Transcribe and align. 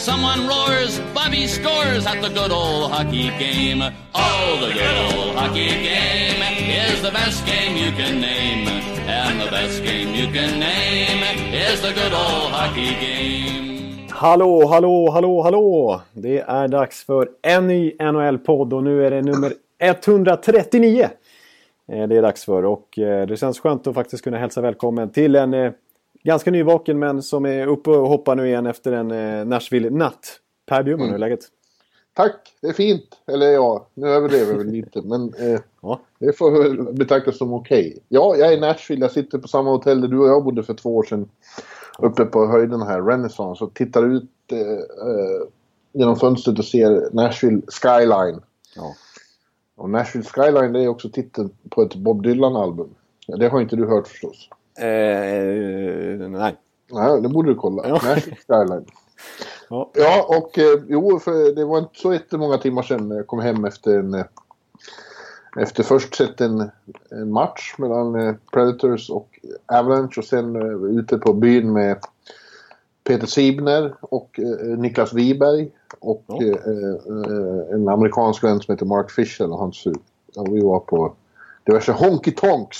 Someone 0.00 0.46
roars, 0.48 0.98
Bobby 1.14 1.46
scores 1.46 2.06
at 2.06 2.22
the 2.22 2.30
good 2.30 2.50
old 2.50 2.90
hockey 2.90 3.28
game. 3.38 3.82
Oh, 4.14 4.58
the 4.64 4.72
good 4.72 4.96
old 4.96 5.36
hockey 5.36 5.68
game 5.68 6.40
is 6.86 7.02
the 7.02 7.10
best 7.10 7.44
game 7.44 7.76
you 7.76 7.92
can 7.92 8.18
name. 8.18 8.66
And 9.06 9.38
the 9.38 9.50
best 9.50 9.84
game 9.84 10.14
you 10.14 10.32
can 10.32 10.58
name 10.58 11.22
is 11.52 11.82
the 11.82 11.92
good 11.92 12.14
old 12.14 12.50
hockey 12.50 12.94
game. 12.98 14.08
Hallå, 14.10 14.66
hallå, 14.66 15.10
hallå, 15.10 15.42
hallå! 15.42 16.00
Det 16.12 16.38
är 16.38 16.68
dags 16.68 17.04
för 17.04 17.28
en 17.42 17.66
ny 17.66 17.92
NHL-podd 18.00 18.72
och 18.72 18.82
nu 18.84 19.06
är 19.06 19.10
det 19.10 19.22
nummer 19.22 19.52
139. 19.78 21.08
Eh, 21.92 22.08
det 22.08 22.16
är 22.16 22.22
dags 22.22 22.44
för 22.44 22.64
och 22.64 22.98
eh, 22.98 23.26
det 23.26 23.36
känns 23.36 23.60
skönt 23.60 23.86
att 23.86 23.94
faktiskt 23.94 24.24
kunna 24.24 24.38
hälsa 24.38 24.60
välkommen 24.60 25.10
till 25.10 25.36
en 25.36 25.54
eh, 25.54 25.72
ganska 26.22 26.50
nyvaken 26.50 26.98
men 26.98 27.22
som 27.22 27.46
är 27.46 27.66
uppe 27.66 27.90
och 27.90 28.08
hoppar 28.08 28.36
nu 28.36 28.46
igen 28.46 28.66
efter 28.66 28.92
en 28.92 29.10
eh, 29.10 29.44
Nashville-natt. 29.46 30.36
Per 30.66 30.82
Bjurman, 30.82 31.06
hur 31.06 31.14
är 31.14 31.18
läget? 31.18 31.40
Tack, 32.14 32.54
det 32.60 32.68
är 32.68 32.72
fint. 32.72 33.04
Eller 33.26 33.46
ja, 33.46 33.86
nu 33.94 34.08
överdriver 34.08 34.50
jag 34.52 34.58
väl 34.58 34.66
lite. 34.70 35.02
Men 35.02 35.34
eh, 35.34 35.60
Ja. 35.82 36.00
det 36.18 36.38
får 36.38 36.50
väl 36.62 36.92
betraktas 36.92 37.38
som 37.38 37.52
okej. 37.52 37.98
Ja, 38.08 38.36
jag 38.36 38.48
är 38.52 38.56
i 38.56 38.60
Nashville. 38.60 39.04
Jag 39.04 39.12
sitter 39.12 39.38
på 39.38 39.48
samma 39.48 39.70
hotell 39.70 40.00
där 40.00 40.08
du 40.08 40.18
och 40.18 40.28
jag 40.28 40.44
bodde 40.44 40.62
för 40.62 40.74
två 40.74 40.96
år 40.96 41.02
sedan. 41.02 41.28
Uppe 41.98 42.24
på 42.24 42.46
höjden 42.46 42.82
här, 42.82 43.02
Renaissance. 43.02 43.64
Och 43.64 43.74
tittar 43.74 44.14
ut 44.16 44.30
eh, 44.52 44.58
eh, 44.60 45.46
genom 45.92 46.16
fönstret 46.16 46.58
och 46.58 46.64
ser 46.64 47.08
Nashville 47.12 47.62
Skyline. 47.68 48.40
Ja. 48.76 48.94
Och 49.76 49.90
Nashville 49.90 50.24
Skyline 50.24 50.72
det 50.72 50.82
är 50.82 50.88
också 50.88 51.08
titeln 51.08 51.50
på 51.70 51.82
ett 51.82 51.94
Bob 51.94 52.22
Dylan-album. 52.22 52.88
Det 53.26 53.48
har 53.48 53.60
inte 53.60 53.76
du 53.76 53.86
hört 53.86 54.08
förstås. 54.08 54.48
Eh, 54.80 56.28
nej. 56.30 56.56
Nej, 56.92 57.20
det 57.20 57.28
borde 57.28 57.48
du 57.50 57.54
kolla. 57.54 57.88
Ja. 57.88 57.94
Nashville 57.94 58.36
Skyline. 58.48 58.84
Ja. 59.68 59.90
Ja, 59.94 60.24
och 60.28 60.58
eh, 60.58 60.80
jo, 60.88 61.18
för 61.18 61.54
det 61.54 61.64
var 61.64 61.78
inte 61.78 61.98
så 62.00 62.12
jättemånga 62.12 62.58
timmar 62.58 62.82
sedan 62.82 63.10
jag 63.10 63.26
kom 63.26 63.40
hem 63.40 63.64
efter 63.64 63.98
en... 63.98 64.14
Eh, 64.14 64.24
efter 65.56 65.82
först 65.82 66.14
sett 66.14 66.40
en, 66.40 66.70
en 67.10 67.32
match 67.32 67.74
mellan 67.78 68.14
eh, 68.14 68.34
Predators 68.52 69.10
och 69.10 69.38
Avalanche 69.66 70.14
och 70.18 70.24
sen 70.24 70.56
eh, 70.56 70.98
ute 70.98 71.18
på 71.18 71.32
byn 71.32 71.72
med 71.72 71.96
Peter 73.04 73.26
Sibner 73.26 73.94
och 74.00 74.40
eh, 74.40 74.78
Niklas 74.78 75.12
Wiberg 75.12 75.70
och 75.98 76.24
Ja. 76.26 76.42
eh, 76.42 76.48
eh, 76.50 77.74
en 77.74 77.88
amerikansk 77.88 78.44
vän 78.44 78.60
som 78.60 78.72
heter 78.72 78.86
Mark 78.86 79.10
Fischel 79.10 79.52
och 79.52 79.58
hans 79.58 79.82
fru. 79.82 79.92
Och 80.36 80.56
vi 80.56 80.60
var 80.60 80.80
på 80.80 81.12
diverse 81.64 81.92
honky 81.92 82.30
tonks 82.30 82.78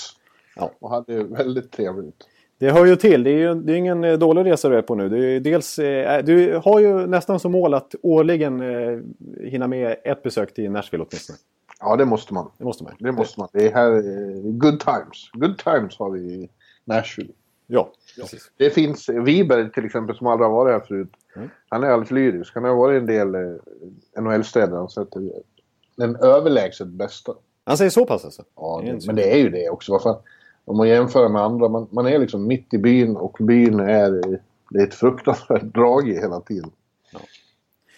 Ja. 0.55 0.71
och 0.79 0.89
hade 0.89 1.23
väldigt 1.23 1.71
trevligt. 1.71 2.27
Det 2.57 2.71
hör 2.71 2.85
ju 2.85 2.95
till. 2.95 3.23
Det 3.23 3.29
är 3.29 3.37
ju 3.37 3.53
det 3.53 3.73
är 3.73 3.77
ingen 3.77 4.03
eh, 4.03 4.17
dålig 4.17 4.45
resa 4.45 4.69
du 4.69 4.77
är 4.77 4.81
på 4.81 4.95
nu. 4.95 5.05
Är 5.05 5.31
ju 5.31 5.39
dels, 5.39 5.79
eh, 5.79 6.23
du 6.23 6.61
har 6.63 6.79
ju 6.79 7.07
nästan 7.07 7.39
som 7.39 7.51
mål 7.51 7.73
att 7.73 7.95
årligen 8.01 8.61
eh, 8.61 8.99
hinna 9.43 9.67
med 9.67 9.95
ett 10.03 10.23
besök 10.23 10.53
till 10.53 10.71
Nashville 10.71 11.05
åtminstone. 11.09 11.37
Ja, 11.79 11.95
det 11.95 12.05
måste 12.05 12.33
man. 12.33 12.51
Det 12.57 12.63
måste 12.63 12.83
man. 12.83 12.93
Det 12.99 13.11
måste 13.11 13.39
man. 13.39 13.49
Det 13.53 13.67
är 13.67 13.73
här, 13.73 13.91
eh, 13.91 14.41
good 14.41 14.79
times. 14.79 15.29
Good 15.33 15.57
times 15.57 15.97
har 15.99 16.09
vi 16.09 16.19
i 16.19 16.49
Nashville. 16.85 17.31
Ja, 17.67 17.91
precis. 18.15 18.51
Det 18.57 18.69
finns 18.69 19.09
Wiberg 19.09 19.71
till 19.71 19.85
exempel 19.85 20.15
som 20.15 20.27
aldrig 20.27 20.49
har 20.49 20.55
varit 20.55 20.73
här 20.73 20.87
förut. 20.87 21.11
Mm. 21.35 21.49
Han 21.69 21.83
är 21.83 21.87
alldeles 21.87 22.11
lyrisk. 22.11 22.53
Han 22.55 22.63
har 22.63 22.75
varit 22.75 22.95
i 22.95 22.97
en 22.97 23.05
del 23.05 23.35
eh, 23.35 24.21
NHL-städer. 24.21 24.77
Han 24.77 24.89
sätter 24.89 25.21
den 25.97 26.15
överlägset 26.15 26.87
bästa. 26.87 27.33
Han 27.63 27.77
säger 27.77 27.91
så 27.91 28.05
pass 28.05 28.25
alltså? 28.25 28.43
Ja, 28.55 28.81
Det 28.83 28.89
är 28.89 28.99
men 29.05 29.15
det 29.15 29.33
är 29.33 29.37
ju 29.37 29.49
det 29.49 29.69
också. 29.69 29.91
Vad 29.91 30.03
fan? 30.03 30.17
Om 30.65 30.77
man 30.77 30.87
jämför 30.87 31.29
med 31.29 31.41
andra. 31.41 31.69
Man, 31.69 31.87
man 31.91 32.07
är 32.07 32.19
liksom 32.19 32.47
mitt 32.47 32.73
i 32.73 32.77
byn 32.77 33.17
och 33.17 33.37
byn 33.39 33.79
är, 33.79 34.39
det 34.69 34.79
är 34.79 34.83
ett 34.83 34.93
fruktansvärt 34.93 35.63
drag 35.73 36.09
i 36.09 36.13
hela 36.13 36.41
tiden. 36.41 36.71
Ja. 37.13 37.19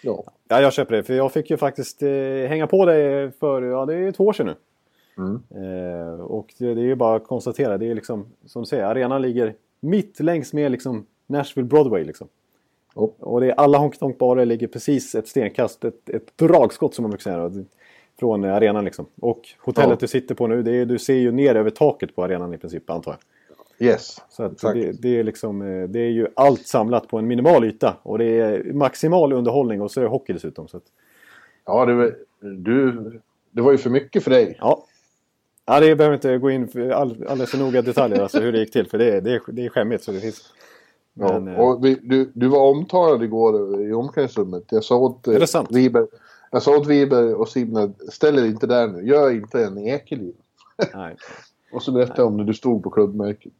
Ja. 0.01 0.23
Ja, 0.47 0.61
jag 0.61 0.73
köper 0.73 0.95
det. 0.95 1.03
För 1.03 1.13
jag 1.13 1.31
fick 1.31 1.49
ju 1.49 1.57
faktiskt 1.57 2.03
eh, 2.03 2.09
hänga 2.47 2.67
på 2.67 2.85
dig 2.85 3.31
för, 3.31 3.61
ja 3.61 3.85
det 3.85 3.95
är 3.95 4.11
två 4.11 4.25
år 4.25 4.33
sedan 4.33 4.45
nu. 4.45 4.55
Mm. 5.17 5.41
Eh, 5.49 6.19
och 6.19 6.53
det, 6.57 6.73
det 6.73 6.81
är 6.81 6.85
ju 6.85 6.95
bara 6.95 7.15
att 7.15 7.27
konstatera. 7.27 7.77
Det 7.77 7.91
är 7.91 7.95
liksom, 7.95 8.25
som 8.45 8.61
du 8.61 8.65
säger, 8.65 8.83
arenan 8.83 9.21
ligger 9.21 9.55
mitt 9.79 10.19
längs 10.19 10.53
med 10.53 10.71
liksom 10.71 11.05
Nashville 11.27 11.67
Broadway 11.67 12.03
liksom. 12.03 12.27
Ja. 12.95 13.11
Och 13.19 13.41
det 13.41 13.47
är 13.47 13.53
alla 13.53 13.77
honky 13.77 13.97
tonk 13.97 14.17
barer 14.17 14.45
ligger 14.45 14.67
precis 14.67 15.15
ett 15.15 15.27
stenkast, 15.27 15.85
ett, 15.85 16.09
ett 16.09 16.37
dragskott 16.37 16.95
som 16.95 17.03
man 17.03 17.11
brukar 17.11 17.23
säga. 17.23 17.65
Från 18.23 18.43
arenan 18.43 18.85
liksom. 18.85 19.05
Och 19.21 19.41
hotellet 19.59 19.89
Ja. 19.89 19.97
du 19.99 20.07
sitter 20.07 20.35
på 20.35 20.47
nu, 20.47 20.63
det 20.63 20.71
är, 20.71 20.85
du 20.85 20.99
ser 20.99 21.13
ju 21.13 21.31
ner 21.31 21.55
över 21.55 21.69
taket 21.69 22.15
på 22.15 22.23
arenan 22.23 22.53
i 22.53 22.57
princip 22.57 22.89
antar 22.89 23.17
jag. 23.79 23.87
Yes. 23.87 24.21
Så 24.29 24.47
det, 24.73 24.91
det, 25.01 25.19
är 25.19 25.23
liksom, 25.23 25.61
eh, 25.61 25.89
det 25.89 25.99
är 25.99 26.09
ju 26.09 26.27
allt 26.35 26.67
samlat 26.67 27.07
på 27.07 27.17
en 27.17 27.27
minimal 27.27 27.63
yta. 27.63 27.97
Och 28.03 28.17
det 28.17 28.25
är 28.25 28.73
maximal 28.73 29.33
underhållning 29.33 29.81
och 29.81 29.91
så 29.91 29.99
är 29.99 30.03
det 30.03 30.09
hockey 30.09 30.33
dessutom. 30.33 30.67
Så 30.67 30.77
att, 30.77 30.83
Ja, 31.65 31.85
det, 31.85 31.93
var- 31.93 32.15
du, 32.41 33.11
det 33.51 33.61
var 33.61 33.71
ju 33.71 33.77
för 33.77 33.89
mycket 33.89 34.23
för 34.23 34.31
dig. 34.31 34.57
ja. 34.59 34.83
ja, 35.65 35.79
det 35.79 35.95
behöver 35.95 36.15
inte 36.15 36.37
gå 36.37 36.51
in 36.51 36.67
för 36.67 36.89
all, 36.89 37.25
alldeles 37.29 37.51
för 37.51 37.57
noga 37.57 37.81
detaljer 37.81 38.21
alltså 38.21 38.39
hur 38.39 38.51
det 38.51 38.59
gick 38.59 38.71
till. 38.73 38.87
För 38.89 38.97
det, 38.97 39.11
är- 39.17 39.21
det, 39.21 39.41
det 39.47 39.65
är 39.65 39.69
skämmigt 39.69 40.03
så 40.03 40.11
det 40.11 40.19
finns. 40.19 40.53
Ja, 41.13 41.39
Men, 41.39 41.55
eh, 41.55 41.59
och 41.61 41.85
vi, 41.85 41.95
du, 42.01 42.31
du 42.33 42.47
var 42.47 42.59
omtalad 42.59 43.23
igår 43.23 43.81
i 43.81 43.93
omklädningsrummet. 43.93 44.63
Jag 44.69 44.83
sa 44.83 44.95
åt 44.97 45.27
eh, 45.27 45.33
Det 46.53 46.61
sant? 46.61 46.87
Wiberg, 46.87 47.33
och 47.33 47.49
Simon, 47.49 47.95
ställ 48.11 48.39
er 48.39 48.45
inte 48.45 48.67
där 48.67 48.87
nu. 48.87 49.07
Gör 49.07 49.31
inte 49.31 49.65
en 49.65 49.77
Ekelid. 49.77 50.35
nej. 50.93 51.15
Och 51.73 51.83
så 51.83 51.91
berättade 51.91 52.21
jag 52.21 52.27
om 52.27 52.37
när 52.37 52.43
du 52.43 52.53
stod 52.53 52.83
på 52.83 52.89
klubbmärket. 52.89 53.53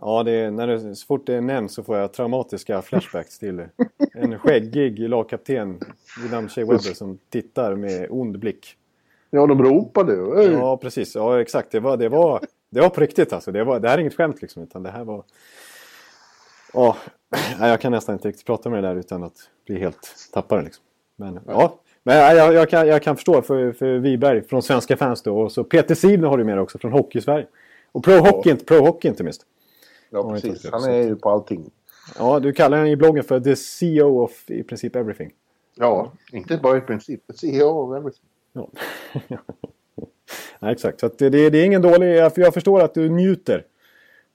Ja, 0.00 0.22
det 0.22 0.32
är, 0.32 0.50
när 0.50 0.66
det, 0.66 0.94
så 0.94 1.06
fort 1.06 1.26
det 1.26 1.40
nämns 1.40 1.74
så 1.74 1.82
får 1.82 1.96
jag 1.96 2.12
traumatiska 2.12 2.82
flashbacks 2.82 3.38
till 3.38 3.66
en 4.14 4.38
skäggig 4.38 5.08
lagkapten 5.08 5.80
vid 6.22 6.30
namn 6.30 6.48
Shea 6.48 6.64
Webber 6.64 6.94
som 6.94 7.18
tittar 7.30 7.76
med 7.76 8.06
ond 8.10 8.38
blick. 8.38 8.76
Ja, 9.30 9.46
de 9.46 9.62
ropade 9.62 10.12
ju. 10.12 10.52
Ja, 10.52 10.76
precis. 10.76 11.14
Ja, 11.14 11.40
exakt. 11.40 11.70
Det 11.70 11.80
var, 11.80 11.96
det 11.96 12.08
var, 12.08 12.40
det 12.70 12.80
var 12.80 12.90
på 12.90 13.00
riktigt 13.00 13.32
alltså. 13.32 13.52
Det, 13.52 13.64
var, 13.64 13.80
det 13.80 13.88
här 13.88 13.96
är 13.96 14.00
inget 14.00 14.16
skämt 14.16 14.42
liksom, 14.42 14.62
utan 14.62 14.82
det 14.82 14.90
här 14.90 15.04
var... 15.04 15.24
Ja, 16.72 16.96
jag 17.60 17.80
kan 17.80 17.92
nästan 17.92 18.14
inte 18.14 18.28
riktigt 18.28 18.46
prata 18.46 18.70
med 18.70 18.82
det 18.84 18.88
där 18.88 18.96
utan 18.96 19.22
att 19.22 19.50
bli 19.66 19.78
helt 19.78 20.30
tappare 20.32 20.62
liksom. 20.62 20.84
Men 21.16 21.40
ja, 21.46 21.80
men 22.08 22.16
ja, 22.16 22.34
jag, 22.34 22.54
jag, 22.54 22.70
kan, 22.70 22.88
jag 22.88 23.02
kan 23.02 23.16
förstå 23.16 23.42
för, 23.42 23.72
för 23.72 23.98
Wiberg 23.98 24.42
från 24.42 24.62
svenska 24.62 24.96
fans 24.96 25.22
då. 25.22 25.40
Och 25.40 25.52
så 25.52 25.64
Peter 25.64 25.94
Sivner 25.94 26.28
har 26.28 26.38
du 26.38 26.44
med 26.44 26.56
dig 26.56 26.62
också 26.62 26.78
från 26.78 26.92
Hockey-Sverige. 26.92 27.46
Och 27.92 28.04
Pro 28.04 28.14
Hockey, 28.14 28.50
inte, 28.50 28.64
Pro 28.64 28.80
Hockey 28.80 29.08
inte 29.08 29.24
minst. 29.24 29.42
Ja, 30.10 30.18
Ja, 30.18 30.32
precis. 30.32 30.70
Han 30.70 30.84
är 30.84 31.02
ju 31.02 31.16
på 31.16 31.30
allting. 31.30 31.70
Ja, 32.18 32.40
du 32.40 32.52
kallar 32.52 32.76
honom 32.76 32.92
i 32.92 32.96
bloggen 32.96 33.24
för 33.24 33.40
the 33.40 33.56
CEO 33.56 34.24
of 34.24 34.50
i 34.50 34.62
princip 34.62 34.96
everything. 34.96 35.30
Ja, 35.74 36.12
inte 36.32 36.56
bara 36.56 36.76
i 36.76 36.80
princip. 36.80 37.20
CEO 37.34 37.68
of 37.68 37.96
everything. 37.96 38.24
Ja. 38.52 38.68
Nej, 40.58 40.72
exakt. 40.72 41.00
Så 41.00 41.10
det, 41.18 41.30
det, 41.30 41.58
är 41.58 41.64
ingen 41.64 41.82
dålig... 41.82 42.16
Jag 42.16 42.54
förstår 42.54 42.80
att 42.80 42.94
du 42.94 43.08
njuter. 43.08 43.64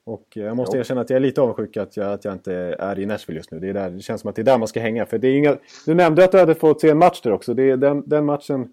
Och 0.06 0.24
jag 0.34 0.56
måste 0.56 0.76
Jo. 0.76 0.80
erkänna 0.80 1.00
att 1.00 1.10
jag 1.10 1.16
är 1.16 1.20
lite 1.20 1.40
avundsjuk 1.40 1.76
att 1.76 1.96
jag, 1.96 2.12
att 2.12 2.24
jag 2.24 2.34
inte 2.34 2.54
är 2.78 2.98
i 2.98 3.06
Nashville 3.06 3.38
just 3.38 3.50
nu. 3.50 3.60
Det, 3.60 3.68
är 3.68 3.72
där, 3.74 3.90
det 3.90 4.00
känns 4.00 4.20
som 4.20 4.30
att 4.30 4.36
det 4.36 4.42
är 4.42 4.44
där 4.44 4.58
man 4.58 4.68
ska 4.68 4.80
hänga. 4.80 5.06
För 5.06 5.18
det 5.18 5.28
är 5.28 5.36
inga, 5.38 5.56
du 5.86 5.94
nämnde 5.94 6.24
att 6.24 6.32
du 6.32 6.38
hade 6.38 6.54
fått 6.54 6.80
se 6.80 6.90
en 6.90 6.98
match 6.98 7.20
där 7.22 7.32
också. 7.32 7.54
Det 7.54 7.70
är 7.70 7.76
den, 7.76 8.02
den 8.06 8.24
matchen 8.24 8.72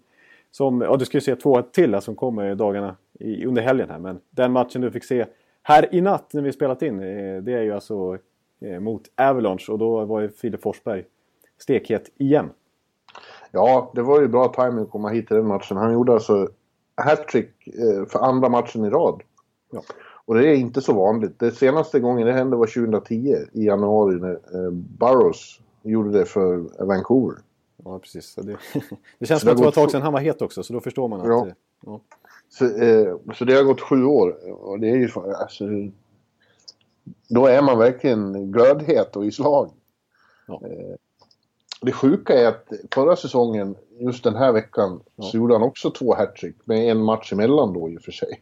som... 0.50 0.80
Ja, 0.80 0.96
du 0.96 1.04
ska 1.04 1.16
ju 1.16 1.20
se 1.20 1.36
två 1.36 1.62
till 1.62 2.00
som 2.00 2.14
kommer 2.14 2.54
dagarna 2.54 2.96
i, 3.20 3.46
under 3.46 3.62
helgen 3.62 3.90
här. 3.90 3.98
Men 3.98 4.20
den 4.30 4.52
matchen 4.52 4.80
du 4.80 4.90
fick 4.90 5.04
se 5.04 5.26
här 5.62 5.94
i 5.94 6.00
natt 6.00 6.30
när 6.32 6.42
vi 6.42 6.52
spelat 6.52 6.82
in. 6.82 7.00
eh, 7.00 7.42
Det 7.42 7.52
är 7.52 7.62
ju 7.62 7.72
alltså 7.72 8.18
eh, 8.60 8.80
mot 8.80 9.02
Avalanche. 9.16 9.72
Och 9.72 9.78
då 9.78 10.04
var 10.04 10.20
ju 10.20 10.28
Filip 10.28 10.62
Forsberg 10.62 11.04
stekhet 11.58 12.10
igen. 12.18 12.50
Ja, 13.50 13.92
det 13.94 14.02
var 14.02 14.20
ju 14.20 14.28
bra 14.28 14.48
timing 14.48 14.84
att 14.84 14.90
komma 14.90 15.08
hit 15.08 15.26
till 15.26 15.36
den 15.36 15.46
matchen. 15.46 15.76
Han 15.76 15.92
gjorde 15.92 16.12
alltså 16.12 16.48
hattrick 16.94 17.66
eh, 17.66 18.06
för 18.08 18.18
andra 18.18 18.48
matchen 18.48 18.84
i 18.84 18.90
rad. 18.90 19.22
Ja. 19.72 19.82
Och 20.24 20.34
det 20.34 20.48
är 20.48 20.54
inte 20.54 20.80
så 20.80 20.92
vanligt. 20.92 21.38
Det 21.38 21.50
senaste 21.50 22.00
gången 22.00 22.26
det 22.26 22.32
hände 22.32 22.56
var 22.56 22.66
2010 22.66 23.36
i 23.52 23.64
januari 23.64 24.14
när 24.14 24.32
eh, 24.32 25.32
gjorde 25.82 26.18
det 26.18 26.24
för 26.24 26.84
Vancouver. 26.84 27.38
Ja, 27.84 27.98
precis. 27.98 28.34
Det, 28.34 28.42
det 29.18 29.26
känns 29.26 29.40
som 29.40 29.50
att 29.50 29.56
det 29.56 29.62
var 29.62 29.68
ett 29.68 29.74
tag 29.74 29.90
sedan 29.90 30.02
han 30.02 30.12
var 30.12 30.20
het 30.20 30.42
också, 30.42 30.62
så 30.62 30.72
då 30.72 30.80
förstår 30.80 31.08
man 31.08 31.20
att... 31.20 31.26
Ja. 31.26 31.46
Ja. 31.86 32.00
Så, 32.48 32.64
eh, 32.64 33.16
så 33.34 33.44
det 33.44 33.54
har 33.54 33.62
gått 33.62 33.80
sju 33.80 34.04
år. 34.04 34.52
Och 34.64 34.80
det 34.80 34.90
är 34.90 34.96
ju 34.96 35.08
alltså, 35.40 35.64
Då 37.28 37.46
är 37.46 37.62
man 37.62 37.78
verkligen 37.78 38.52
glödhet 38.52 39.16
och 39.16 39.26
i 39.26 39.32
slag. 39.32 39.70
Ja. 40.46 40.60
Eh, 40.64 40.96
det 41.80 41.92
sjuka 41.92 42.34
är 42.34 42.48
att 42.48 42.72
förra 42.94 43.16
säsongen, 43.16 43.74
just 43.98 44.24
den 44.24 44.36
här 44.36 44.52
veckan, 44.52 45.00
Ja. 45.16 45.24
så 45.24 45.36
gjorde 45.36 45.54
han 45.54 45.62
också 45.62 45.90
två 45.90 46.14
hattrick 46.14 46.56
med 46.64 46.90
en 46.90 47.02
match 47.02 47.32
emellan 47.32 47.72
då 47.72 47.90
i 47.90 47.98
och 47.98 48.02
för 48.02 48.12
sig. 48.12 48.40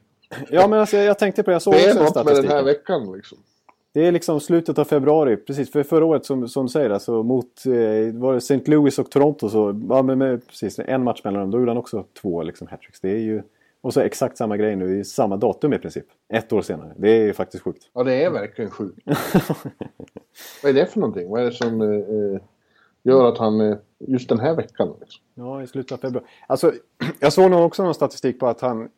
Ja, 0.51 0.69
men 0.69 0.79
alltså, 0.79 0.97
jag 0.97 1.19
tänkte 1.19 1.43
på 1.43 1.51
det. 1.51 1.55
Jag 1.55 1.63
såg 1.63 1.75
Det 1.75 1.85
är 1.85 1.95
något 1.95 2.27
med 2.27 2.37
den 2.37 2.49
här 2.49 2.63
veckan 2.63 3.13
liksom. 3.13 3.39
Det 3.93 4.07
är 4.07 4.13
liksom 4.13 4.41
slutet 4.41 4.79
av 4.79 4.85
februari, 4.85 5.37
precis. 5.37 5.73
För 5.73 5.83
förra 5.83 6.05
året 6.05 6.25
som, 6.25 6.49
som 6.49 6.67
du 6.67 6.73
säger, 6.73 6.91
alltså 6.91 7.23
mot 7.23 7.67
eh, 7.67 7.73
var 8.21 8.33
det 8.33 8.39
St. 8.39 8.61
Louis 8.65 8.99
och 8.99 9.11
Toronto 9.11 9.49
så, 9.49 9.81
ja 9.89 10.03
men 10.03 10.19
med, 10.19 10.47
precis, 10.47 10.79
en 10.79 11.05
match 11.05 11.21
mellan 11.25 11.41
dem, 11.41 11.51
då 11.51 11.59
gjorde 11.59 11.71
han 11.71 11.79
också 11.79 12.05
två 12.21 12.43
liksom 12.43 12.67
hattricks. 12.67 13.01
Det 13.01 13.11
är 13.11 13.19
ju, 13.19 13.43
och 13.81 13.95
så 13.95 14.01
exakt 14.01 14.37
samma 14.37 14.57
grej 14.57 14.77
nu 14.77 15.01
i 15.01 15.05
samma 15.05 15.37
datum 15.37 15.73
i 15.73 15.79
princip. 15.79 16.05
Ett 16.29 16.53
år 16.53 16.63
senare. 16.63 16.93
Det 16.97 17.11
är 17.11 17.25
ju 17.25 17.33
faktiskt 17.33 17.65
sjukt. 17.65 17.91
Ja, 17.93 18.05
det 18.05 18.25
är 18.25 18.31
verkligen 18.31 18.71
sjukt. 18.71 18.99
Vad 20.63 20.71
är 20.71 20.75
det 20.75 20.87
för 20.87 21.01
någonting? 21.01 21.31
Vad 21.31 21.41
är 21.41 21.45
det 21.45 21.53
som 21.53 21.81
eh, 21.81 21.89
eh, 21.89 22.41
gör 23.03 23.29
att 23.29 23.39
han... 23.39 23.61
Eh, 23.61 23.77
just 23.99 24.29
den 24.29 24.41
här 24.41 24.55
veckan 24.55 24.95
liksom? 25.01 25.23
Ja, 25.35 25.63
i 25.63 25.67
slutet 25.67 25.93
av 25.93 25.97
februari. 25.97 26.27
Alltså, 26.47 26.73
jag 27.21 27.33
såg 27.33 27.51
nog 27.51 27.67
också 27.67 27.85
någon 27.85 27.95
statistik 27.95 28.41
på 28.41 28.47
att 28.47 28.61
han... 28.61 28.89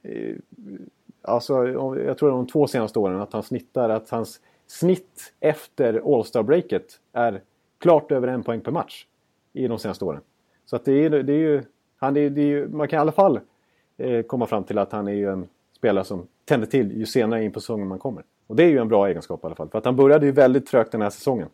Alltså, 1.23 1.67
jag 1.99 2.19
tror 2.19 2.31
de 2.31 2.47
två 2.47 2.67
senaste 2.67 2.99
åren 2.99 3.21
att 3.21 3.33
han 3.33 3.43
snittar 3.43 3.89
att 3.89 4.11
hans 4.11 4.41
snitt 4.67 5.33
efter 5.41 6.15
All-Star-breaket 6.15 6.99
är 7.13 7.43
klart 7.79 8.13
över 8.13 8.29
en 8.29 8.43
poäng 8.43 8.61
per 8.61 8.73
match 8.73 9.07
i 9.53 9.69
de 9.69 9.79
senaste 9.79 10.05
åren. 10.05 10.21
Så 10.67 10.77
att 10.77 10.85
det 10.85 10.93
är, 10.93 11.11
det 11.11 11.33
är 11.33 11.39
ju... 11.39 11.63
Han 11.97 12.17
är, 12.17 12.31
det 12.31 12.41
är 12.41 12.47
ju, 12.47 12.69
man 12.69 12.89
kan 12.89 12.97
i 12.97 13.01
alla 13.01 13.13
fall 13.13 13.41
eh, 13.97 14.23
komma 14.23 14.47
fram 14.47 14.65
till 14.65 14.79
att 14.79 14.93
han 14.93 15.09
är 15.09 15.13
ju 15.13 15.31
en 15.31 15.49
spelare 15.77 16.05
som 16.05 16.27
tänder 16.45 16.67
till 16.67 16.93
ju 16.93 17.07
senare 17.07 17.45
in 17.45 17.53
på 17.53 17.61
säsongen 17.61 17.89
man 17.89 17.99
kommer. 17.99 18.25
Och 18.47 18.57
det 18.57 18.63
är 18.63 18.69
ju 18.69 18.79
en 18.79 18.89
bra 18.89 19.09
egenskap 19.09 19.45
i 19.45 19.47
alla 19.47 19.55
fall. 19.55 19.69
För 19.69 19.79
att 19.79 19.85
han 19.85 19.97
började 19.97 20.27
ju 20.27 20.33
väldigt 20.33 20.67
trögt 20.67 20.93
den 20.93 21.03
här 21.03 21.11
säsongen. 21.11 21.49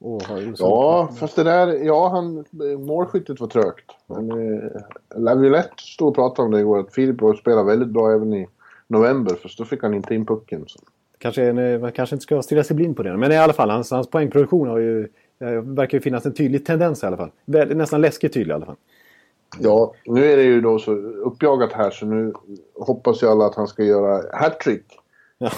Och 0.00 0.22
har 0.22 0.40
ju 0.40 0.54
Ja, 0.58 1.08
fast 1.18 1.36
det 1.36 1.42
där... 1.42 1.84
Ja, 1.84 2.08
han, 2.08 2.44
målskyttet 2.86 3.40
var 3.40 3.48
trögt. 3.48 3.90
Men 4.06 4.30
eh, 4.30 4.70
Laviolette 5.16 5.74
stod 5.76 6.08
och 6.08 6.14
pratade 6.14 6.46
om 6.46 6.52
det 6.52 6.60
igår. 6.60 6.78
Att 6.80 6.94
Filip 6.94 7.38
spelar 7.38 7.64
väldigt 7.64 7.88
bra 7.88 8.12
även 8.12 8.34
i 8.34 8.48
november. 8.92 9.34
För 9.34 9.54
då 9.58 9.64
fick 9.64 9.82
han 9.82 9.94
inte 9.94 10.14
in 10.14 10.26
pucken. 10.26 10.64
Så. 10.66 10.80
Kanske, 11.18 11.44
en, 11.44 11.80
man 11.80 11.92
kanske 11.92 12.16
inte 12.16 12.22
ska 12.22 12.42
stirra 12.42 12.64
sig 12.64 12.76
blind 12.76 12.96
på 12.96 13.02
det. 13.02 13.16
Men 13.16 13.32
i 13.32 13.36
alla 13.36 13.52
fall, 13.52 13.70
hans, 13.70 13.90
hans 13.90 14.10
poängproduktion 14.10 14.68
har 14.68 14.78
ju... 14.78 15.08
Det 15.38 15.60
verkar 15.60 15.98
ju 15.98 16.02
finnas 16.02 16.26
en 16.26 16.34
tydlig 16.34 16.66
tendens 16.66 17.02
i 17.02 17.06
alla 17.06 17.16
fall. 17.16 17.30
Nästan 17.74 18.00
läskigt 18.00 18.34
tydlig 18.34 18.52
i 18.52 18.54
alla 18.54 18.66
fall. 18.66 18.76
Ja, 19.58 19.94
nu 20.04 20.32
är 20.32 20.36
det 20.36 20.42
ju 20.42 20.60
då 20.60 20.78
så 20.78 20.92
uppjagat 20.92 21.72
här 21.72 21.90
så 21.90 22.06
nu 22.06 22.32
hoppas 22.74 23.22
ju 23.22 23.26
alla 23.26 23.46
att 23.46 23.54
han 23.54 23.68
ska 23.68 23.84
göra 23.84 24.22
hattrick 24.32 24.84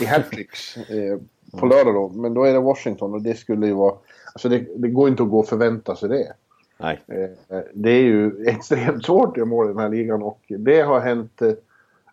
i 0.00 0.04
hattricks 0.04 0.76
eh, 0.76 1.18
på 1.58 1.66
lördag 1.66 1.94
då. 1.94 2.08
Men 2.08 2.34
då 2.34 2.44
är 2.44 2.52
det 2.52 2.60
Washington 2.60 3.14
och 3.14 3.22
det 3.22 3.34
skulle 3.34 3.66
ju 3.66 3.72
vara... 3.72 3.94
Alltså 4.32 4.48
det, 4.48 4.66
det 4.76 4.88
går 4.88 5.08
inte 5.08 5.22
att 5.22 5.30
gå 5.30 5.38
och 5.38 5.48
förvänta 5.48 5.96
sig 5.96 6.08
det. 6.08 6.32
Nej. 6.78 7.00
Eh, 7.08 7.60
det 7.74 7.90
är 7.90 8.02
ju 8.02 8.44
extremt 8.46 9.04
svårt 9.04 9.28
att 9.28 9.36
göra 9.36 9.46
mål 9.46 9.66
i 9.66 9.68
den 9.68 9.78
här 9.78 9.88
ligan 9.88 10.22
och 10.22 10.40
det 10.48 10.80
har 10.80 11.00
hänt, 11.00 11.42
eh, 11.42 11.52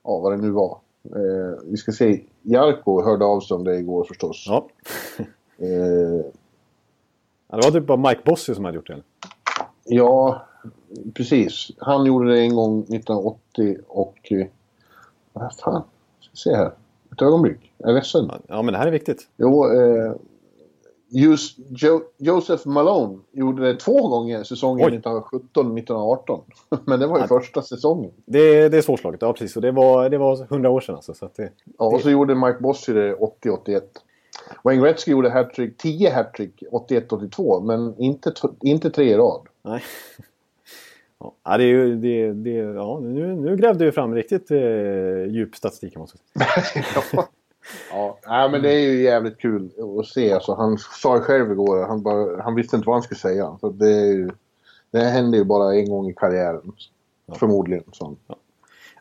ja 0.03 0.19
vad 0.19 0.31
det 0.31 0.37
nu 0.37 0.49
var. 0.49 0.77
Eh, 1.05 1.59
vi 1.65 1.77
ska 1.77 1.91
se, 1.91 2.21
Jarko 2.41 3.01
hörde 3.03 3.25
av 3.25 3.39
sig 3.39 3.55
om 3.55 3.63
det 3.63 3.75
igår 3.77 4.03
förstås. 4.03 4.45
Ja. 4.47 4.67
Eh, 5.57 6.25
Ja, 7.47 7.57
Det 7.57 7.63
var 7.67 7.71
typ 7.71 7.87
bara 7.87 8.09
Mike 8.09 8.21
Bossy 8.25 8.55
som 8.55 8.65
hade 8.65 8.75
gjort 8.75 8.87
det. 8.87 8.93
eller? 8.93 9.05
ja, 9.85 10.41
precis. 11.13 11.71
Han 11.77 12.05
gjorde 12.05 12.31
det 12.33 12.39
en 12.41 12.55
gång 12.55 12.79
1980 12.79 13.77
och... 13.87 14.31
Eh, 14.31 14.47
vad 15.33 15.53
fan? 15.55 15.83
Ska 16.19 16.35
se 16.35 16.55
här. 16.55 16.71
Ett 17.11 17.21
ögonblick. 17.21 17.73
Jag 17.77 17.89
är 17.89 17.93
ledsen. 17.93 18.31
Ja, 18.47 18.61
men 18.61 18.71
det 18.73 18.77
här 18.77 18.87
är 18.87 18.91
viktigt. 18.91 19.27
Jo, 19.37 19.65
eh, 19.73 20.13
just 21.11 21.57
jo, 21.69 22.01
Joseph 22.17 22.67
Malone 22.67 23.19
gjorde 23.31 23.67
det 23.67 23.79
två 23.79 24.07
gånger 24.07 24.43
säsongen 24.43 24.85
Oj. 24.85 25.01
1917-1918. 25.53 26.41
Men 26.85 26.99
det 26.99 27.07
var 27.07 27.19
ju 27.19 27.27
första 27.27 27.61
säsongen. 27.61 28.11
Det, 28.25 28.69
det 28.69 28.77
är 28.77 28.81
svårslaget. 28.81 29.21
Ja, 29.21 29.33
precis. 29.33 29.55
Och 29.55 29.61
det 29.61 29.71
var, 29.71 30.09
det 30.09 30.17
var 30.17 30.43
100 30.43 30.69
år 30.69 30.81
sedan 30.81 30.95
alltså. 30.95 31.13
Så 31.13 31.29
det, 31.35 31.51
Ja, 31.79 31.85
och 31.85 32.01
så 32.01 32.09
gjorde 32.09 32.35
Mike 32.35 32.57
Bossy 32.59 32.93
det 32.93 33.15
80-81. 33.15 33.81
Wayne 34.63 34.81
Gretzky 34.81 35.11
gjorde 35.11 35.29
hattrick, 35.29 35.77
10 35.77 36.09
hattrick 36.09 36.63
81-82, 36.71 37.63
men 37.63 37.95
inte, 37.97 38.33
inte 38.61 38.89
tre 38.89 39.11
i 39.11 39.15
rad. 39.15 39.41
nej. 39.61 39.83
Ja, 41.43 41.57
det 41.57 41.63
är 41.63 41.67
ju... 41.67 41.95
Det, 41.95 42.33
det, 42.33 42.49
ja, 42.49 42.99
nu, 42.99 43.35
nu 43.35 43.55
grävde 43.55 43.85
du 43.85 43.91
fram 43.91 44.15
riktigt 44.15 44.51
eh, 44.51 45.25
djup 45.27 45.55
statistik. 45.55 45.97
Måste 45.97 46.17
säga. 46.17 46.45
ja. 47.13 47.27
Ja, 47.91 48.17
nej, 48.27 48.49
men 48.51 48.61
det 48.61 48.73
är 48.73 48.79
ju 48.79 49.01
jävligt 49.01 49.39
kul 49.39 49.69
att 49.99 50.07
se. 50.07 50.33
Alltså, 50.33 50.53
han 50.53 50.77
sa 50.77 51.15
ju 51.15 51.21
själv 51.21 51.51
igår, 51.51 51.85
han, 51.87 52.03
bara, 52.03 52.41
han 52.41 52.55
visste 52.55 52.75
inte 52.75 52.87
vad 52.87 52.95
han 52.95 53.03
skulle 53.03 53.19
säga. 53.19 53.57
Så 53.61 53.69
det, 53.69 53.93
är 53.93 54.05
ju, 54.05 54.29
det 54.91 54.99
händer 54.99 55.37
ju 55.37 55.43
bara 55.43 55.75
en 55.75 55.89
gång 55.89 56.09
i 56.09 56.13
karriären. 56.13 56.71
Förmodligen. 57.35 57.83
Så. 57.91 58.15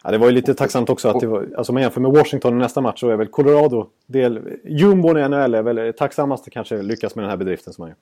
Ja, 0.05 0.11
det 0.11 0.19
var 0.19 0.27
ju 0.27 0.33
lite 0.33 0.55
tacksamt 0.55 0.91
också 0.91 1.09
att 1.09 1.21
det 1.21 1.27
var, 1.27 1.49
alltså 1.57 1.73
man 1.73 1.83
jämför 1.83 2.01
med 2.01 2.11
Washington 2.11 2.55
i 2.55 2.59
nästa 2.59 2.81
match 2.81 3.01
så 3.01 3.09
är 3.09 3.17
väl 3.17 3.29
Colorado, 3.29 3.87
del, 4.07 4.59
jumbon 4.65 5.19
i 5.19 5.29
NHL 5.29 5.55
är 5.55 5.63
väl 5.63 5.93
tacksammast 5.93 6.47
att 6.47 6.53
kanske 6.53 6.83
lyckas 6.83 7.15
med 7.15 7.23
den 7.23 7.31
här 7.31 7.37
bedriften 7.37 7.73
som 7.73 7.83
man 7.83 7.89
gör. 7.89 7.97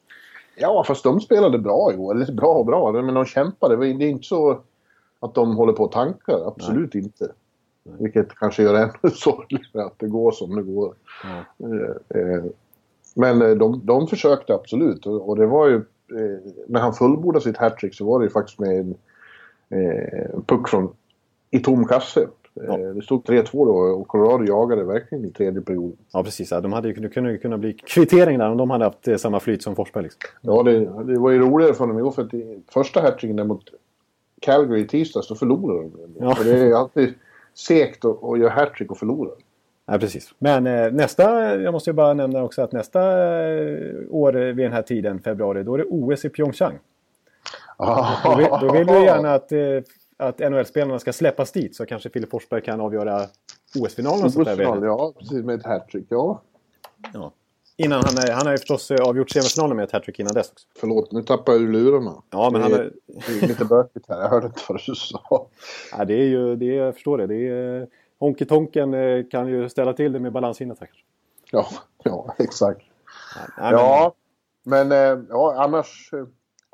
Ja, 0.57 0.85
fast 0.85 1.05
de 1.05 1.21
spelade 1.21 1.59
bra 1.59 1.93
igår. 1.93 2.15
Eller 2.15 2.33
bra 2.33 2.55
och 2.55 2.67
bra, 2.67 2.93
men 2.93 3.15
de 3.15 3.25
kämpade. 3.25 3.77
Det 3.77 4.05
är 4.05 4.09
inte 4.09 4.27
så 4.27 4.61
att 5.21 5.35
de 5.35 5.57
håller 5.57 5.73
på 5.73 5.85
att 5.85 5.93
tanka. 5.93 6.33
Absolut 6.47 6.95
inte. 6.95 7.33
Vilket 7.99 8.35
kanske 8.35 8.63
gör 8.63 8.73
det 8.73 8.79
ännu 8.79 9.15
sorgligare 9.15 9.87
att 9.87 9.99
det 9.99 10.09
går 10.09 10.33
som 10.33 10.57
det 10.57 10.63
går. 10.63 10.95
Eh, 12.15 12.45
Men 13.15 13.43
eh, 13.43 13.51
de, 13.51 13.81
de 13.85 14.07
försökte 14.07 14.55
absolut. 14.55 15.07
Och 15.07 15.37
det 15.37 15.47
var 15.47 15.69
ju... 15.69 15.83
När 16.67 16.81
han 16.81 16.95
fullbordade 16.95 17.45
sitt 17.45 17.57
hattrick 17.57 17.95
så 17.95 18.05
var 18.05 18.19
det 18.19 18.25
ju 18.25 18.31
faktiskt 18.31 18.59
med 18.59 18.79
en 18.79 18.95
puck 20.47 20.69
från 20.69 20.89
i 21.51 21.59
tom 21.59 21.85
kasse. 21.85 22.29
Ja. 22.55 22.77
Det 22.77 23.03
stod 23.03 23.25
3-2 23.25 23.53
då 23.53 23.73
och 23.73 24.09
Colorado 24.09 24.45
jagade 24.45 24.85
verkligen 24.85 25.25
i 25.25 25.31
tredje 25.31 25.61
perioden. 25.61 25.97
Ja, 26.13 26.23
precis. 26.23 26.51
Ja, 26.51 26.61
de 26.61 26.73
hade 26.73 26.89
ju 26.89 26.95
kunnat, 26.95 27.43
kunnat, 27.43 27.61
bli 27.61 27.73
kvittering 27.73 28.39
där 28.39 28.51
om 28.51 28.57
de 28.57 28.71
hade 28.71 28.85
haft 28.85 29.21
samma 29.21 29.41
flyt 29.41 29.63
som 29.63 29.77
Forsberg. 29.77 30.03
Liksom. 30.03 30.21
Ja, 30.41 30.63
det, 30.63 30.79
det 31.13 31.19
var 31.19 31.31
ju 31.31 31.39
roligare 31.39 31.75
för 31.75 31.87
dem 31.87 31.99
igår 31.99 32.11
för 32.11 32.23
att 32.23 32.35
i 32.35 32.63
första 32.69 33.01
hattricken 33.01 33.47
mot 33.47 33.65
Calgary 34.41 34.81
i 34.81 34.87
tisdags, 34.87 35.29
då 35.29 35.35
förlorade 35.35 35.83
de. 35.83 36.15
Ja. 36.21 36.37
Och 36.39 36.45
det 36.45 36.61
är 36.61 36.75
alltid 36.75 37.15
segt 37.59 38.05
att, 38.05 38.25
att 38.25 38.39
göra 38.39 38.51
hattrick 38.51 38.91
och 38.91 38.99
förlora. 38.99 39.31
Ja, 39.87 39.99
precis. 39.99 40.35
Men 40.39 40.67
eh, 40.67 40.93
nästa, 40.93 41.55
jag 41.61 41.73
måste 41.73 41.91
ju 41.91 41.95
bara 41.95 42.15
nämna 42.15 42.43
också 42.43 42.63
att 42.63 42.73
nästa 42.73 43.01
eh, 43.01 43.95
år 44.11 44.33
vid 44.33 44.67
den 44.67 44.73
här 44.73 44.83
tiden, 44.83 45.21
februari, 45.21 45.63
då 45.63 45.75
är 45.75 45.79
det 45.79 45.85
OS 45.85 46.25
i 46.25 46.29
Pyeongchang. 46.29 46.79
Då 48.25 48.35
vill, 48.37 48.47
då 48.61 48.73
vill 48.73 48.87
vi 48.87 49.05
gärna 49.05 49.35
att, 49.35 49.53
eh, 49.53 49.59
att 50.17 50.39
NHL-spelarna 50.39 50.99
ska 50.99 51.13
släppas 51.13 51.53
dit 51.53 51.77
så 51.77 51.87
kanske 51.87 52.11
Filip 52.11 52.31
Forsberg 52.31 52.63
kan 52.63 52.81
avgöra 52.81 53.21
OS-finalen 53.81 54.25
och. 54.25 54.37
Osfinal, 54.37 54.85
ja, 54.85 55.13
precis 55.19 55.45
med 55.45 55.55
ett 55.61 55.67
hattrick. 55.67 56.07
Ja, 56.09 56.43
Ja. 57.15 57.33
Innan 57.81 58.03
han, 58.05 58.19
är- 58.19 58.33
han 58.33 58.47
har 58.47 58.53
ju 58.53 58.59
förstås 58.59 58.91
eh, 58.91 59.09
avgjort 59.09 59.31
semifinalen 59.31 59.77
med 59.77 59.85
ett 59.85 59.93
hattrick 59.93 60.19
innan 60.21 60.35
dess 60.35 60.51
också. 60.53 60.67
förlåt, 60.81 61.13
nu 61.13 61.23
tappar 61.23 61.53
jag 61.53 61.63
ur 61.63 61.69
lurarna. 61.73 62.23
Ja, 62.31 62.51
men 62.53 62.63
han 62.63 62.71
det, 62.71 62.77
är, 62.79 62.93
det 63.07 63.45
är 63.45 63.49
lite 63.49 63.65
bökigt 63.65 64.09
här. 64.09 64.21
Jag 64.21 64.29
hörde 64.29 64.47
inte 64.47 64.61
vad 64.69 64.81
du 64.87 64.95
sa. 64.95 65.47
ja, 65.93 66.05
det 66.05 66.15
är 66.15 66.25
ju, 66.27 66.57
det 66.57 66.67
är, 66.79 66.85
jag 66.85 66.95
förstår 66.95 67.19
det. 67.19 67.27
det 67.27 67.49
är, 67.49 67.87
Honky 68.19 68.45
Tonken 68.45 68.95
eh, 68.95 69.25
kan 69.31 69.49
ju 69.49 69.69
ställa 69.69 69.93
till 69.93 70.13
det 70.13 70.21
med 70.21 70.33
balanshindret 70.33 70.81
här. 70.81 70.91
Ja, 71.53 71.67
ja 72.05 72.35
exakt. 72.39 72.81
Nej, 73.37 73.47
men- 73.73 73.73
Ja, 73.73 74.13
men 74.65 74.93
eh, 74.93 75.25
ja, 75.29 75.55
annars... 75.65 76.11
eh, 76.13 76.25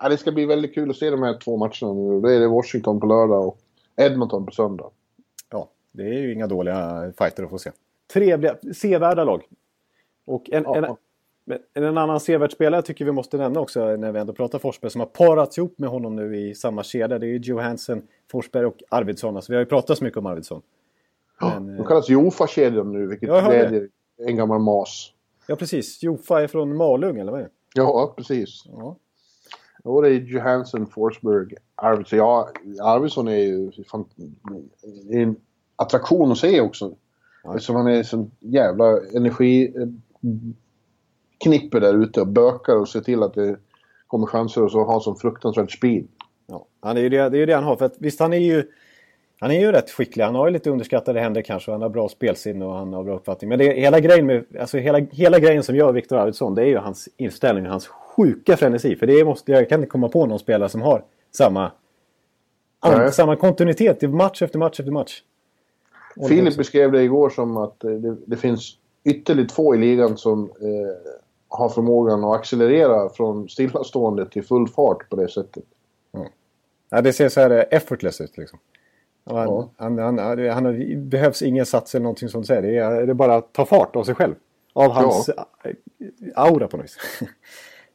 Ja, 0.03 0.09
det 0.09 0.17
ska 0.17 0.33
bli 0.33 0.47
väldigt 0.47 0.75
kul 0.75 0.91
att 0.91 0.97
se 0.97 1.11
de 1.11 1.23
här 1.23 1.39
två 1.39 1.57
matcherna 1.57 1.93
nu. 1.93 2.21
Då 2.21 2.29
är 2.29 2.41
det 2.41 2.49
Washington 2.49 3.01
på 3.01 3.07
lördag 3.07 3.49
och 3.49 3.59
Edmonton 3.97 4.47
på 4.47 4.53
söndag. 4.53 4.91
Ja, 5.51 5.69
det 5.93 6.03
är 6.03 6.13
ju 6.21 6.33
inga 6.33 6.47
dåliga 6.47 7.13
fighter 7.19 7.43
att 7.45 7.51
få 7.51 7.59
se. 7.59 7.71
Trevliga, 8.13 8.57
sevärda 8.75 9.25
lag. 9.25 9.43
Och 10.25 10.51
en, 10.53 10.63
Ja. 10.63 10.77
en, 10.77 10.97
men 11.47 11.59
en 11.75 11.99
annan 11.99 12.21
sevärd 12.21 12.53
spelare 12.53 12.83
tycker 12.83 13.05
vi 13.05 13.13
måste 13.13 13.37
nämna 13.37 13.61
också 13.61 13.97
när 13.97 14.13
vi 14.13 14.19
ändå 14.19 14.33
pratar 14.33 14.59
Forsberg 14.59 14.91
som 14.91 15.01
har 15.01 15.07
parats 15.07 15.59
ihop 15.59 15.79
med 15.79 15.91
honom 15.91 16.17
nu 16.17 16.37
i 16.37 16.55
samma 16.55 16.83
kedja. 16.83 17.19
Det 17.19 17.27
är 17.27 17.29
ju 17.29 17.39
Johansson, 17.39 18.03
Forsberg 18.31 18.65
och 18.67 18.77
Arvidsson. 18.89 19.37
Alltså, 19.37 19.53
vi 19.53 19.57
har 19.57 19.61
ju 19.61 19.67
pratat 19.67 19.99
så 19.99 20.05
mycket 20.05 20.19
om 20.19 20.27
Arvidsson. 20.27 20.63
Men, 21.41 21.67
De 21.77 21.83
eh, 21.83 21.87
kallas 21.89 22.09
Jofa-kedjan 22.09 22.93
nu, 22.93 23.07
vilket 23.07 23.29
glädjer 23.29 23.89
en 24.19 24.37
gammal 24.37 24.61
mas. 24.61 25.13
ja, 25.47 25.57
precis. 25.57 26.03
Jofa 26.03 26.43
är 26.43 26.47
från 26.47 26.77
Malung, 26.77 27.19
eller 27.19 27.33
vad 27.33 27.41
är 27.41 27.45
det? 27.45 27.51
Ja, 27.75 28.15
precis. 28.17 28.65
Ja. 28.67 28.97
Ja, 29.85 30.01
det 30.01 30.09
är 30.09 30.13
Johansson, 30.13 30.87
Forsberg, 30.87 31.55
Arvidsson. 31.75 32.19
Ja, 32.19 32.49
Arvidsson 32.83 33.29
är 33.29 33.37
ju 33.37 33.73
fan, 33.91 34.05
är 35.11 35.19
en 35.23 35.37
attraktion 35.77 36.33
att 36.33 36.39
se 36.39 36.61
också. 36.61 36.95
Ja. 37.45 37.55
Eftersom 37.55 37.77
han 37.77 37.87
är 37.87 38.03
sån 38.03 38.31
jävla 38.41 38.99
energiknippe 40.25 41.81
där 41.81 42.03
ute 42.03 42.21
och 42.21 42.29
bökar 42.29 42.77
och 42.77 42.89
ser 42.89 43.01
till 43.01 43.23
att 43.23 43.35
det 43.35 43.57
kommer 44.07 44.27
chanser 44.27 44.63
och 44.63 44.73
så 44.73 44.85
har 44.85 45.01
sån 45.01 45.17
fruktansvärd 45.17 45.77
speed. 45.77 46.07
Ja, 46.47 46.67
han 46.81 46.97
är 46.97 47.01
ju 47.01 47.09
det, 47.09 47.29
det 47.29 47.37
är 47.37 47.41
ju 47.41 47.47
det 47.47 47.55
han 47.55 47.65
har. 47.65 47.77
För 47.77 47.85
att, 47.85 47.95
visst, 47.99 48.21
han 48.21 48.33
är 48.33 48.39
ju... 48.39 48.65
Han 49.41 49.51
är 49.51 49.61
ju 49.61 49.73
rätt 49.73 49.91
skicklig. 49.91 50.25
Han 50.25 50.35
har 50.35 50.47
ju 50.47 50.53
lite 50.53 50.71
underskattade 50.71 51.21
händer 51.21 51.43
kanske. 51.43 51.71
och 51.71 51.75
Han 51.75 51.83
har 51.83 51.89
bra 51.89 52.09
spelsinne 52.09 52.65
och 52.65 52.75
han 52.75 52.93
har 52.93 53.05
bra 53.05 53.17
uppfattning. 53.17 53.49
Men 53.49 53.59
det, 53.59 53.65
hela, 53.65 54.01
grejen 54.01 54.27
med, 54.27 54.45
alltså 54.61 54.79
hela, 54.79 54.99
hela 54.99 55.39
grejen 55.39 55.63
som 55.63 55.77
gör 55.77 55.93
Viktor 55.93 56.17
Arvidsson 56.19 56.55
det 56.55 56.63
är 56.63 56.67
ju 56.67 56.77
hans 56.77 57.09
inställning. 57.17 57.67
Hans 57.67 57.87
sjuka 57.87 58.57
frenesi. 58.57 58.97
För 58.97 59.07
det 59.07 59.25
måste, 59.25 59.53
jag 59.53 59.69
kan 59.69 59.81
inte 59.81 59.91
komma 59.91 60.09
på 60.09 60.27
någon 60.27 60.39
spelare 60.39 60.69
som 60.69 60.83
har 60.83 61.05
samma, 61.31 61.73
Nej. 62.87 63.13
samma 63.13 63.37
kontinuitet 63.37 64.03
i 64.03 64.09
match 64.09 64.43
efter 64.43 64.59
match 64.59 64.81
efter 64.81 64.93
match. 64.93 65.23
Filip 66.29 66.57
beskrev 66.57 66.93
det 66.93 67.03
igår 67.03 67.31
som 67.31 67.57
att 67.57 67.85
eh, 67.85 67.91
det, 67.91 68.17
det 68.27 68.37
finns 68.37 68.77
ytterligt 69.05 69.53
få 69.53 69.75
i 69.75 69.79
ligan 69.79 70.17
som 70.17 70.43
eh, 70.45 71.13
har 71.49 71.69
förmågan 71.69 72.25
att 72.25 72.37
accelerera 72.41 73.09
från 73.09 73.49
stillastående 73.49 74.27
till 74.27 74.45
full 74.45 74.69
fart 74.69 75.09
på 75.11 75.17
det 75.17 75.29
sättet. 75.29 75.65
Mm. 76.15 76.29
Ja, 76.91 77.01
det 77.01 77.13
ser 77.13 77.29
så 77.29 77.41
här 77.41 77.67
effortless 77.71 78.21
ut 78.21 78.39
liksom. 78.39 78.59
Han, 79.25 79.37
ja. 79.37 79.71
han, 79.77 79.99
han, 79.99 80.19
han, 80.49 81.09
behövs 81.09 81.43
ingen 81.43 81.67
sats 81.67 81.95
eller 81.95 82.03
någonting 82.03 82.45
säger. 82.45 82.63
Det 82.63 82.79
är, 82.79 83.07
det 83.07 83.13
är 83.13 83.15
bara 83.15 83.35
att 83.35 83.53
ta 83.53 83.67
fart 83.67 83.97
av 83.97 84.05
sig 84.05 84.15
själv. 84.15 84.35
Av 84.73 84.91
hans 84.91 85.31
ja. 85.37 85.47
aura 86.35 86.69
på 86.69 86.77
något 86.77 86.85
vis. 86.85 86.99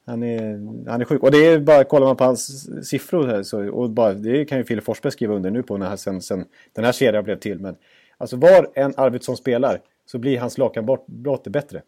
Han 0.06 0.24
är, 0.24 0.42
han 0.90 1.02
är 1.02 1.06
sjuk. 1.06 1.24
Och 1.24 1.32
det 1.32 1.46
är 1.46 1.60
bara, 1.60 1.84
kollar 1.84 2.08
man 2.08 2.18
på 2.18 2.24
hans 2.24 2.68
siffror 2.90 3.28
här 3.28 3.44
så, 3.44 3.70
och 3.70 3.90
bara, 3.90 4.14
det 4.14 4.46
kan 4.46 4.58
ju 4.58 4.64
Filip 4.64 4.84
Forsberg 4.84 5.12
skriva 5.12 5.36
under 5.36 5.52
nu 5.52 5.64
på 5.64 5.78
när, 5.78 5.96
sen, 5.96 6.22
sen 6.22 6.46
den 6.74 6.86
här 6.86 6.92
serien 6.92 7.24
blev 7.24 7.40
till. 7.40 7.60
Men 7.60 7.76
alltså 8.18 8.36
var 8.36 8.70
en 8.74 8.94
Arvidsson 8.98 9.38
spelar 9.38 9.82
så 10.12 10.18
blir 10.18 10.40
hans 10.40 10.58
lagkamrat 10.58 11.44
bättre. 11.44 11.82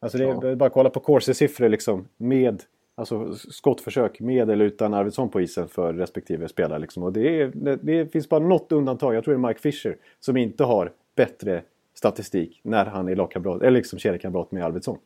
Alltså 0.00 0.18
det 0.18 0.24
är 0.24 0.48
ja. 0.48 0.56
bara 0.56 0.66
att 0.66 0.72
kolla 0.72 0.90
på 0.90 1.00
Corsi-siffror 1.00 1.68
liksom 1.68 2.08
med 2.16 2.62
alltså 2.94 3.34
skottförsök 3.34 4.20
med 4.20 4.50
eller 4.50 4.64
utan 4.64 4.94
Arvidsson 4.94 5.28
på 5.28 5.40
isen 5.40 5.68
för 5.68 5.94
respektive 5.94 6.48
spelare. 6.48 6.78
Liksom. 6.78 7.02
Och 7.02 7.12
det, 7.12 7.40
är, 7.40 7.52
det, 7.54 7.76
det, 7.76 8.12
finns 8.12 8.28
bara 8.28 8.40
något 8.40 8.72
undantag, 8.72 9.14
jag 9.14 9.24
tror 9.24 9.34
det 9.34 9.40
är 9.40 9.48
Mike 9.48 9.60
Fisher, 9.60 9.96
som 10.20 10.36
inte 10.36 10.64
har 10.64 10.92
bättre 11.16 11.62
statistik 11.94 12.60
när 12.62 12.84
han 12.84 13.08
är 13.08 13.16
lagkamrat, 13.16 13.62
eller 13.62 13.70
liksom 13.70 13.98
kedjekamrat 13.98 14.52
med 14.52 14.64
Arvidsson. 14.64 14.98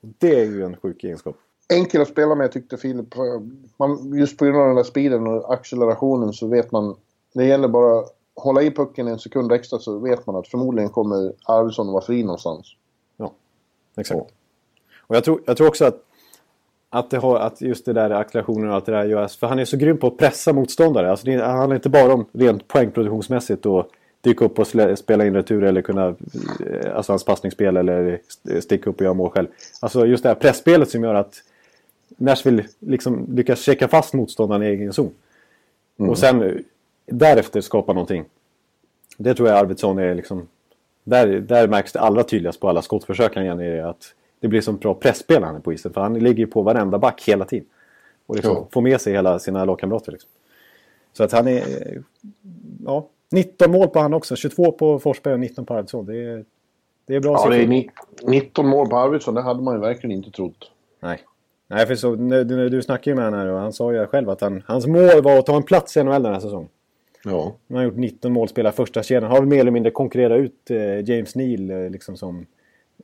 Det 0.00 0.40
är 0.40 0.44
ju 0.44 0.64
en 0.64 0.76
sjuk 0.76 1.04
egenskap. 1.04 1.36
Enkel 1.74 2.02
att 2.02 2.08
spela 2.08 2.34
med 2.34 2.52
tyckte 2.52 2.76
Filip. 2.76 3.14
Man, 3.76 4.18
just 4.18 4.38
på 4.38 4.44
grund 4.44 4.58
av 4.58 4.66
den 4.66 4.76
där 4.76 4.82
speeden 4.82 5.26
och 5.26 5.52
accelerationen 5.52 6.32
så 6.32 6.46
vet 6.46 6.72
man... 6.72 6.96
Det 7.34 7.44
gäller 7.44 7.68
bara 7.68 8.04
hålla 8.36 8.62
i 8.62 8.70
pucken 8.70 9.08
en 9.08 9.18
sekund 9.18 9.52
extra 9.52 9.78
så 9.78 9.98
vet 9.98 10.26
man 10.26 10.36
att 10.36 10.48
förmodligen 10.48 10.90
kommer 10.90 11.32
Arvidsson 11.44 11.92
vara 11.92 12.04
fri 12.04 12.22
någonstans. 12.22 12.76
Ja, 13.16 13.32
exakt. 13.96 14.20
Och, 14.20 14.30
och 14.96 15.16
jag, 15.16 15.24
tror, 15.24 15.42
jag 15.46 15.56
tror 15.56 15.68
också 15.68 15.84
att 15.84 16.04
att, 16.94 17.10
det 17.10 17.18
har, 17.18 17.38
att 17.38 17.60
just 17.60 17.84
det 17.84 17.92
där 17.92 18.10
accelerationen 18.10 18.68
och 18.68 18.74
allt 18.74 18.86
det 18.86 18.92
där 18.92 19.04
görs. 19.04 19.36
För 19.36 19.46
han 19.46 19.58
är 19.58 19.64
så 19.64 19.76
grym 19.76 19.98
på 19.98 20.06
att 20.06 20.16
pressa 20.16 20.52
motståndare. 20.52 21.10
Alltså 21.10 21.26
det 21.26 21.44
handlar 21.44 21.74
inte 21.74 21.88
bara 21.88 22.14
om 22.14 22.26
rent 22.32 22.68
poängproduktionsmässigt 22.68 23.66
och 23.66 23.90
dyka 24.20 24.44
upp 24.44 24.58
och 24.58 24.66
spela 24.98 25.26
in 25.26 25.34
retur 25.34 25.64
eller 25.64 25.82
kunna... 25.82 26.06
Eh, 26.66 26.96
alltså 26.96 27.12
hans 27.12 27.24
passningsspel 27.24 27.76
eller 27.76 28.20
sticka 28.60 28.90
upp 28.90 28.96
och 28.96 29.02
göra 29.02 29.14
mål 29.14 29.30
själv. 29.30 29.48
Alltså 29.80 30.06
just 30.06 30.22
det 30.22 30.28
här 30.28 30.36
pressspelet 30.36 30.90
som 30.90 31.04
gör 31.04 31.14
att 31.14 31.34
Nashville 32.16 32.64
liksom 32.78 33.26
lyckas 33.28 33.60
checka 33.60 33.88
fast 33.88 34.14
motståndaren 34.14 34.62
i 34.62 34.66
egen 34.66 34.92
zon. 34.92 35.10
Mm. 35.98 36.10
Och 36.10 36.18
sen 36.18 36.64
därefter 37.06 37.60
skapa 37.60 37.92
någonting. 37.92 38.24
Det 39.16 39.34
tror 39.34 39.48
jag 39.48 39.58
Arvidsson 39.58 39.98
är 39.98 40.14
liksom... 40.14 40.48
Där, 41.04 41.26
där 41.26 41.68
märks 41.68 41.92
det 41.92 42.00
allra 42.00 42.24
tydligast 42.24 42.60
på 42.60 42.68
alla 42.68 42.82
skottförsök 42.82 43.34
han 43.34 43.44
genererar 43.44 43.90
att 43.90 44.14
det 44.40 44.48
blir 44.48 44.60
som 44.60 44.76
bra 44.76 44.94
pressspel 44.94 45.42
han 45.42 45.56
är 45.56 45.60
på 45.60 45.72
isen. 45.72 45.92
För 45.92 46.00
han 46.00 46.18
ligger 46.18 46.38
ju 46.38 46.46
på 46.46 46.62
varenda 46.62 46.98
back 46.98 47.22
hela 47.28 47.44
tiden. 47.44 47.66
Och 48.26 48.36
liksom 48.36 48.54
ja. 48.54 48.68
får 48.70 48.80
med 48.80 49.00
sig 49.00 49.12
hela 49.12 49.38
sina 49.38 49.64
lagkamrater. 49.64 50.12
Liksom. 50.12 50.30
Så 51.12 51.24
att 51.24 51.32
han 51.32 51.48
är... 51.48 51.62
Ja, 52.84 53.08
19 53.30 53.70
mål 53.70 53.88
på 53.88 54.00
han 54.00 54.14
också. 54.14 54.36
22 54.36 54.72
på 54.72 54.98
Forsberg 54.98 55.34
och 55.34 55.40
19 55.40 55.66
på 55.66 55.74
Arvidsson. 55.74 56.06
Det 56.06 56.16
är, 56.16 56.44
det 57.06 57.14
är 57.14 57.20
bra 57.20 57.32
Ja, 57.44 57.50
det 57.50 57.62
är 57.62 57.88
19 58.30 58.68
mål 58.68 58.88
på 58.88 58.96
Arvidsson. 58.96 59.34
Det 59.34 59.42
hade 59.42 59.62
man 59.62 59.74
ju 59.74 59.80
verkligen 59.80 60.16
inte 60.16 60.30
trott. 60.30 60.70
Nej. 61.00 61.20
Nej, 61.68 61.86
för 61.86 61.94
så, 61.94 62.14
du, 62.14 62.68
du 62.68 62.82
snackade 62.82 63.10
ju 63.10 63.14
med 63.14 63.24
honom 63.24 63.40
här 63.40 63.48
och 63.48 63.60
han 63.60 63.72
sa 63.72 63.92
ju 63.92 64.06
själv 64.06 64.30
att 64.30 64.40
han, 64.40 64.62
hans 64.66 64.86
mål 64.86 65.22
var 65.22 65.38
att 65.38 65.46
ta 65.46 65.56
en 65.56 65.62
plats 65.62 65.96
i 65.96 66.04
NHL 66.04 66.22
den 66.22 66.32
här 66.32 66.40
säsongen. 66.40 66.68
Ja. 67.24 67.56
Han 67.68 67.76
har 67.76 67.84
gjort 67.84 67.96
19 67.96 68.32
mål, 68.32 68.48
spelar 68.48 68.70
första 68.70 69.02
kedjan. 69.02 69.30
Har 69.30 69.42
mer 69.42 69.60
eller 69.60 69.70
mindre 69.70 69.90
konkurrerat 69.90 70.40
ut 70.40 70.70
eh, 70.70 71.10
James 71.10 71.34
Neal 71.34 71.70
eh, 71.70 71.90
liksom 71.90 72.16
som 72.16 72.46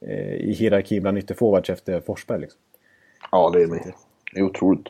eh, 0.01 0.35
i 0.35 0.53
hierarkin 0.53 1.03
bland 1.03 1.19
ytterforwards 1.19 1.71
efter 1.71 2.01
Forsberg. 2.01 2.41
Liksom. 2.41 2.61
Ja, 3.31 3.51
det 3.51 3.63
är, 3.63 3.95
det 4.35 4.41
är 4.41 4.43
otroligt. 4.43 4.87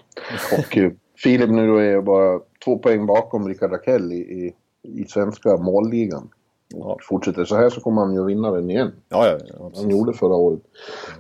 Och 0.59 0.79
Filip 1.17 1.51
nu 1.51 1.67
då 1.67 1.77
är 1.77 2.01
bara 2.01 2.41
två 2.65 2.79
poäng 2.79 3.07
bakom 3.07 3.49
Rickard 3.49 3.73
Rakell 3.73 4.13
i, 4.13 4.17
i, 4.17 4.55
i 4.83 5.05
svenska 5.05 5.57
målligan. 5.57 6.29
Ja. 6.75 6.99
Fortsätter 7.03 7.45
så 7.45 7.57
här 7.57 7.71
så 7.71 7.81
kommer 7.81 8.03
han 8.03 8.15
ju 8.15 8.25
vinna 8.25 8.51
den 8.51 8.71
igen. 8.71 8.93
Ja, 9.09 9.27
ja, 9.27 9.39
ja 9.59 9.71
han 9.75 9.91
gjorde 9.91 10.13
förra 10.13 10.35
året. 10.35 10.61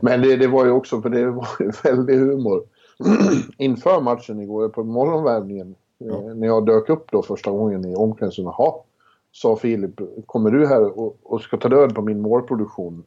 Men 0.00 0.23
det, 0.23 0.37
det, 0.37 0.49
var 0.49 0.65
ju 0.65 0.71
också, 0.71 1.03
för 1.03 1.09
det 1.09 1.31
var 1.31 1.49
ju 1.61 1.71
väldigt 1.85 2.19
humor. 2.19 2.62
Inför 3.59 4.00
matchen 4.00 4.41
igår 4.41 4.69
på 4.69 4.85
morgonvärmningen, 4.85 5.75
ja. 5.99 6.14
Eh, 6.14 6.35
när 6.35 6.47
jag 6.47 6.67
dök 6.67 6.88
upp 6.88 7.11
då 7.11 7.23
första 7.23 7.50
gången 7.50 7.85
i 7.85 7.95
omklädningsrummet. 7.95 8.55
Jaha, 8.59 8.75
sa 9.33 9.57
Filip, 9.57 10.00
kommer 10.26 10.50
du 10.50 10.67
här 10.67 10.99
och, 10.99 11.17
och 11.23 11.40
ska 11.40 11.57
ta 11.57 11.69
död 11.69 11.95
på 11.95 12.02
min 12.02 12.21
målproduktion? 12.21 13.05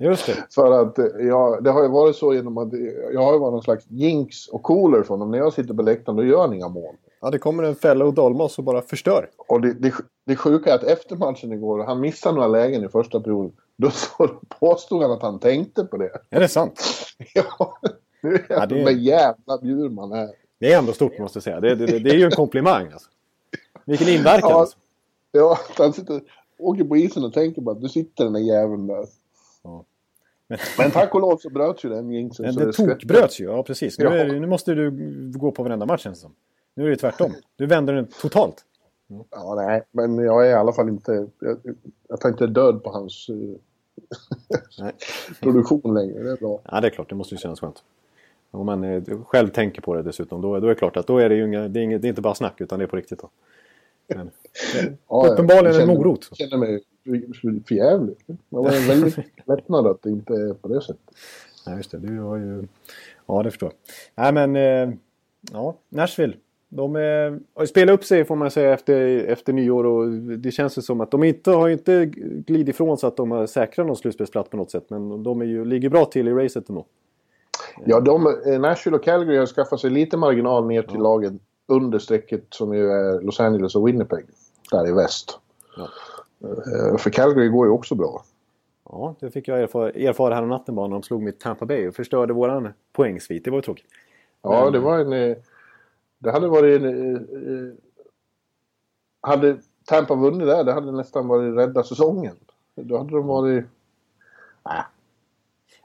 Just 0.00 0.26
det. 0.26 0.46
För 0.54 0.82
att 0.82 0.98
eh, 0.98 1.06
ja, 1.18 1.60
det 1.60 1.70
har 1.70 1.82
ju 1.82 1.88
varit 1.88 2.16
så 2.16 2.34
genom 2.34 2.58
att 2.58 2.72
jag 3.12 3.22
har 3.22 3.32
ju 3.32 3.38
varit 3.38 3.52
någon 3.52 3.62
slags 3.62 3.84
jinx 3.88 4.48
och 4.48 4.62
cooler 4.62 5.02
från 5.02 5.18
dem. 5.18 5.30
När 5.30 5.38
jag 5.38 5.52
sitter 5.52 5.74
på 5.74 5.82
läktaren 5.82 6.16
då 6.16 6.24
gör 6.24 6.40
han 6.40 6.54
inga 6.54 6.68
mål. 6.68 6.94
Ja, 7.20 7.30
det 7.30 7.38
kommer 7.38 7.62
en 7.62 7.74
fälla 7.74 8.04
och 8.04 8.14
Dalmas 8.14 8.58
och 8.58 8.64
bara 8.64 8.82
förstör. 8.82 9.30
Och 9.48 9.60
det, 9.60 9.72
det, 9.72 9.94
det 10.26 10.36
sjuka 10.36 10.70
är 10.70 10.74
att 10.74 10.82
efter 10.82 11.16
matchen 11.16 11.52
igår, 11.52 11.84
han 11.84 12.00
missade 12.00 12.34
några 12.34 12.48
lägen 12.48 12.84
i 12.84 12.88
första 12.88 13.20
perioden. 13.20 13.52
Då 13.76 13.90
så 13.92 14.28
påstod 14.60 15.02
han 15.02 15.10
att 15.10 15.22
han 15.22 15.38
tänkte 15.38 15.84
på 15.84 15.96
det. 15.96 16.10
Är 16.30 16.40
det 16.40 16.48
sant? 16.48 16.82
ja, 17.34 17.78
nu 18.22 18.34
är 18.34 18.46
ja, 18.48 18.66
det 18.66 18.82
är... 18.82 18.90
jävla 18.90 19.58
Bjurman 19.62 20.12
här. 20.12 20.30
Det 20.64 20.72
är 20.72 20.78
ändå 20.78 20.92
stort 20.92 21.18
måste 21.18 21.36
jag 21.36 21.42
säga. 21.42 21.60
Det, 21.60 21.74
det, 21.74 21.98
det 21.98 22.10
är 22.10 22.14
ju 22.14 22.24
en 22.24 22.30
komplimang 22.30 22.92
alltså. 22.92 23.10
Vilken 23.84 24.08
inverkan 24.08 24.50
ja, 24.50 24.60
alltså. 24.60 24.76
Ja, 25.32 25.58
han 25.76 25.92
sitter, 25.92 26.22
åker 26.58 26.84
på 26.84 26.96
isen 26.96 27.24
och 27.24 27.32
tänker 27.32 27.62
bara 27.62 27.76
att 27.76 27.82
nu 27.82 27.88
sitter 27.88 28.24
den 28.24 28.32
där 28.32 28.40
jäveln 28.40 28.86
där. 28.86 29.06
Ja. 29.62 29.84
Men, 30.46 30.58
Men 30.78 30.90
tack 30.90 31.14
och 31.14 31.20
lov 31.20 31.36
så 31.36 31.50
bröts 31.50 31.84
ju 31.84 31.88
den 31.88 32.10
jinxen. 32.10 32.46
Den, 32.46 32.54
den 32.54 32.72
tokbröts 32.72 33.40
ju, 33.40 33.44
ja 33.44 33.62
precis. 33.62 33.98
Nu, 33.98 34.06
är, 34.06 34.40
nu 34.40 34.46
måste 34.46 34.74
du 34.74 34.90
gå 35.36 35.50
på 35.52 35.62
varenda 35.62 35.86
match 35.86 36.02
känns 36.02 36.18
det 36.18 36.22
som. 36.22 36.34
Nu 36.74 36.86
är 36.86 36.90
det 36.90 36.96
tvärtom. 36.96 37.34
Du 37.56 37.66
vänder 37.66 37.94
den 37.94 38.06
totalt. 38.06 38.64
Mm. 39.10 39.24
Ja, 39.30 39.54
nej, 39.54 39.82
men 39.90 40.18
jag 40.18 40.46
är 40.46 40.50
i 40.50 40.54
alla 40.54 40.72
fall 40.72 40.88
inte... 40.88 41.28
Jag, 41.40 41.58
jag 42.08 42.20
tar 42.20 42.28
inte 42.28 42.46
död 42.46 42.82
på 42.82 42.90
hans 42.90 43.28
uh, 43.30 43.56
produktion 45.40 45.94
längre. 45.94 46.22
Det 46.22 46.30
är 46.30 46.36
bra. 46.36 46.60
Ja, 46.64 46.80
det 46.80 46.88
är 46.88 46.90
klart. 46.90 47.08
Det 47.08 47.14
måste 47.14 47.34
ju 47.34 47.38
kännas 47.38 47.60
skönt. 47.60 47.82
Om 48.54 48.66
man 48.66 48.84
eh, 48.84 49.02
själv 49.24 49.48
tänker 49.48 49.82
på 49.82 49.94
det 49.94 50.02
dessutom, 50.02 50.40
då, 50.40 50.60
då 50.60 50.66
är 50.66 50.68
det 50.68 50.74
klart 50.74 50.96
att 50.96 51.06
då 51.06 51.18
är 51.18 51.28
det 51.28 51.34
ju 51.34 51.44
inga, 51.44 51.68
det 51.68 51.80
är, 51.80 51.82
inget, 51.82 52.02
det 52.02 52.06
är 52.06 52.10
inte 52.10 52.22
bara 52.22 52.34
snack 52.34 52.60
utan 52.60 52.78
det 52.78 52.84
är 52.84 52.86
på 52.86 52.96
riktigt. 52.96 53.18
Då. 53.18 53.30
Men, 54.06 54.30
ja, 55.08 55.28
uppenbarligen 55.32 55.80
en 55.80 55.88
morot. 55.88 56.28
Jag 56.30 56.38
känner 56.38 56.56
mig 56.56 56.82
för 57.66 57.74
jävligt. 57.74 58.26
Det 58.26 58.36
var 58.48 58.72
en 58.72 58.88
väldigt 58.88 59.18
lättnad 59.46 59.86
att 59.86 60.02
det 60.02 60.10
inte 60.10 60.32
är 60.32 60.54
på 60.54 60.68
det 60.68 60.80
sättet. 60.80 61.10
Nej, 61.66 61.76
just 61.76 61.90
det. 61.90 61.98
Du 61.98 62.18
har 62.18 62.36
ju... 62.36 62.66
Ja, 63.26 63.42
det 63.42 63.50
förstår 63.50 63.72
jag. 63.72 64.24
Nej, 64.24 64.46
men... 64.46 64.56
Eh, 64.88 64.94
ja, 65.52 65.76
Nashville. 65.88 66.36
De 66.68 66.96
är, 66.96 67.66
spelar 67.66 67.92
upp 67.92 68.04
sig 68.04 68.24
får 68.24 68.36
man 68.36 68.50
säga 68.50 68.74
efter, 68.74 69.18
efter 69.18 69.52
nyår 69.52 69.86
och 69.86 70.10
det 70.12 70.50
känns 70.50 70.86
som 70.86 71.00
att 71.00 71.10
de 71.10 71.24
inte 71.24 71.50
har 71.50 71.68
inte 71.68 72.06
glidit 72.46 72.68
ifrån 72.68 72.98
så 72.98 73.06
att 73.06 73.16
de 73.16 73.30
har 73.30 73.46
säkrat 73.46 73.86
någon 73.86 73.96
slutspelsplats 73.96 74.50
på 74.50 74.56
något 74.56 74.70
sätt. 74.70 74.90
Men 74.90 75.22
de 75.22 75.40
är 75.40 75.44
ju, 75.44 75.64
ligger 75.64 75.88
bra 75.88 76.04
till 76.04 76.28
i 76.28 76.32
racet 76.32 76.68
ändå. 76.68 76.86
Ja, 77.84 78.00
de, 78.00 78.26
eh, 78.46 78.60
Nashville 78.60 78.96
och 78.96 79.04
Calgary 79.04 79.38
har 79.38 79.46
skaffat 79.46 79.80
sig 79.80 79.90
lite 79.90 80.16
marginal 80.16 80.66
ner 80.66 80.82
till 80.82 80.94
ja. 80.94 81.02
lagen 81.02 81.40
under 81.66 81.98
strecket 81.98 82.44
som 82.50 82.74
ju 82.74 82.90
är 82.90 83.20
Los 83.20 83.40
Angeles 83.40 83.74
och 83.74 83.88
Winnipeg. 83.88 84.24
Där 84.70 84.88
i 84.88 84.92
väst. 84.92 85.38
Ja. 85.76 85.88
Eh, 86.48 86.96
för 86.96 87.10
Calgary 87.10 87.48
går 87.48 87.66
ju 87.66 87.72
också 87.72 87.94
bra. 87.94 88.24
Ja, 88.84 89.14
det 89.20 89.30
fick 89.30 89.48
jag 89.48 89.60
erfara, 89.60 89.90
erfara 89.90 90.40
natten 90.40 90.74
bara 90.74 90.86
när 90.86 90.94
de 90.94 91.02
slog 91.02 91.22
mitt 91.22 91.40
Tampa 91.40 91.66
Bay 91.66 91.88
och 91.88 91.94
förstörde 91.94 92.32
våran 92.32 92.68
poängsvit. 92.92 93.44
Det 93.44 93.50
var 93.50 93.58
ju 93.58 93.62
tråkigt. 93.62 93.86
Ja, 94.42 94.70
det 94.70 94.78
var 94.78 94.98
en... 94.98 95.12
Eh, 95.12 95.36
det 96.18 96.30
hade 96.30 96.48
varit 96.48 96.82
en... 96.82 97.78
Hade 99.20 99.56
Tampa 99.84 100.14
vunnit 100.14 100.46
där, 100.46 100.64
det 100.64 100.72
hade 100.72 100.92
nästan 100.92 101.28
varit 101.28 101.56
rädda 101.56 101.82
säsongen. 101.82 102.36
Då 102.74 102.98
hade 102.98 103.10
de 103.10 103.26
varit... 103.26 103.64
Nej. 104.64 104.82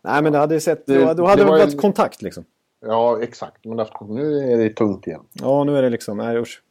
Nej, 0.01 0.24
men 0.24 0.34
det 0.34 0.39
hade 0.39 0.60
sett... 0.60 0.86
Det, 0.86 1.13
då 1.13 1.25
hade 1.25 1.44
det, 1.44 1.50
varit 1.50 1.74
en... 1.74 1.79
kontakt 1.79 2.22
liksom. 2.22 2.44
Ja, 2.86 3.20
exakt. 3.22 3.65
Men 3.65 3.88
nu 4.10 4.53
är 4.53 4.58
det 4.58 4.70
tungt 4.70 5.08
igen. 5.08 5.22
Ja, 5.34 5.63
nu 5.63 5.77
är 5.77 5.82
det 5.82 5.89
liksom... 5.89 6.18
Nej, 6.18 6.38
usch. 6.38 6.62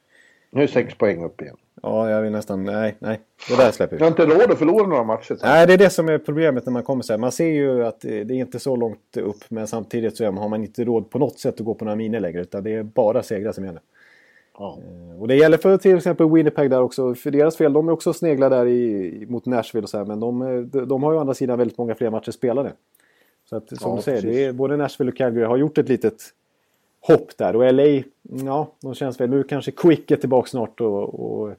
Nu 0.50 0.62
är 0.62 0.66
sex 0.66 0.94
poäng 0.94 1.24
upp 1.24 1.42
igen. 1.42 1.56
Ja, 1.82 2.10
jag 2.10 2.22
vill 2.22 2.32
nästan... 2.32 2.64
Nej, 2.64 2.96
nej. 2.98 3.20
Det 3.48 3.56
där 3.56 3.70
släpper 3.70 3.96
vi. 3.96 4.00
Jag 4.00 4.10
har 4.10 4.22
inte 4.22 4.26
råd 4.26 4.52
att 4.52 4.58
förlora 4.58 4.86
några 4.86 5.04
matcher. 5.04 5.38
Nej, 5.42 5.66
det 5.66 5.72
är 5.72 5.78
det 5.78 5.90
som 5.90 6.08
är 6.08 6.18
problemet 6.18 6.66
när 6.66 6.72
man 6.72 6.82
kommer 6.82 7.02
så 7.02 7.12
här. 7.12 7.18
Man 7.18 7.32
ser 7.32 7.46
ju 7.46 7.86
att 7.86 8.00
det 8.00 8.20
är 8.20 8.32
inte 8.32 8.58
så 8.58 8.76
långt 8.76 9.16
upp. 9.16 9.44
Men 9.48 9.66
samtidigt 9.66 10.16
så 10.16 10.24
har 10.24 10.48
man 10.48 10.64
inte 10.64 10.84
råd 10.84 11.10
på 11.10 11.18
något 11.18 11.38
sätt 11.38 11.54
att 11.60 11.66
gå 11.66 11.74
på 11.74 11.84
några 11.84 11.96
miner 11.96 12.20
längre. 12.20 12.40
Utan 12.40 12.64
det 12.64 12.74
är 12.74 12.82
bara 12.82 13.22
segrar 13.22 13.52
som 13.52 13.64
gäller. 13.64 13.80
Ja. 14.58 14.78
Eh, 14.78 15.20
och 15.20 15.28
det 15.28 15.36
gäller 15.36 15.58
för 15.58 15.76
till 15.76 15.96
exempel 15.96 16.30
Winnipeg 16.30 16.70
där 16.70 16.82
också. 16.82 17.14
För 17.14 17.30
deras 17.30 17.56
fel. 17.56 17.72
De 17.72 17.88
är 17.88 17.92
också 17.92 18.12
sneglar 18.12 18.50
där 18.50 18.66
i, 18.66 19.26
mot 19.28 19.46
Nashville 19.46 19.82
och 19.82 19.90
så 19.90 19.98
här. 19.98 20.04
Men 20.04 20.20
de, 20.20 20.70
de 20.88 21.02
har 21.02 21.12
ju 21.12 21.18
å 21.18 21.20
andra 21.20 21.34
sidan 21.34 21.58
väldigt 21.58 21.78
många 21.78 21.94
fler 21.94 22.10
matcher 22.10 22.30
spelade. 22.30 22.72
Så 23.48 23.56
att 23.56 23.78
som 23.78 23.90
ja, 23.90 23.96
du 23.96 24.02
säger, 24.02 24.22
det 24.22 24.44
är, 24.44 24.52
både 24.52 24.76
Nashville 24.76 25.10
och 25.10 25.16
Calgary 25.16 25.44
har 25.44 25.56
gjort 25.56 25.78
ett 25.78 25.88
litet 25.88 26.22
hopp 27.00 27.36
där. 27.36 27.56
Och 27.56 27.74
LA, 27.74 28.02
ja, 28.22 28.72
de 28.80 28.94
känns 28.94 29.20
väl... 29.20 29.30
Nu 29.30 29.42
kanske 29.42 29.70
Quick 29.70 30.10
är 30.10 30.16
tillbaka 30.16 30.48
snart 30.48 30.80
och, 30.80 31.20
och 31.20 31.54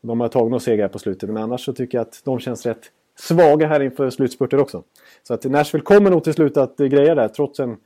De 0.00 0.20
har 0.20 0.28
tagit 0.28 0.50
några 0.50 0.60
segrar 0.60 0.88
på 0.88 0.98
slutet, 0.98 1.28
men 1.28 1.42
annars 1.42 1.64
så 1.64 1.72
tycker 1.72 1.98
jag 1.98 2.02
att 2.02 2.20
de 2.24 2.38
känns 2.38 2.66
rätt 2.66 2.90
svaga 3.18 3.66
här 3.66 3.80
inför 3.80 4.10
slutspurter 4.10 4.60
också. 4.60 4.82
Så 5.22 5.34
att 5.34 5.44
Nashville 5.44 5.84
kommer 5.84 6.10
nog 6.10 6.24
till 6.24 6.34
slut 6.34 6.56
att 6.56 6.76
greja 6.76 7.14
det 7.14 7.28
trots 7.28 7.60
en 7.60 7.76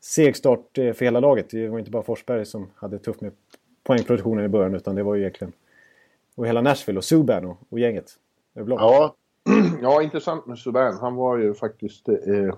seg 0.00 0.36
start 0.36 0.68
för 0.74 1.00
hela 1.04 1.20
laget. 1.20 1.50
Det 1.50 1.68
var 1.68 1.78
inte 1.78 1.90
bara 1.90 2.02
Forsberg 2.02 2.46
som 2.46 2.70
hade 2.74 2.98
tufft 2.98 3.20
med 3.20 3.32
poängproduktionen 3.84 4.44
i 4.44 4.48
början 4.48 4.74
utan 4.74 4.94
det 4.94 5.02
var 5.02 5.14
ju 5.14 5.20
egentligen 5.20 5.52
och 6.34 6.46
hela 6.46 6.60
Nashville 6.60 6.98
och 6.98 7.04
Subban 7.04 7.44
och, 7.44 7.56
och 7.70 7.78
gänget. 7.78 8.10
Ja, 8.54 9.14
ja, 9.82 10.02
intressant 10.02 10.46
med 10.46 10.58
Subban. 10.58 10.98
Han 11.00 11.14
var 11.14 11.38
ju 11.38 11.54
faktiskt... 11.54 12.08
Eh, 12.08 12.54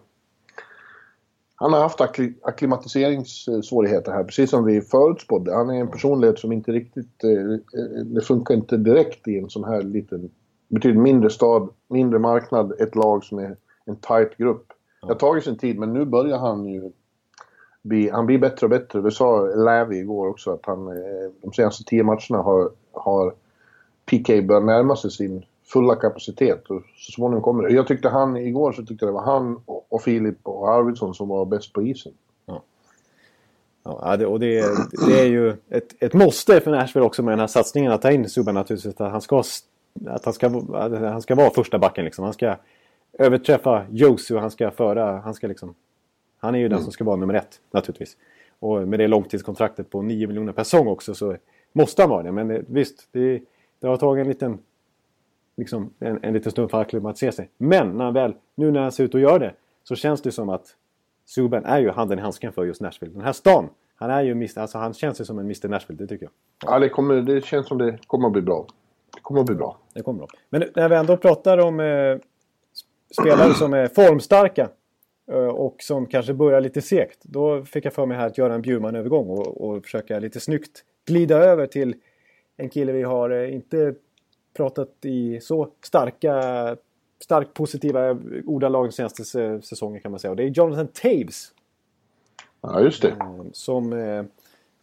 han 1.56 1.72
har 1.72 1.80
haft 1.80 2.00
akklimatiseringssvårigheter 2.42 4.12
här, 4.12 4.24
precis 4.24 4.50
som 4.50 4.64
vi 4.64 4.80
förutspådde. 4.80 5.54
Han 5.54 5.70
är 5.70 5.80
en 5.80 5.90
personlighet 5.90 6.38
som 6.38 6.52
inte 6.52 6.72
riktigt... 6.72 7.24
Eh, 7.24 7.74
det 8.04 8.20
funkar 8.20 8.54
inte 8.54 8.76
direkt 8.76 9.28
i 9.28 9.38
en 9.38 9.50
sån 9.50 9.64
här 9.64 9.82
liten... 9.82 10.30
Betydligt 10.68 11.02
mindre 11.02 11.30
stad, 11.30 11.68
mindre 11.88 12.18
marknad, 12.18 12.80
ett 12.80 12.94
lag 12.94 13.24
som 13.24 13.38
är 13.38 13.56
en 13.84 13.96
tight 13.96 14.36
grupp. 14.36 14.66
Det 15.00 15.06
har 15.06 15.14
tagit 15.14 15.44
sin 15.44 15.58
tid, 15.58 15.78
men 15.78 15.92
nu 15.92 16.04
börjar 16.04 16.38
han 16.38 16.64
ju 16.64 16.90
bli... 17.82 18.10
Han 18.10 18.26
blir 18.26 18.38
bättre 18.38 18.66
och 18.66 18.70
bättre. 18.70 19.00
Det 19.00 19.10
sa 19.10 19.40
Lävi 19.40 19.98
igår 19.98 20.28
också, 20.28 20.52
att 20.52 20.66
han 20.66 20.88
eh, 20.88 21.30
de 21.42 21.52
senaste 21.52 21.84
tio 21.84 22.02
matcherna 22.02 22.42
har, 22.42 22.70
har 22.92 23.34
PK 24.06 24.42
börjar 24.42 24.60
närma 24.60 24.96
sig 24.96 25.10
sin 25.10 25.44
fulla 25.72 25.96
kapacitet 25.96 26.70
och 26.70 26.82
så 26.96 27.12
småningom 27.12 27.42
kommer 27.42 27.62
det. 27.62 27.74
Jag 27.74 27.86
tyckte 27.86 28.08
han, 28.08 28.36
igår 28.36 28.72
så 28.72 28.82
tyckte 28.82 29.04
jag 29.04 29.08
det 29.08 29.18
var 29.18 29.32
han 29.32 29.60
och 29.94 30.02
Filip 30.02 30.38
och 30.42 30.68
Arvidsson 30.68 31.14
som 31.14 31.28
var 31.28 31.44
bäst 31.44 31.72
på 31.72 31.82
isen. 31.82 32.12
Ja. 32.46 32.62
Ja, 33.82 34.16
det, 34.16 34.26
och 34.26 34.40
det, 34.40 34.64
det, 35.06 35.20
är 35.20 35.24
ju 35.24 35.50
ett, 35.68 36.02
ett 36.02 36.14
måste 36.14 36.60
för 36.60 36.70
Nashville 36.70 37.06
också 37.06 37.22
med 37.22 37.32
den 37.32 37.40
här 37.40 37.46
satsningen 37.46 37.92
att 37.92 38.02
ta 38.02 38.10
in 38.10 38.28
Subban 38.28 38.54
naturligtvis. 38.54 39.00
Att 39.00 39.12
han 39.12 39.20
ska, 39.20 39.42
att 40.06 40.24
han 40.24 40.34
ska, 40.34 40.46
att 40.72 40.92
han 40.92 41.22
ska 41.22 41.34
vara 41.34 41.50
första 41.50 41.78
backen 41.78 42.04
liksom. 42.04 42.24
Han 42.24 42.32
ska 42.32 42.56
överträffa 43.18 43.86
Josu 43.90 44.34
och 44.34 44.40
han 44.40 44.50
ska 44.50 44.70
föra, 44.70 45.20
han 45.20 45.34
ska 45.34 45.46
liksom... 45.46 45.74
Han 46.38 46.54
är 46.54 46.58
ju 46.58 46.66
mm. 46.66 46.76
den 46.76 46.84
som 46.84 46.92
ska 46.92 47.04
vara 47.04 47.16
nummer 47.16 47.34
ett 47.34 47.60
naturligtvis. 47.70 48.16
Och 48.58 48.88
med 48.88 48.98
det 48.98 49.08
långtidskontraktet 49.08 49.90
på 49.90 50.02
9 50.02 50.26
miljoner 50.26 50.52
per 50.52 50.64
säsong 50.64 50.88
också 50.88 51.14
så 51.14 51.36
måste 51.72 52.02
han 52.02 52.10
vara 52.10 52.22
det. 52.22 52.32
Men 52.32 52.64
visst, 52.68 53.08
det, 53.12 53.42
det 53.80 53.86
har 53.86 53.96
tagit 53.96 54.22
en 54.22 54.28
liten 54.28 54.58
liksom, 55.56 55.90
en, 55.98 56.18
en 56.22 56.32
liten 56.32 56.52
stund 56.52 56.70
för 56.70 56.80
att 56.80 56.86
acklimatisera 56.86 57.32
sig. 57.32 57.48
Men 57.56 57.96
när 57.96 58.04
han 58.04 58.14
väl, 58.14 58.34
nu 58.54 58.70
när 58.70 58.80
han 58.80 58.92
ser 58.92 59.04
ut 59.04 59.14
att 59.14 59.20
göra 59.20 59.38
det 59.38 59.54
så 59.84 59.94
känns 59.94 60.22
det 60.22 60.32
som 60.32 60.48
att 60.48 60.76
Subban 61.26 61.64
är 61.64 61.78
ju 61.78 61.90
handen 61.90 62.18
i 62.18 62.22
handsken 62.22 62.52
för 62.52 62.64
just 62.64 62.80
Nashville. 62.80 63.12
Den 63.12 63.22
här 63.22 63.32
stan, 63.32 63.68
han, 63.94 64.10
är 64.10 64.22
ju, 64.22 64.48
alltså, 64.56 64.78
han 64.78 64.94
känns 64.94 65.20
ju 65.20 65.24
som 65.24 65.38
en 65.38 65.44
Mr 65.44 65.68
Nashville, 65.68 65.98
det 65.98 66.06
tycker 66.06 66.24
jag. 66.24 66.32
Ja, 66.72 66.78
det, 66.78 66.88
kommer, 66.88 67.14
det 67.14 67.44
känns 67.44 67.66
som 67.66 67.78
det 67.78 67.98
kommer 68.06 68.26
att 68.26 68.32
bli 68.32 68.42
bra. 68.42 68.66
Det 69.14 69.20
kommer 69.20 69.40
att 69.40 69.46
bli 69.46 69.54
bra. 69.54 69.78
Det 69.94 70.02
kommer 70.02 70.18
bra. 70.18 70.28
Men 70.50 70.64
när 70.74 70.88
vi 70.88 70.96
ändå 70.96 71.16
pratar 71.16 71.58
om 71.58 71.80
eh, 71.80 72.16
spelare 73.20 73.54
som 73.54 73.74
är 73.74 73.88
formstarka 73.88 74.68
eh, 75.30 75.36
och 75.36 75.76
som 75.78 76.06
kanske 76.06 76.34
börjar 76.34 76.60
lite 76.60 76.82
segt. 76.82 77.18
Då 77.22 77.62
fick 77.64 77.84
jag 77.84 77.92
för 77.92 78.06
mig 78.06 78.16
här 78.16 78.26
att 78.26 78.38
göra 78.38 78.54
en 78.54 78.62
Bjurman-övergång 78.62 79.28
och, 79.28 79.60
och 79.60 79.84
försöka 79.84 80.18
lite 80.18 80.40
snyggt 80.40 80.84
glida 81.06 81.36
över 81.36 81.66
till 81.66 81.94
en 82.56 82.68
kille 82.68 82.92
vi 82.92 83.02
har 83.02 83.30
eh, 83.30 83.54
inte 83.54 83.94
pratat 84.56 84.90
i 85.02 85.40
så 85.40 85.68
starka, 85.84 86.76
starkt 87.24 87.54
positiva 87.54 88.18
ordalag 88.46 88.86
de 88.86 88.92
senaste 88.92 89.24
säsongen 89.62 90.00
kan 90.00 90.10
man 90.10 90.20
säga. 90.20 90.30
Och 90.30 90.36
det 90.36 90.42
är 90.42 90.48
Jonathan 90.48 90.86
Taves. 90.86 91.52
Ja, 92.60 92.80
just 92.80 93.02
det. 93.02 93.08
Eh, 93.08 93.44
som 93.52 93.92
eh, 93.92 94.24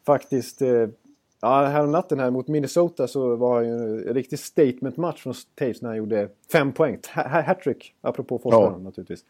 faktiskt... 0.06 0.62
Eh, 0.62 0.88
ja, 1.42 1.66
häromnatten 1.66 2.20
här 2.20 2.32
mot 2.32 2.48
Minnesota 2.48 3.08
så 3.08 3.36
var 3.36 3.62
det 3.62 3.68
ju 3.68 3.74
en 3.74 4.14
riktig 4.14 4.40
statement-match 4.40 5.24
från 5.24 5.34
Taves 5.56 5.82
när 5.82 5.90
han 5.90 5.98
gjorde 5.98 6.30
fem 6.52 6.72
poäng. 6.72 7.00
Hattrick, 7.46 7.94
apropå 8.02 8.40
Forsberg 8.40 8.64
ja. 8.64 8.78
naturligtvis. 8.78 9.26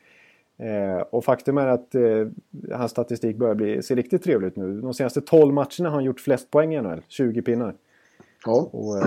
Eh, 0.57 1.01
och 1.01 1.25
faktum 1.25 1.57
är 1.57 1.67
att 1.67 1.95
eh, 1.95 2.27
hans 2.71 2.91
statistik 2.91 3.37
börjar 3.37 3.55
bli, 3.55 3.83
se 3.83 3.95
riktigt 3.95 4.23
trevlig 4.23 4.47
ut 4.47 4.55
nu. 4.55 4.81
De 4.81 4.93
senaste 4.93 5.21
12 5.21 5.53
matcherna 5.53 5.89
har 5.89 5.91
han 5.91 6.03
gjort 6.03 6.19
flest 6.19 6.51
poäng 6.51 6.75
i 6.75 6.81
NHL, 6.81 7.01
20 7.07 7.41
pinnar. 7.41 7.75
Ja. 8.45 8.69
Och, 8.71 8.97
eh, 8.97 9.05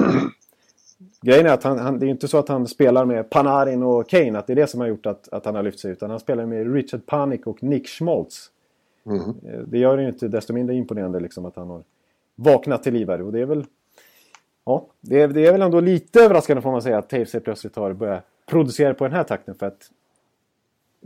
grejen 1.22 1.46
är 1.46 1.50
att 1.50 1.62
han, 1.62 1.78
han, 1.78 1.98
det 1.98 2.07
är 2.07 2.09
inte 2.09 2.28
så 2.28 2.38
att 2.38 2.48
han 2.48 2.66
spelar 2.68 3.04
med 3.04 3.30
Panarin 3.30 3.83
och 3.83 4.09
Kane, 4.09 4.38
att 4.38 4.46
det 4.46 4.52
är 4.52 4.57
det 4.57 4.66
som 4.66 4.80
har 4.80 4.87
gjort 4.87 5.07
att, 5.07 5.28
att 5.28 5.44
han 5.44 5.54
har 5.54 5.62
lyft 5.62 5.78
sig. 5.78 5.92
Utan 5.92 6.11
han 6.11 6.20
spelar 6.20 6.46
med 6.46 6.74
Richard 6.74 7.07
Panik 7.07 7.46
och 7.46 7.62
Nick 7.62 7.88
Schmaltz. 7.88 8.50
Mm. 9.07 9.20
Eh, 9.20 9.61
det 9.66 9.78
gör 9.78 9.96
det 9.96 10.02
ju 10.02 10.09
inte 10.09 10.28
desto 10.28 10.52
mindre 10.52 10.76
imponerande 10.76 11.20
liksom, 11.20 11.44
att 11.44 11.57
han 11.57 11.70
har 11.70 11.83
vaknat 12.35 12.83
till 12.83 12.92
liv 12.94 13.09
här. 13.09 13.22
Och 13.22 13.33
det 13.33 13.40
är 13.40 13.46
väl... 13.46 13.64
Ja, 14.64 14.87
det 15.00 15.20
är, 15.20 15.28
det 15.28 15.46
är 15.46 15.52
väl 15.52 15.62
ändå 15.62 15.80
lite 15.80 16.20
överraskande 16.20 16.62
får 16.62 16.70
man 16.70 16.83
säga 16.83 16.98
att 16.98 17.09
Taves 17.09 17.33
plötsligt 17.44 17.76
har 17.76 17.92
börjat 17.92 18.24
producera 18.46 18.94
på 18.94 19.04
den 19.04 19.12
här 19.12 19.24
takten. 19.24 19.54
För 19.54 19.66
att 19.66 19.90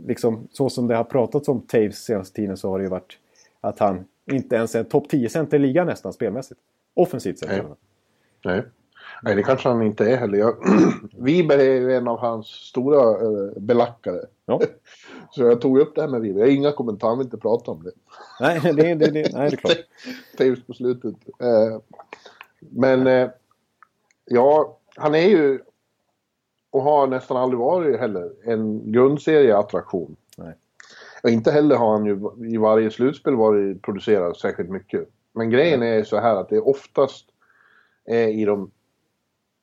liksom, 0.07 0.47
så 0.51 0.69
som 0.69 0.87
det 0.87 0.95
har 0.95 1.03
pratats 1.03 1.47
om 1.47 1.61
Taves 1.61 2.03
senaste 2.03 2.35
tiden 2.35 2.57
så 2.57 2.69
har 2.69 2.79
det 2.79 2.83
ju 2.83 2.89
varit 2.89 3.17
att 3.61 3.79
han 3.79 4.05
inte 4.31 4.55
ens 4.55 4.75
är 4.75 4.79
en 4.79 4.85
topp 4.85 5.11
10-center 5.11 5.57
i 5.57 5.59
ligan 5.59 5.87
nästan 5.87 6.13
spelmässigt. 6.13 6.59
Offensivt 6.93 7.39
sett. 7.39 7.49
Nej. 7.49 7.63
Nej. 8.45 8.63
Nej, 9.21 9.35
det 9.35 9.43
kanske 9.43 9.69
han 9.69 9.81
inte 9.81 10.11
är 10.11 10.17
heller. 10.17 10.37
Jag, 10.37 10.55
Wiber 11.17 11.57
är 11.57 11.89
en 11.89 12.07
av 12.07 12.19
hans 12.19 12.47
stora 12.47 13.27
uh, 13.27 13.51
belackare. 13.57 14.21
Ja. 14.45 14.61
Så 15.31 15.41
jag 15.41 15.61
tog 15.61 15.79
upp 15.79 15.95
det 15.95 16.01
här 16.01 16.07
med 16.07 16.21
Wiber. 16.21 16.39
Jag 16.39 16.47
har 16.47 16.53
inga 16.53 16.71
kommentarer, 16.71 17.15
vill 17.15 17.25
inte 17.25 17.37
prata 17.37 17.71
om 17.71 17.83
det. 17.83 17.91
Nej, 18.39 18.59
det, 18.63 18.71
det, 18.71 18.93
det, 18.95 19.33
nej, 19.33 19.49
det 19.49 19.55
är 19.55 19.55
klart. 19.55 19.77
Trivs 20.37 20.67
på 20.67 20.73
slutet. 20.73 21.15
Uh, 21.43 21.79
men 22.59 23.07
uh, 23.07 23.29
ja, 24.25 24.77
han 24.95 25.15
är 25.15 25.27
ju 25.27 25.59
och 26.71 26.81
har 26.81 27.07
nästan 27.07 27.37
aldrig 27.37 27.59
varit 27.59 27.99
heller 27.99 28.31
en 28.43 28.91
grundserieattraktion. 28.91 30.15
Nej. 30.37 30.55
Och 31.23 31.29
inte 31.29 31.51
heller 31.51 31.75
har 31.75 31.91
han 31.91 32.05
ju 32.05 32.19
i 32.53 32.57
varje 32.57 32.91
slutspel 32.91 33.35
varit 33.35 33.81
producerad 33.81 34.37
särskilt 34.37 34.69
mycket. 34.69 35.09
Men 35.33 35.49
grejen 35.49 35.83
är 35.83 36.03
så 36.03 36.19
här 36.19 36.35
att 36.35 36.49
det 36.49 36.55
är 36.55 36.67
oftast 36.67 37.25
är 38.05 38.27
i 38.27 38.45
de 38.45 38.71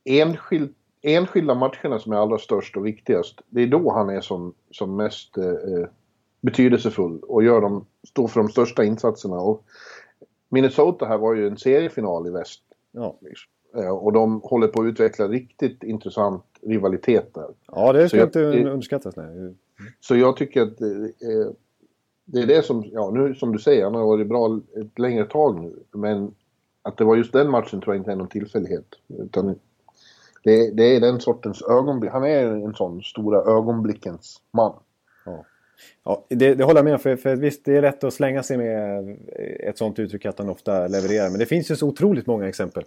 enskild, 0.06 0.74
enskilda 1.02 1.54
matcherna 1.54 1.98
som 1.98 2.12
är 2.12 2.16
allra 2.16 2.38
störst 2.38 2.76
och 2.76 2.86
viktigast. 2.86 3.40
Det 3.48 3.62
är 3.62 3.66
då 3.66 3.92
han 3.92 4.10
är 4.10 4.20
som, 4.20 4.54
som 4.70 4.96
mest 4.96 5.38
eh, 5.38 5.88
betydelsefull 6.40 7.20
och 7.22 7.44
gör 7.44 7.60
de, 7.60 7.86
står 8.08 8.28
för 8.28 8.40
de 8.40 8.48
största 8.48 8.84
insatserna. 8.84 9.36
Och 9.36 9.64
Minnesota 10.48 11.06
här 11.06 11.18
var 11.18 11.34
ju 11.34 11.46
en 11.46 11.56
seriefinal 11.56 12.26
i 12.26 12.30
väst. 12.30 12.62
Ja. 12.92 13.18
Eh, 13.76 13.88
och 13.88 14.12
de 14.12 14.40
håller 14.44 14.68
på 14.68 14.82
att 14.82 14.86
utveckla 14.86 15.28
riktigt 15.28 15.82
intressant 15.82 16.44
rivalitet 16.62 17.34
där. 17.34 17.48
Ja, 17.72 17.92
det 17.92 18.08
ska 18.08 18.18
jag, 18.18 18.28
inte 18.28 18.40
underskattas. 18.70 19.16
Nej. 19.16 19.54
Så 20.00 20.16
jag 20.16 20.36
tycker 20.36 20.62
att 20.62 20.80
eh, 20.80 21.52
det 22.24 22.40
är 22.40 22.46
det 22.46 22.64
som, 22.64 22.84
ja 22.92 23.10
nu 23.10 23.34
som 23.34 23.52
du 23.52 23.58
säger, 23.58 23.84
han 23.84 23.94
har 23.94 24.04
varit 24.04 24.28
bra 24.28 24.60
ett 24.76 24.98
längre 24.98 25.24
tag 25.24 25.60
nu. 25.60 25.72
Men 25.92 26.34
att 26.82 26.96
det 26.96 27.04
var 27.04 27.16
just 27.16 27.32
den 27.32 27.50
matchen 27.50 27.80
tror 27.80 27.94
jag 27.94 28.00
inte 28.00 28.12
är 28.12 28.16
någon 28.16 28.28
tillfällighet. 28.28 28.86
Utan 29.08 29.58
det, 30.46 30.70
det 30.70 30.96
är 30.96 31.00
den 31.00 31.20
sortens 31.20 31.62
ögonblick. 31.62 32.12
Han 32.12 32.24
är 32.24 32.44
en 32.44 32.74
sån 32.74 33.02
stora 33.02 33.38
ögonblickens 33.38 34.40
man. 34.52 34.72
Ja. 35.24 35.44
Ja, 36.04 36.24
det, 36.28 36.54
det 36.54 36.64
håller 36.64 36.78
jag 36.78 36.84
med 36.84 36.92
om. 36.92 36.98
För, 36.98 37.16
för 37.16 37.36
visst, 37.36 37.64
det 37.64 37.76
är 37.76 37.82
lätt 37.82 38.04
att 38.04 38.14
slänga 38.14 38.42
sig 38.42 38.56
med 38.56 39.16
ett 39.60 39.78
sånt 39.78 39.98
uttryck 39.98 40.26
att 40.26 40.38
han 40.38 40.48
ofta 40.48 40.88
levererar. 40.88 41.30
Men 41.30 41.38
det 41.38 41.46
finns 41.46 41.70
ju 41.70 41.76
så 41.76 41.88
otroligt 41.88 42.26
många 42.26 42.48
exempel. 42.48 42.84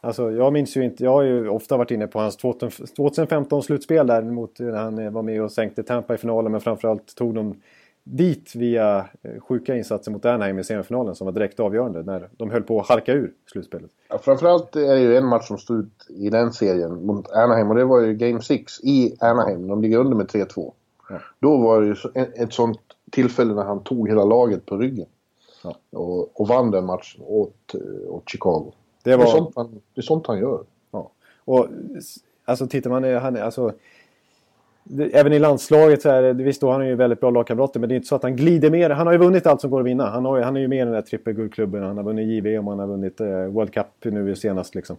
Alltså, 0.00 0.32
jag 0.32 0.52
minns 0.52 0.76
ju 0.76 0.84
inte, 0.84 1.04
jag 1.04 1.10
har 1.10 1.22
ju 1.22 1.48
ofta 1.48 1.76
varit 1.76 1.90
inne 1.90 2.06
på 2.06 2.18
hans 2.20 2.36
2015 2.36 3.62
slutspel 3.62 4.06
där 4.06 4.22
mot 4.22 4.58
när 4.58 4.72
han 4.72 5.12
var 5.12 5.22
med 5.22 5.42
och 5.42 5.52
sänkte 5.52 5.82
Tampa 5.82 6.14
i 6.14 6.18
finalen 6.18 6.52
men 6.52 6.60
framförallt 6.60 7.14
tog 7.14 7.34
de 7.34 7.60
dit 8.04 8.54
via 8.54 9.08
eh, 9.22 9.40
sjuka 9.40 9.76
insatser 9.76 10.12
mot 10.12 10.24
Anaheim 10.24 10.58
i 10.58 10.64
semifinalen 10.64 11.14
som 11.14 11.24
var 11.24 11.32
direkt 11.32 11.60
avgörande 11.60 12.02
när 12.02 12.28
de 12.36 12.50
höll 12.50 12.62
på 12.62 12.80
att 12.80 12.88
halka 12.88 13.12
ur 13.12 13.32
slutspelet. 13.52 13.90
Ja, 14.08 14.18
framförallt 14.18 14.76
är 14.76 14.94
det 14.94 15.00
ju 15.00 15.16
en 15.16 15.26
match 15.26 15.46
som 15.46 15.58
stod 15.58 15.80
ut 15.80 16.06
i 16.08 16.30
den 16.30 16.52
serien 16.52 17.06
mot 17.06 17.30
Anaheim 17.30 17.70
och 17.70 17.76
det 17.76 17.84
var 17.84 18.00
ju 18.00 18.14
Game 18.14 18.40
6 18.40 18.80
i 18.82 19.16
Anaheim. 19.20 19.68
De 19.68 19.82
ligger 19.82 19.98
under 19.98 20.16
med 20.16 20.26
3-2. 20.26 20.72
Ja. 21.08 21.20
Då 21.38 21.56
var 21.56 21.80
det 21.80 21.86
ju 21.86 21.96
ett 22.34 22.52
sånt 22.52 22.80
tillfälle 23.10 23.54
när 23.54 23.64
han 23.64 23.82
tog 23.82 24.08
hela 24.08 24.24
laget 24.24 24.66
på 24.66 24.76
ryggen. 24.76 25.06
Ja. 25.62 25.76
Och, 25.90 26.40
och 26.40 26.48
vann 26.48 26.70
den 26.70 26.86
matchen 26.86 27.22
åt, 27.26 27.74
eh, 27.74 28.14
åt 28.14 28.30
Chicago. 28.30 28.72
Det, 29.02 29.16
var... 29.16 29.24
det, 29.24 29.30
är 29.30 29.36
sånt 29.36 29.52
han, 29.56 29.80
det 29.94 30.00
är 30.00 30.02
sånt 30.02 30.26
han 30.26 30.38
gör. 30.38 30.64
Ja. 30.90 31.10
Och 31.44 31.68
alltså 32.44 32.66
tittar 32.66 32.90
man... 32.90 33.04
Han, 33.04 33.36
alltså, 33.36 33.72
även 35.12 35.32
i 35.32 35.38
landslaget 35.38 36.02
så 36.02 36.08
är 36.08 36.22
det, 36.22 36.32
visst 36.32 36.60
då 36.60 36.70
han 36.70 36.80
är 36.80 36.86
ju 36.86 36.94
väldigt 36.94 37.20
bra 37.20 37.30
lagkamrater 37.30 37.80
men 37.80 37.88
det 37.88 37.94
är 37.94 37.96
inte 37.96 38.08
så 38.08 38.14
att 38.14 38.22
han 38.22 38.36
glider 38.36 38.70
mer. 38.70 38.90
Han 38.90 39.06
har 39.06 39.12
ju 39.12 39.18
vunnit 39.18 39.46
allt 39.46 39.60
som 39.60 39.70
går 39.70 39.80
att 39.80 39.86
vinna. 39.86 40.10
Han, 40.10 40.24
har, 40.24 40.40
han 40.40 40.56
är 40.56 40.60
ju 40.60 40.68
med 40.68 40.78
i 40.78 40.84
den 40.84 40.92
där 40.92 41.02
trippelguldklubben. 41.02 41.82
Han 41.82 41.96
har 41.96 42.04
vunnit 42.04 42.28
JVM 42.28 42.68
och 42.68 42.72
han 42.72 42.80
har 42.80 42.86
vunnit 42.86 43.20
eh, 43.20 43.44
World 43.44 43.72
Cup 43.72 43.86
nu 44.02 44.36
senast 44.36 44.74
liksom. 44.74 44.96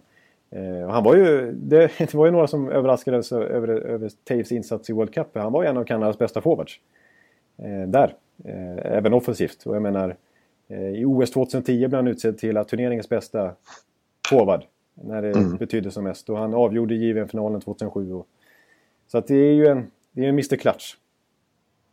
Eh, 0.50 0.88
han 0.88 1.04
var 1.04 1.16
ju, 1.16 1.52
det, 1.52 1.90
det, 1.98 2.14
var 2.14 2.26
ju 2.26 2.32
några 2.32 2.46
som 2.46 2.70
överraskades 2.70 3.32
över, 3.32 3.68
över 3.68 4.10
Taves 4.24 4.52
insats 4.52 4.90
i 4.90 4.92
World 4.92 5.14
Cup. 5.14 5.28
Han 5.34 5.52
var 5.52 5.62
ju 5.62 5.68
en 5.68 5.76
av 5.76 5.84
Kanadas 5.84 6.18
bästa 6.18 6.40
forwards. 6.40 6.80
Eh, 7.58 7.88
där. 7.88 8.14
Eh, 8.44 8.96
även 8.96 9.12
offensivt. 9.12 9.66
Och 9.66 9.74
jag 9.74 9.82
menar, 9.82 10.16
eh, 10.68 10.88
i 10.88 11.04
OS 11.04 11.30
2010 11.30 11.78
blev 11.78 11.94
han 11.94 12.08
utsedd 12.08 12.38
till 12.38 12.64
turneringens 12.64 13.08
bästa 13.08 13.52
forward. 14.30 14.64
När 14.94 15.22
det 15.22 15.30
mm. 15.30 15.56
betydde 15.56 15.90
som 15.90 16.04
mest. 16.04 16.30
Och 16.30 16.38
han 16.38 16.54
avgjorde 16.54 16.94
JVM-finalen 16.94 17.60
2007. 17.60 18.12
Och, 18.12 18.26
så 19.06 19.18
att 19.18 19.26
det 19.26 19.34
är 19.34 19.52
ju 19.52 19.66
en, 19.66 19.90
det 20.12 20.24
är 20.24 20.28
en 20.28 20.34
Mr 20.34 20.56
Clutch. 20.56 20.94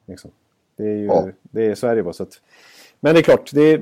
Liksom. 0.06 0.32
Det 0.76 0.84
är 0.84 0.96
ju, 0.96 1.06
ja. 1.06 1.30
det 1.42 1.66
är, 1.66 1.76
så 1.76 1.88
är 1.88 1.96
det 1.96 2.04
bara. 2.04 2.14
Så 2.14 2.24
att, 2.24 2.42
men 3.00 3.14
det 3.14 3.20
är 3.20 3.24
klart, 3.24 3.52
det 3.54 3.62
är, 3.62 3.82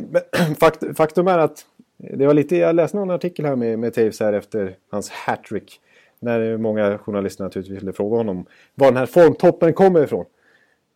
fakt, 0.60 0.98
faktum 0.98 1.28
är 1.28 1.38
att 1.38 1.66
det 1.98 2.26
var 2.26 2.34
lite, 2.34 2.56
jag 2.56 2.76
läste 2.76 2.98
någon 2.98 3.12
artikel 3.12 3.46
här 3.46 3.56
med, 3.56 3.80
med 3.80 3.94
Taves 3.94 4.20
här 4.20 4.34
efter 4.34 4.76
hans 4.90 5.10
hattrick. 5.10 5.82
När 6.20 6.58
många 6.58 6.98
journalister 6.98 7.44
naturligtvis 7.44 7.82
ville 7.82 7.94
fråga 7.94 8.18
honom 8.18 8.46
var 8.76 8.88
den 8.88 8.98
här 8.98 9.06
formtoppen 9.06 9.74
kommer 9.74 10.04
ifrån. 10.04 10.26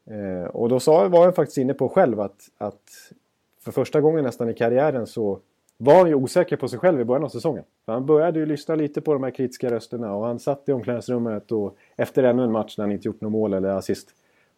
Eh, 0.10 0.50
och 0.50 0.70
då 0.70 0.80
sa, 0.80 1.08
var 1.08 1.24
han 1.24 1.34
faktiskt 1.34 1.58
inne 1.58 1.74
på 1.74 1.90
själv 1.90 2.20
att, 2.20 2.50
att 2.58 3.12
för 3.60 3.72
första 3.72 4.02
gången 4.02 4.24
nästan 4.24 4.50
i 4.50 4.54
karriären 4.54 5.08
så 5.08 5.40
var 5.78 5.96
han 5.96 6.08
ju 6.08 6.16
osäker 6.16 6.58
på 6.58 6.68
sig 6.68 6.80
själv 6.80 7.02
i 7.02 7.06
början 7.06 7.24
av 7.24 7.30
säsongen. 7.30 7.64
För 7.86 7.94
han 7.94 8.06
började 8.06 8.40
ju 8.40 8.46
lyssna 8.46 8.76
lite 8.76 9.02
på 9.02 9.14
de 9.14 9.24
här 9.24 9.32
kritiska 9.32 9.72
rösterna 9.72 10.16
och 10.16 10.26
han 10.26 10.40
satt 10.40 10.70
i 10.70 10.72
omklädningsrummet 10.72 11.52
och 11.52 11.78
efter 11.96 12.24
ännu 12.24 12.44
en 12.44 12.52
match 12.52 12.78
när 12.78 12.86
han 12.86 12.92
inte 12.92 13.08
gjort 13.08 13.22
något 13.22 13.32
mål 13.32 13.54
eller 13.54 13.70
assist. 13.70 14.10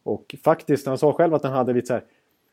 Och 0.04 0.36
faktiskt, 0.44 0.88
han 0.88 0.98
sa 0.98 1.14
själv 1.14 1.34
att 1.34 1.44
han 1.44 1.54
hade 1.54 1.74
lite 1.74 1.88
så 1.88 1.94
här, 1.94 2.04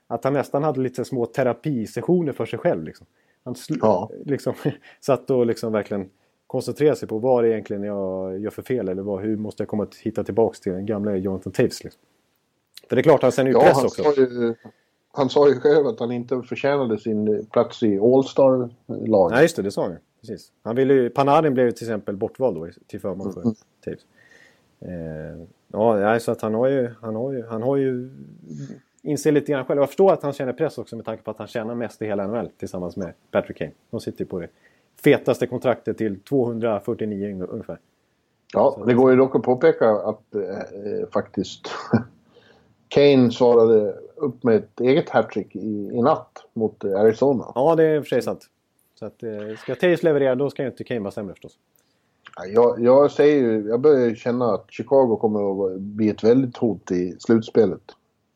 att 0.07 0.24
han 0.24 0.33
nästan 0.33 0.62
hade 0.62 0.81
lite 0.81 1.05
små 1.05 1.27
terapisessioner 1.27 2.33
för 2.33 2.46
sig 2.46 2.59
själv. 2.59 2.85
Liksom. 2.85 3.07
Han 3.44 3.55
ja. 3.68 4.11
liksom, 4.24 4.55
satt 5.00 5.31
och 5.31 5.46
liksom 5.46 5.72
verkligen 5.72 6.11
koncentrerade 6.46 6.96
sig 6.96 7.09
på 7.09 7.18
vad 7.18 7.44
det 7.44 7.50
egentligen 7.50 7.83
jag 7.83 8.38
gör 8.38 8.50
för 8.50 8.62
fel 8.62 8.88
eller 8.88 9.03
vad, 9.03 9.22
hur 9.22 9.37
måste 9.37 9.62
jag 9.62 9.68
komma 9.68 9.83
att 9.83 9.94
hitta 9.94 10.24
tillbaks 10.24 10.61
till 10.61 10.72
den 10.72 10.87
gamla 10.87 11.16
Jonathan 11.16 11.53
Taves. 11.53 11.85
Liksom. 11.85 12.03
För 12.88 12.96
det 12.96 13.00
är 13.00 13.03
klart, 13.03 13.22
han 13.22 13.33
sänder 13.33 13.53
ju 13.53 13.59
ja, 13.59 13.64
press 13.64 13.85
också. 13.85 14.20
Ju, 14.20 14.55
han 15.16 15.31
sa 15.31 15.48
ju 15.48 15.61
själv 15.61 15.87
att 15.87 16.00
han 16.00 16.12
inte 16.12 16.42
förtjänade 16.42 16.98
sin 16.98 17.46
plats 17.53 17.83
i 17.83 17.98
All-Star-laget. 17.98 19.35
Nej, 19.35 19.42
just 19.42 19.57
det, 19.57 19.62
det 19.62 19.70
sa 19.70 19.83
han 19.83 19.96
Precis. 20.20 20.53
Han 20.62 20.77
ville 20.77 20.94
ju, 20.94 21.11
Panarin 21.11 21.55
blev 21.55 21.66
ju 21.66 21.72
till 21.72 21.87
exempel 21.87 22.16
bortvald 22.16 22.57
då 22.57 22.68
till 22.87 23.00
förmån 23.00 23.33
för 23.33 23.40
mm. 23.40 23.55
Taves. 23.85 24.00
Eh, 24.81 25.46
ja, 25.72 26.20
så 26.20 26.33
att 26.33 26.40
han 26.40 26.55
har 26.55 26.66
ju, 26.66 26.90
han 27.00 27.14
har 27.14 27.33
ju, 27.33 27.46
han 27.46 27.62
har 27.62 27.77
ju 27.77 28.11
inser 29.03 29.33
lite 29.33 29.53
grann 29.53 29.64
själv. 29.64 29.81
Jag 29.81 29.88
förstår 29.88 30.12
att 30.12 30.22
han 30.22 30.33
känner 30.33 30.53
press 30.53 30.79
också 30.79 30.96
med 30.96 31.05
tanke 31.05 31.22
på 31.22 31.31
att 31.31 31.38
han 31.38 31.46
tjänar 31.46 31.74
mest 31.74 32.03
i 32.03 32.07
hela 32.07 32.27
NHL 32.27 32.48
tillsammans 32.59 32.96
med 32.96 33.12
Patrick 33.31 33.59
Kane. 33.59 33.70
De 33.90 34.00
sitter 34.00 34.20
ju 34.20 34.27
på 34.27 34.40
det 34.40 34.48
fetaste 35.05 35.46
kontraktet 35.46 35.98
till 35.98 36.20
249 36.20 37.46
ungefär. 37.48 37.79
Ja, 38.55 38.83
det 38.87 38.94
går 38.94 39.11
ju 39.11 39.16
dock 39.16 39.37
att 39.37 39.42
påpeka 39.42 39.90
att 39.90 40.35
eh, 40.35 41.09
faktiskt 41.12 41.70
Kane 42.88 43.31
svarade 43.31 43.94
upp 44.16 44.44
med 44.44 44.57
ett 44.57 44.81
eget 44.81 45.11
hattrick 45.11 45.57
i, 45.57 45.90
i 45.92 46.03
natt 46.03 46.44
mot 46.53 46.85
Arizona. 46.85 47.53
Ja, 47.55 47.74
det 47.74 47.85
är 47.85 48.00
för 48.00 48.09
sig 48.09 48.22
sant. 48.22 48.48
Så 48.94 49.07
att, 49.07 49.22
eh, 49.22 49.57
ska 49.59 49.74
Taves 49.74 50.03
leverera 50.03 50.35
då 50.35 50.50
ska 50.50 50.62
ju 50.62 50.68
inte 50.68 50.85
Kane 50.85 51.00
vara 51.00 51.11
sämre 51.11 51.35
förstås. 51.35 51.59
Jag, 52.55 52.81
jag 52.81 53.11
säger 53.11 53.37
ju, 53.37 53.68
jag 53.68 53.81
börjar 53.81 54.14
känna 54.14 54.55
att 54.55 54.66
Chicago 54.68 55.16
kommer 55.20 55.74
att 55.74 55.81
bli 55.81 56.09
ett 56.09 56.24
väldigt 56.24 56.57
hot 56.57 56.90
i 56.90 57.16
slutspelet. 57.18 57.83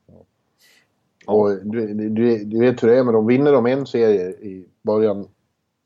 Ja. 0.06 1.32
Och 1.32 1.50
du, 1.50 1.94
du, 1.94 2.44
du, 2.44 2.60
vet 2.60 2.82
hur 2.82 2.88
det 2.88 2.98
är 2.98 3.04
med 3.04 3.14
dem. 3.14 3.26
Vinner 3.26 3.52
de 3.52 3.66
en 3.66 3.86
serie 3.86 4.30
i 4.30 4.66
början 4.82 5.28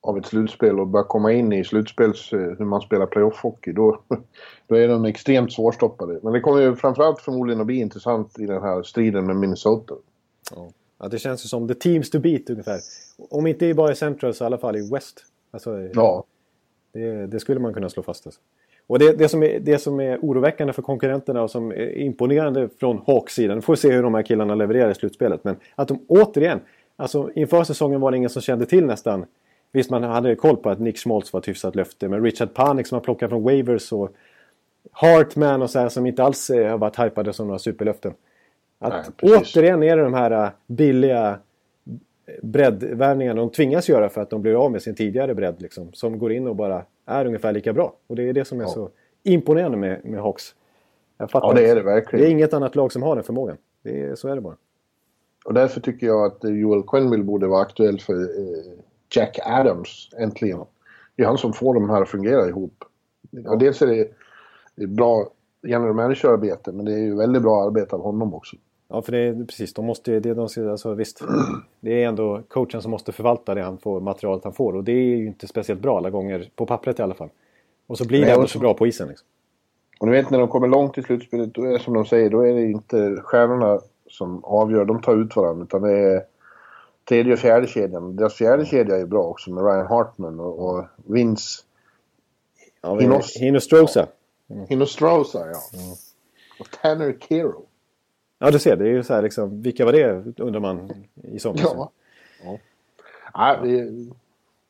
av 0.03 0.19
ett 0.19 0.27
slutspel 0.27 0.81
och 0.81 0.87
börjar 0.87 1.05
komma 1.05 1.33
in 1.33 1.53
i 1.53 1.65
slutspels, 1.65 2.33
eh, 2.33 2.39
hur 2.39 2.65
man 2.65 2.81
spelar 2.81 3.07
playoff-hockey, 3.07 3.73
då, 3.73 4.01
då 4.67 4.75
är 4.75 4.89
de 4.89 5.05
extremt 5.05 5.53
svårstoppade. 5.53 6.21
Men 6.23 6.33
det 6.33 6.41
kommer 6.41 6.61
ju 6.61 6.77
framförallt 6.77 7.21
förmodligen 7.21 7.61
att 7.61 7.67
bli 7.67 7.77
intressant 7.77 8.39
i 8.39 8.47
den 8.47 8.63
här 8.63 8.83
striden 8.83 9.27
med 9.27 9.37
Minnesota. 9.37 9.95
Ja, 10.99 11.09
det 11.09 11.19
känns 11.19 11.45
ju 11.45 11.49
som 11.49 11.69
the 11.69 11.75
teams 11.75 12.11
to 12.11 12.19
beat 12.19 12.51
ungefär. 12.51 12.81
Om 13.31 13.47
inte 13.47 13.75
bara 13.75 13.93
i 13.93 13.95
Central 13.95 14.35
så 14.35 14.45
i 14.45 14.47
alla 14.47 14.59
fall 14.59 14.77
i 14.77 14.91
West. 14.93 15.25
Alltså, 15.51 15.89
ja. 15.95 16.25
Det, 16.93 17.27
det, 17.27 17.41
skulle 17.41 17.61
man 17.61 17.75
kunna 17.75 17.89
slå 17.89 18.03
fast. 18.03 18.27
Alltså. 18.27 18.41
Och 18.87 18.99
det, 18.99 19.13
det, 19.13 19.29
som 19.29 19.43
är, 19.43 19.61
det 19.61 19.79
som 19.79 20.01
är 20.01 20.19
oroväckande 20.19 20.73
för 20.73 20.83
konkurrenterna 20.83 21.43
och 21.43 21.51
som 21.51 21.71
är 21.71 21.99
imponerande 21.99 22.69
från 22.81 23.03
Hawks 23.07 23.35
sidan. 23.35 23.57
Nu 23.57 23.63
får 23.63 23.75
se 23.75 23.93
hur 23.93 24.03
de 24.03 24.15
här 24.15 24.23
killarna 24.23 24.55
levererar 24.55 24.91
i 24.91 24.95
slutspelet. 24.95 25.45
Men 25.45 25.57
att 25.75 25.89
de 25.89 26.05
återigen, 26.09 26.61
alltså 26.97 27.31
inför 27.35 27.65
säsongen 27.65 28.01
var 28.01 28.11
det 28.11 28.17
ingen 28.17 28.31
som 28.31 28.43
kände 28.43 28.67
till 28.67 28.87
nästan. 28.87 29.27
Visst 29.73 29.91
man 29.91 30.03
hade 30.03 30.35
koll 30.35 30.57
på 30.57 30.71
att 30.71 30.81
Nick 30.81 30.99
Schmaltz 30.99 31.33
var 31.33 31.41
ett 31.41 31.49
hyfsat 31.49 31.77
löfte. 31.77 32.09
Men 32.09 32.23
Richard 32.23 32.55
Panik 32.55 32.87
som 32.87 32.97
har 32.97 33.01
plockat 33.01 33.31
från 33.31 33.43
Wavers 33.43 33.93
och 33.93 34.11
Hartman 34.93 35.63
och 35.63 35.71
så 35.71 35.79
här 35.79 35.89
som 35.89 36.07
inte 36.07 36.23
alls 36.23 36.49
har 36.49 36.79
varit 36.79 36.99
hypade 36.99 37.33
som 37.33 37.47
några 37.47 37.59
superlöften. 37.59 38.15
Att 38.79 39.11
Nej, 39.23 39.37
återigen 39.37 39.83
är 39.83 39.97
det 39.97 40.03
de 40.03 40.15
här 40.15 40.31
äh, 40.31 40.51
billiga 40.67 41.39
breddvärvningarna 42.43 43.41
de 43.41 43.51
tvingas 43.51 43.89
göra 43.89 44.09
för 44.09 44.21
att 44.21 44.31
de 44.31 44.43
blir 44.43 44.65
av 44.65 44.73
med 44.73 44.83
sin 44.83 44.95
tidigare 44.95 45.35
bredd. 45.35 45.63
Liksom, 45.63 45.93
som 45.93 46.19
går 46.19 46.33
in 46.33 46.47
och 46.47 46.57
bara 46.57 46.85
är 47.07 47.27
ungefär 47.27 47.53
lika 47.53 47.73
bra. 47.73 47.97
Och 48.07 48.17
det 48.17 48.29
är 48.29 48.33
det 48.33 48.45
som 48.45 48.61
är 48.61 48.65
ja. 48.65 48.69
så 48.69 48.91
imponerande 49.23 49.77
med, 49.77 50.05
med 50.05 50.21
Hawks. 50.21 50.55
ja, 51.19 51.53
det 51.53 51.69
är 51.69 51.75
det 51.75 51.83
verkligen. 51.83 52.25
Det 52.25 52.31
är 52.31 52.33
inget 52.33 52.55
annat 52.55 52.77
lag 52.77 52.93
som 52.93 53.03
har 53.03 53.15
den 53.15 53.25
förmågan. 53.25 53.57
Det 53.83 54.01
är, 54.03 54.15
så 54.15 54.29
är 54.29 54.35
det 54.35 54.41
bara. 54.41 54.57
Och 55.45 55.55
därför 55.55 55.81
tycker 55.81 56.07
jag 56.07 56.27
att 56.27 56.39
Joel 56.43 56.83
Quenneville 56.83 57.25
borde 57.25 57.47
vara 57.47 57.63
aktuell 57.63 58.01
för 58.01 58.15
eh, 58.15 58.79
Jack 59.17 59.39
Adams, 59.45 60.11
äntligen. 60.19 60.61
Det 61.17 61.23
är 61.23 61.27
han 61.27 61.39
som 61.39 61.53
får 61.53 61.75
de 61.75 61.91
här 61.91 62.03
att 62.03 62.09
fungera 62.09 62.49
ihop. 62.49 62.85
Ja, 63.31 63.57
dels 63.57 63.83
är 63.83 63.87
det 63.87 64.87
bra 64.87 65.29
general 65.63 65.95
manager-arbete, 65.95 66.73
men 66.73 66.85
det 66.85 66.93
är 66.93 66.99
ju 66.99 67.17
väldigt 67.17 67.43
bra 67.43 67.67
arbete 67.67 67.97
av 67.97 68.03
honom 68.03 68.35
också. 68.35 68.57
Ja, 68.89 69.03
för 69.03 69.13
det 69.13 69.19
är 69.19 69.45
precis. 69.45 69.75
De 69.75 69.85
måste, 69.85 70.21
det 70.21 70.35
de, 70.35 70.49
alltså, 70.71 70.95
visst, 70.95 71.23
det 71.81 72.03
är 72.03 72.09
ändå 72.09 72.43
coachen 72.49 72.83
som 72.83 72.91
måste 72.91 73.13
förvalta 73.13 73.55
det 73.55 73.63
han 73.63 73.79
får, 73.79 74.01
materialet 74.01 74.45
han 74.45 74.53
får. 74.53 74.77
Och 74.77 74.85
det 74.85 74.93
är 74.93 75.17
ju 75.17 75.27
inte 75.27 75.47
speciellt 75.47 75.81
bra 75.81 75.97
alla 75.97 76.11
gånger, 76.11 76.51
på 76.57 76.67
pappret 76.67 76.99
i 76.99 77.03
alla 77.03 77.15
fall. 77.15 77.29
Och 77.87 77.99
så 77.99 78.07
blir 78.07 78.21
Nej, 78.21 78.29
det 78.29 78.35
ändå 78.35 78.47
så 78.47 78.59
bra 78.59 78.75
på 78.75 78.87
isen. 78.87 79.09
Liksom. 79.09 79.27
Och 80.01 80.07
du 80.07 80.13
vet 80.13 80.31
när 80.31 80.39
de 80.39 80.49
kommer 80.49 80.69
långt 80.69 80.99
i 80.99 81.03
slutspelet, 81.03 81.55
då 81.55 81.65
är 81.65 81.73
det 81.73 81.79
som 81.79 81.95
de 81.95 82.05
säger, 82.05 82.31
då 82.31 82.41
är 82.41 82.55
det 82.55 82.63
inte 82.63 83.17
stjärnorna 83.23 83.81
som 84.07 84.45
avgör. 84.45 84.85
De 84.85 85.01
tar 85.03 85.17
ut 85.17 85.37
varandra, 85.37 85.65
utan 85.65 85.83
det 85.83 85.99
är 85.99 86.23
tredje 87.09 87.33
och 87.33 87.39
fjärde 87.39 87.67
kedjan. 87.67 88.17
Deras 88.17 88.35
fjärde 88.35 88.67
kedja 88.67 88.97
är 88.97 89.07
bra 89.07 89.23
också 89.23 89.51
med 89.51 89.65
Ryan 89.65 89.87
Hartman 89.87 90.41
och, 90.41 90.69
och 90.69 90.85
Vince... 90.97 91.63
Ja, 92.81 92.99
Hinos... 92.99 93.37
Hinostrosa. 93.37 94.07
Mm. 94.51 94.67
Hinostrosa, 94.67 95.39
ja. 95.39 95.79
Mm. 95.79 95.95
Och 96.61 96.71
Tanner 96.71 97.17
Kero. 97.29 97.67
Ja, 98.39 98.51
du 98.51 98.59
ser. 98.59 98.77
Det 98.77 98.85
är 98.85 98.89
ju 98.89 99.03
så 99.03 99.15
här 99.15 99.23
liksom. 99.23 99.63
Vilka 99.63 99.85
var 99.85 99.93
det 99.93 100.41
undrar 100.41 100.61
man 100.61 100.93
i 101.15 101.39
somras? 101.39 101.63
Ja. 101.75 101.91
ja. 102.45 102.59
ja 103.35 103.61
det, 103.63 103.89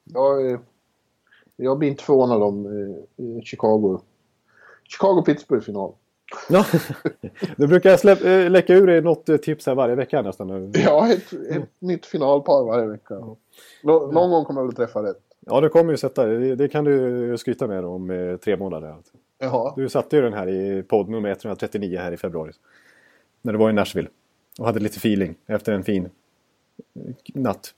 jag, 0.05 0.61
jag 1.57 1.79
blir 1.79 1.89
inte 1.89 2.05
förvånad 2.05 2.43
om 2.43 2.67
eh, 2.67 3.43
Chicago. 3.43 4.01
Chicago-Pittsburgh-final. 4.89 5.93
Ja, 6.49 6.67
du 7.57 7.67
brukar 7.67 7.97
släpp, 7.97 8.25
äh, 8.25 8.51
läcka 8.51 8.75
ur 8.75 8.87
dig 8.87 9.01
något 9.01 9.29
eh, 9.29 9.37
tips 9.37 9.67
här 9.67 9.75
varje 9.75 9.95
vecka 9.95 10.23
nästan. 10.23 10.73
Ja, 10.85 11.13
ett, 11.13 11.33
ett 11.33 11.69
nytt 11.79 12.07
finalpar 12.07 12.65
varje 12.65 12.87
vecka. 12.87 13.15
Nå, 13.15 13.37
någon 13.83 14.15
ja. 14.15 14.27
gång 14.27 14.45
kommer 14.45 14.61
jag 14.61 14.67
väl 14.67 14.77
träffa 14.77 15.03
rätt. 15.03 15.21
Ja, 15.41 15.61
du 15.61 15.69
kommer 15.69 15.91
ju 15.91 15.97
sätta 15.97 16.27
det. 16.27 16.55
Det 16.55 16.69
kan 16.69 16.85
du 16.85 17.39
skryta 17.39 17.67
med 17.67 17.85
om 17.85 18.11
eh, 18.11 18.37
tre 18.37 18.57
månader. 18.57 18.97
Jaha. 19.39 19.73
Du 19.77 19.89
satte 19.89 20.17
ju 20.17 20.23
den 20.23 20.33
här 20.33 20.49
i 20.49 20.83
podd 20.83 21.09
nummer 21.09 21.31
139 21.31 21.99
här 21.99 22.13
i 22.13 22.17
februari. 22.17 22.53
När 23.43 23.53
du 23.53 23.59
var 23.59 23.71
i 23.71 23.73
Nashville. 23.73 24.09
Och 24.59 24.67
hade 24.67 24.81
lite 24.81 24.97
feeling 24.97 25.35
efter 25.47 25.73
en 25.73 25.85
fin 25.85 26.09
natt. 27.35 27.75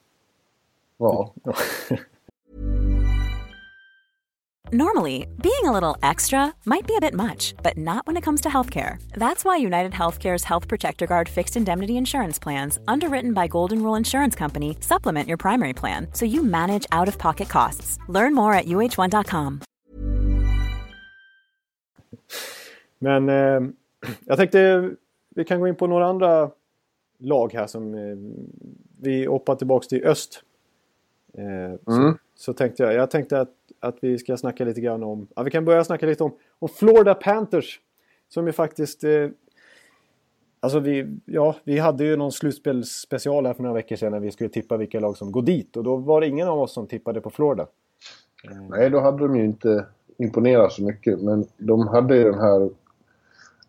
Ja. 0.97 1.35
Normally, 4.75 5.29
being 5.41 5.67
a 5.67 5.73
little 5.73 5.97
extra 6.03 6.53
might 6.65 6.85
be 6.85 6.97
a 6.97 7.01
bit 7.01 7.15
much, 7.15 7.55
but 7.63 7.77
not 7.77 8.07
when 8.09 8.17
it 8.17 8.25
comes 8.25 8.41
to 8.41 8.49
healthcare. 8.49 8.97
That's 9.17 9.45
why 9.45 9.57
United 9.57 9.93
Healthcare's 9.93 10.45
Health 10.45 10.67
Protector 10.69 11.07
Guard 11.07 11.29
fixed 11.29 11.57
indemnity 11.57 11.97
insurance 11.97 12.43
plans, 12.43 12.81
underwritten 12.89 13.35
by 13.35 13.47
Golden 13.47 13.79
Rule 13.79 13.99
Insurance 13.99 14.35
Company, 14.39 14.77
supplement 14.81 15.29
your 15.29 15.37
primary 15.37 15.73
plan 15.73 16.09
so 16.13 16.25
you 16.27 16.43
manage 16.43 16.87
out 16.91 17.09
of 17.09 17.19
pocket 17.19 17.49
costs. 17.49 17.99
Learn 18.09 18.35
more 18.35 18.55
at 18.55 18.67
uh1.com. 18.67 19.61
Men 22.99 23.29
eh, 23.29 23.61
jag 24.25 24.37
tänkte 24.39 24.91
vi 25.35 25.45
kan 25.45 25.61
gå 25.61 25.69
in 25.69 25.77
på 25.77 25.87
några 25.87 26.07
andra 26.07 26.51
lag 27.19 27.53
här 27.53 27.67
som 27.67 27.95
eh, 27.95 28.17
vi 29.01 29.27
hoppar 29.27 29.55
tillbaks 29.55 29.89
till 29.89 30.05
öst. 30.05 30.43
Eh, 31.35 31.45
mm. 31.45 31.79
så, 31.87 32.15
så, 32.35 32.53
tänkte 32.53 32.83
jag, 32.83 32.95
jag 32.95 33.11
tänkte 33.11 33.41
att, 33.41 33.51
att 33.85 33.97
vi 34.01 34.19
ska 34.19 34.37
snacka 34.37 34.65
lite 34.65 34.81
grann 34.81 35.03
om, 35.03 35.27
ja, 35.37 35.43
vi 35.43 35.51
kan 35.51 35.65
börja 35.65 35.85
snacka 35.85 36.07
lite 36.07 36.25
om, 36.25 36.33
om 36.59 36.69
Florida 36.69 37.15
Panthers. 37.15 37.81
Som 38.29 38.47
ju 38.47 38.53
faktiskt, 38.53 39.05
eh, 39.05 39.29
alltså 40.61 40.81
vi, 40.81 41.19
ja, 41.25 41.57
vi 41.65 41.79
hade 41.79 42.05
ju 42.05 42.17
någon 42.17 42.33
slutspelsspecial 42.33 43.47
här 43.47 43.55
för 43.55 43.63
några 43.63 43.75
veckor 43.75 43.97
sedan 43.97 44.13
när 44.13 44.21
vi 44.21 44.31
skulle 44.31 44.51
tippa 44.51 44.77
vilka 44.77 45.01
lag 45.01 45.17
som 45.17 45.33
går 45.33 45.43
dit. 45.43 45.77
Och 45.77 45.85
då 45.85 45.97
var 45.97 46.21
det 46.21 46.27
ingen 46.27 46.49
av 46.49 46.61
oss 46.61 46.73
som 46.73 46.87
tippade 46.87 47.21
på 47.21 47.31
Florida. 47.31 47.67
Nej, 48.69 48.91
då 48.91 49.01
hade 49.01 49.19
de 49.19 49.37
ju 49.37 49.45
inte 49.45 49.87
imponerat 50.19 50.73
så 50.73 50.83
mycket. 50.83 51.21
Men 51.21 51.47
de 51.57 51.89
hade 51.89 52.17
ju 52.17 52.25
den 52.25 52.41
här 52.41 52.71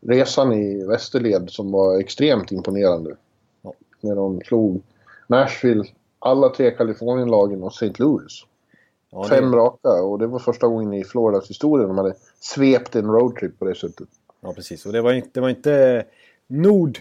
resan 0.01 0.54
i 0.54 0.86
västerled 0.86 1.49
som 1.49 1.71
var 1.71 1.99
extremt 1.99 2.51
imponerande. 2.51 3.15
Ja. 3.62 3.73
När 4.01 4.15
de 4.15 4.41
slog 4.41 4.82
Nashville, 5.28 5.84
alla 6.19 6.49
tre 6.49 6.71
Kalifornienlagen 6.71 7.63
och 7.63 7.71
St. 7.73 7.93
Louis. 8.04 8.45
Ja, 9.15 9.23
Fem 9.23 9.51
det... 9.51 9.58
raka 9.58 9.89
och 9.89 10.19
det 10.19 10.28
var 10.28 10.39
första 10.39 10.67
gången 10.67 10.93
i 10.93 11.04
Floridas 11.04 11.49
historia 11.49 11.88
de 11.88 11.97
hade 11.97 12.13
svept 12.39 12.95
en 12.95 13.06
roadtrip 13.06 13.60
på 13.60 13.65
det 13.65 13.75
sättet. 13.75 14.08
Ja, 14.41 14.54
precis. 14.54 14.86
Och 14.86 14.93
det 14.93 15.01
var 15.01 15.13
inte, 15.13 15.30
det 15.34 15.41
var 15.41 15.49
inte 15.49 16.06
nord 16.47 16.99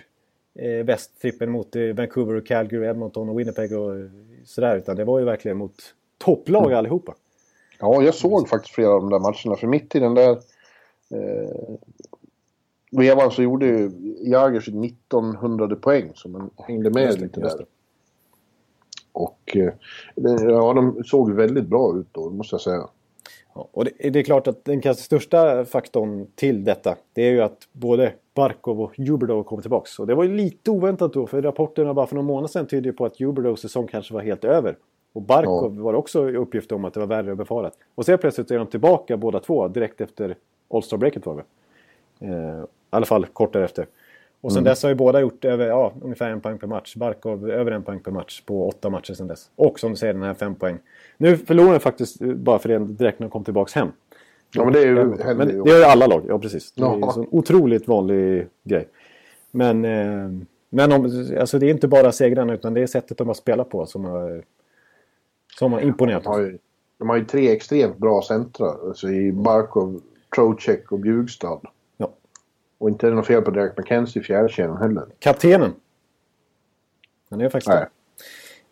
eh, 0.55 0.85
västtrippen 0.85 1.50
mot 1.50 1.77
eh, 1.77 1.83
Vancouver 1.83 2.35
och 2.35 2.46
Calgary, 2.46 2.87
Edmonton 2.87 3.29
och 3.29 3.38
Winnipeg 3.38 3.79
och 3.79 3.96
eh, 3.96 4.07
sådär. 4.44 4.77
Utan 4.77 4.96
det 4.96 5.05
var 5.05 5.18
ju 5.18 5.24
verkligen 5.24 5.57
mot 5.57 5.94
topplag 6.18 6.64
mm. 6.64 6.79
allihopa. 6.79 7.14
Ja, 7.79 8.03
jag 8.03 8.14
såg 8.14 8.48
faktiskt 8.48 8.74
flera 8.74 8.90
av 8.90 9.00
de 9.00 9.11
där 9.11 9.18
matcherna. 9.18 9.57
För 9.57 9.66
mitt 9.66 9.94
i 9.94 9.98
den 9.98 10.14
där 10.14 10.31
eh, 11.11 11.77
vevan 12.90 13.31
så 13.31 13.42
gjorde 13.42 13.66
ju 13.66 13.90
Jagr 14.20 14.61
sitt 14.61 14.85
1900 14.85 15.77
poäng. 15.77 16.12
Så 16.14 16.29
man 16.29 16.50
hängde 16.57 16.90
med 16.90 17.20
lite 17.20 17.40
där. 17.40 17.66
Och 19.14 19.57
eh, 19.57 19.72
ja, 20.42 20.72
de 20.72 21.05
såg 21.05 21.33
väldigt 21.33 21.66
bra 21.66 21.98
ut 21.98 22.07
då, 22.12 22.31
måste 22.31 22.55
jag 22.55 22.61
säga. 22.61 22.88
Ja, 23.55 23.68
och 23.72 23.85
det, 23.85 24.11
det, 24.11 24.18
är 24.18 24.22
klart 24.22 24.46
att 24.46 24.64
den 24.64 24.81
kanske 24.81 25.03
största 25.03 25.64
faktorn 25.64 26.27
till 26.35 26.64
detta 26.64 26.96
det 27.12 27.22
är 27.22 27.31
ju 27.31 27.40
att 27.40 27.68
både 27.72 28.12
Barkov 28.35 28.81
och 28.81 28.96
Huberdo 28.96 29.42
kom 29.42 29.61
tillbaka. 29.61 29.88
Och 29.98 30.07
det 30.07 30.14
var 30.14 30.24
ju 30.24 30.37
lite 30.37 30.70
oväntat 30.70 31.12
då 31.12 31.27
för 31.27 31.42
rapporterna 31.42 31.94
bara 31.94 32.07
för 32.07 32.14
några 32.14 32.27
månader 32.27 32.48
sedan 32.48 32.66
tydde 32.66 32.88
ju 32.88 32.92
på 32.92 33.07
att 33.07 33.18
Huberdos 33.18 33.61
säsong 33.61 33.87
kanske 33.87 34.14
var 34.14 34.20
helt 34.20 34.44
över. 34.44 34.77
Och 35.12 35.22
Barkov 35.22 35.74
ja. 35.77 35.83
var 35.83 35.94
också 35.94 36.29
uppgift 36.29 36.72
om 36.72 36.85
att 36.85 36.94
det 36.94 37.00
var 37.00 37.07
värre 37.07 37.31
än 37.31 37.37
befarat. 37.37 37.79
Och 37.94 38.05
sen 38.05 38.18
plötsligt 38.18 38.50
är 38.50 38.59
de 38.59 38.66
tillbaka 38.66 39.16
båda 39.16 39.40
två 39.40 39.68
direkt 39.68 40.00
efter 40.00 40.37
All-Star-breaket 40.70 41.27
var 41.27 41.37
det 41.37 41.44
eh, 42.27 42.61
I 42.61 42.66
alla 42.90 43.07
fall 43.07 43.27
kort 43.27 43.53
därefter. 43.53 43.87
Och 44.44 44.52
sen 44.52 44.59
mm. 44.59 44.70
dess 44.70 44.83
har 44.83 44.90
ju 44.90 44.94
båda 44.94 45.20
gjort 45.20 45.44
över, 45.44 45.66
ja, 45.66 45.92
ungefär 46.02 46.30
en 46.30 46.40
poäng 46.40 46.59
per 46.59 46.66
match. 46.66 46.96
Barkov 46.96 47.50
över 47.50 47.72
en 47.72 47.83
poäng 47.83 48.00
per 48.00 48.11
match 48.11 48.42
på 48.46 48.68
åtta 48.68 48.90
matcher 48.90 49.14
sen 49.14 49.26
dess. 49.26 49.50
Och 49.57 49.80
som 49.80 49.90
du 49.90 49.96
säger 49.96 50.12
den 50.12 50.22
här 50.22 50.35
fem 50.35 50.54
poäng. 50.54 50.78
Nu 51.16 51.37
förlorade 51.37 51.72
de 51.72 51.80
faktiskt 51.80 52.20
bara 52.20 52.59
för 52.59 52.68
det 52.68 52.78
direkt 52.78 53.18
när 53.18 53.26
de 53.26 53.30
kom 53.30 53.44
tillbaka 53.44 53.80
hem. 53.80 53.88
Ja 54.54 54.64
men 54.64 54.72
det 54.72 54.80
är 54.80 54.87
ju 54.87 54.94
men 55.35 55.48
det 55.48 55.70
gör 55.70 55.78
ju 55.78 55.85
alla 55.85 56.07
lag, 56.07 56.22
ja 56.28 56.38
precis. 56.38 56.72
Det 56.72 56.83
är 56.83 56.96
ju 56.96 57.22
en 57.22 57.26
otroligt 57.30 57.88
vanlig 57.88 58.48
grej. 58.64 58.88
Men, 59.50 59.85
eh, 59.85 60.46
men 60.70 60.92
om, 60.92 61.28
alltså 61.40 61.59
det 61.59 61.66
är 61.66 61.70
inte 61.70 61.88
bara 61.88 62.12
segrarna 62.12 62.54
utan 62.54 62.74
det 62.74 62.80
är 62.80 62.87
sättet 62.87 63.18
de 63.18 63.26
har 63.26 63.35
spelat 63.35 63.68
på 63.68 63.87
som 63.87 64.04
har, 64.04 64.42
som 65.59 65.72
har 65.72 65.80
imponerat. 65.80 66.24
De 66.24 66.28
har, 66.28 66.40
ju, 66.40 66.59
de 66.98 67.09
har 67.09 67.16
ju 67.16 67.24
tre 67.24 67.52
extremt 67.52 67.98
bra 67.98 68.22
centra. 68.22 68.66
Alltså 68.66 69.09
i 69.09 69.33
Barkov, 69.33 70.00
Trocek 70.35 70.92
och 70.92 70.98
Bjugstad. 70.98 71.61
Och 72.78 72.88
inte 72.88 73.06
är 73.06 73.10
det 73.10 73.16
något 73.16 73.26
fel 73.26 73.42
på 73.42 73.50
Derek 73.50 73.78
McKenzie 73.78 74.22
i 74.22 74.24
fjärdekedjan 74.24 74.76
heller. 74.76 75.04
Kaptenen. 75.18 75.74
Han 77.30 77.40
är 77.40 77.48
faktiskt 77.48 77.68
Nej. 77.68 77.87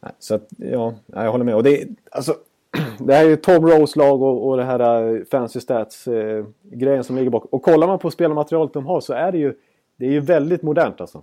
Nej, 0.03 0.13
så 0.19 0.35
att, 0.35 0.49
ja, 0.57 0.95
jag 1.07 1.33
håller 1.33 1.45
med. 1.45 1.55
Och 1.55 1.63
det, 1.63 1.89
alltså, 2.11 2.37
det 2.99 3.15
här 3.15 3.25
är 3.25 3.29
ju 3.29 3.37
Tom 3.37 3.67
Rose 3.67 3.99
lag 3.99 4.23
och, 4.23 4.49
och 4.49 4.57
det 4.57 4.65
här 4.65 5.05
uh, 5.05 5.25
Fancy 5.25 5.61
Stats-grejen 5.61 6.99
uh, 6.99 7.03
som 7.03 7.17
ligger 7.17 7.31
bakom. 7.31 7.49
Och 7.53 7.63
kollar 7.63 7.87
man 7.87 7.99
på 7.99 8.11
spelarmaterialet 8.11 8.73
de 8.73 8.87
har 8.87 9.01
så 9.01 9.13
är 9.13 9.33
det 9.33 9.39
ju, 9.39 9.55
det 9.97 10.07
är 10.07 10.11
ju 10.11 10.21
väldigt 10.21 10.63
modernt 10.63 11.01
alltså. 11.01 11.23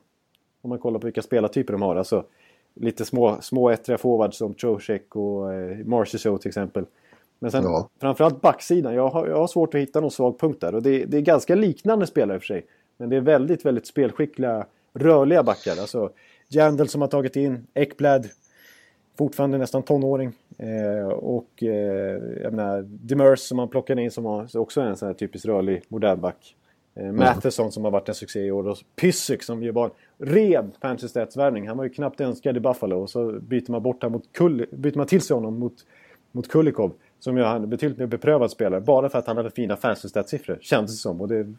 Om 0.61 0.69
man 0.69 0.79
kollar 0.79 0.99
på 0.99 1.07
vilka 1.07 1.21
spelartyper 1.21 1.73
de 1.73 1.81
har. 1.81 1.95
Alltså, 1.95 2.23
lite 2.73 3.05
små, 3.05 3.37
små 3.41 3.69
ettriga 3.69 3.97
forwards 3.97 4.37
som 4.37 4.53
Trocek 4.53 5.15
och 5.15 5.49
uh, 5.49 5.85
Marchessault 5.85 6.41
till 6.41 6.49
exempel. 6.49 6.85
Men 7.39 7.52
sen 7.52 7.63
ja. 7.63 7.89
framförallt 8.02 8.41
backsidan. 8.41 8.93
Jag 8.93 9.10
har, 9.10 9.28
jag 9.28 9.38
har 9.38 9.47
svårt 9.47 9.75
att 9.75 9.82
hitta 9.82 10.02
någon 10.02 10.12
svag 10.12 10.39
punkt 10.39 10.62
där. 10.62 10.75
Och 10.75 10.84
det, 10.84 11.06
det 11.06 11.17
är 11.17 11.21
ganska 11.21 11.56
liknande 11.56 12.08
spelare 12.08 12.38
i 12.38 12.39
för 12.39 12.45
sig. 12.45 12.65
Men 12.97 13.10
det 13.10 13.15
är 13.15 13.21
väldigt, 13.21 13.65
väldigt 13.65 13.88
spelskickliga, 13.88 14.65
rörliga 14.93 15.43
backar. 15.43 15.71
Alltså 15.71 16.10
Jandel 16.47 16.88
som 16.88 17.02
har 17.02 17.08
tagit 17.08 17.36
in, 17.36 17.67
Ekblad, 17.73 18.28
fortfarande 19.17 19.58
nästan 19.58 19.84
tonåring. 19.84 20.34
Eh, 20.58 21.08
och 21.08 21.63
eh, 21.63 22.21
jag 22.43 22.54
menar, 22.54 22.82
Demers 22.82 23.39
som 23.39 23.58
man 23.58 23.67
plockade 23.67 24.02
in 24.02 24.12
som 24.12 24.25
har, 24.25 24.58
också 24.58 24.82
är 24.82 24.86
en 24.86 24.97
sån 24.97 25.08
här 25.08 25.13
typisk 25.13 25.45
rörlig 25.45 25.82
modern 25.88 26.21
back. 26.21 26.56
Eh, 26.95 27.04
mm. 27.04 27.15
Matheson 27.15 27.71
som 27.71 27.84
har 27.84 27.91
varit 27.91 28.10
en 28.10 28.15
succé 28.15 28.39
i 28.39 28.52
år 28.52 28.67
och 28.67 28.78
Pysyk 28.95 29.43
som 29.43 29.63
ju 29.63 29.71
var 29.71 29.86
en 29.86 30.28
ren 30.28 30.71
Manchester 30.82 31.67
Han 31.67 31.78
var 31.78 31.84
ju 31.84 31.89
knappt 31.89 32.21
önskad 32.21 32.58
i 32.58 32.60
Buffalo 32.60 33.02
och 33.02 33.10
så 33.10 33.32
byter 33.32 33.71
man 33.71 33.84
bort 33.84 34.12
mot 34.12 34.34
Kull, 34.34 34.65
byter 34.71 34.97
man 34.97 35.08
till 35.08 35.21
sig 35.21 35.34
honom 35.34 35.60
mot, 35.60 35.73
mot 36.32 36.47
Kulikov. 36.47 36.91
Som 37.19 37.38
ju 37.38 37.43
är 37.43 37.55
en 37.55 37.69
betydligt 37.69 37.99
mer 37.99 38.05
beprövad 38.05 38.51
spelare. 38.51 38.82
Bara 38.82 39.10
för 39.10 39.19
att 39.19 39.27
han 39.27 39.38
hade 39.38 39.51
fina 39.51 39.75
fantasy-siffror. 39.75 40.58
Kändes 40.62 40.91
det 40.91 40.97
som. 40.97 41.21
Och 41.21 41.27
det, 41.27 41.53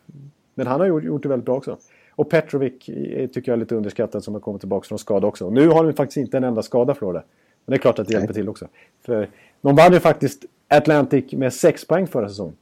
men 0.54 0.66
han 0.66 0.80
har 0.80 0.86
gjort, 0.86 1.04
gjort 1.04 1.22
det 1.22 1.28
väldigt 1.28 1.46
bra 1.46 1.56
också. 1.56 1.76
Och 2.10 2.30
Petrovic 2.30 2.84
tycker 2.84 3.42
jag 3.44 3.48
är 3.48 3.56
lite 3.56 3.74
underskattad 3.74 4.24
som 4.24 4.34
har 4.34 4.40
kommit 4.40 4.60
tillbaka 4.60 4.86
från 4.88 4.98
skada 4.98 5.26
också. 5.26 5.50
Nu 5.50 5.68
har 5.68 5.84
de 5.84 5.92
faktiskt 5.92 6.16
inte 6.16 6.36
en 6.36 6.44
enda 6.44 6.62
skada 6.62 6.94
Florida. 6.94 7.22
Men 7.64 7.72
det 7.72 7.76
är 7.76 7.80
klart 7.80 7.98
att 7.98 8.08
det 8.08 8.14
hjälper 8.14 8.34
till 8.34 8.48
också. 8.48 8.68
För 9.02 9.28
de 9.60 9.76
vann 9.76 9.92
ju 9.92 10.00
faktiskt 10.00 10.44
Atlantic 10.68 11.32
med 11.32 11.52
6 11.52 11.86
poäng 11.86 12.06
förra 12.06 12.28
säsongen. 12.28 12.56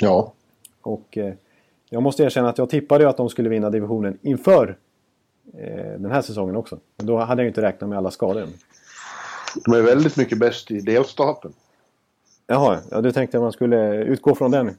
Ja. 0.00 0.32
Och 0.80 1.18
eh, 1.18 1.34
jag 1.90 2.02
måste 2.02 2.22
erkänna 2.22 2.48
att 2.48 2.58
jag 2.58 2.70
tippade 2.70 3.04
ju 3.04 3.10
att 3.10 3.16
de 3.16 3.28
skulle 3.28 3.48
vinna 3.48 3.70
divisionen 3.70 4.18
inför 4.22 4.76
eh, 5.58 6.00
den 6.00 6.10
här 6.10 6.22
säsongen 6.22 6.56
också. 6.56 6.78
Men 6.96 7.06
då 7.06 7.18
hade 7.18 7.42
jag 7.42 7.44
ju 7.44 7.48
inte 7.48 7.62
räknat 7.62 7.88
med 7.88 7.98
alla 7.98 8.10
skador. 8.10 8.46
De 9.64 9.74
är 9.74 9.82
väldigt 9.82 10.16
mycket 10.16 10.38
bäst 10.38 10.70
i 10.70 10.80
delstaten. 10.80 11.52
Jaha, 12.46 12.80
ja, 12.90 13.00
du 13.00 13.12
tänkte 13.12 13.36
att 13.36 13.42
man 13.42 13.52
skulle 13.52 14.04
utgå 14.04 14.34
från 14.34 14.50
den, 14.50 14.70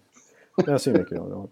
den 0.65 0.79
synvinkeln. 0.79 1.29
Ja, 1.29 1.47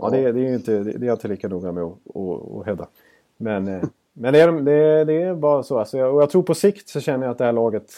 ja 0.00 0.10
det, 0.10 0.32
det, 0.32 0.40
är 0.40 0.54
inte, 0.54 0.78
det, 0.78 0.90
är 0.90 1.06
jag 1.06 1.14
inte 1.14 1.28
lika 1.28 1.48
noga 1.48 1.72
med 1.72 1.82
att, 1.84 2.16
att, 2.16 2.52
att 2.52 2.66
hävda. 2.66 2.88
Men 3.36 3.68
eh, 3.68 3.82
men 4.16 4.32
det 4.32 4.40
är, 4.40 4.52
det, 4.52 5.04
det 5.04 5.22
är 5.22 5.34
bara 5.34 5.62
så. 5.62 5.78
Alltså, 5.78 6.02
och 6.02 6.22
jag 6.22 6.30
tror 6.30 6.42
på 6.42 6.54
sikt 6.54 6.88
så 6.88 7.00
känner 7.00 7.26
jag 7.26 7.32
att 7.32 7.38
det 7.38 7.44
här 7.44 7.52
laget 7.52 7.92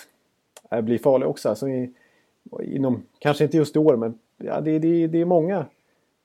blir 0.83 0.99
farligt 0.99 1.29
också. 1.29 1.49
Alltså, 1.49 1.69
i, 1.69 1.93
inom, 2.63 3.03
kanske 3.19 3.45
inte 3.45 3.57
just 3.57 3.77
i 3.77 3.79
år, 3.79 3.97
men 3.97 4.19
ja, 4.37 4.61
det, 4.61 4.79
det, 4.79 5.07
det 5.07 5.21
är 5.21 5.25
många. 5.25 5.65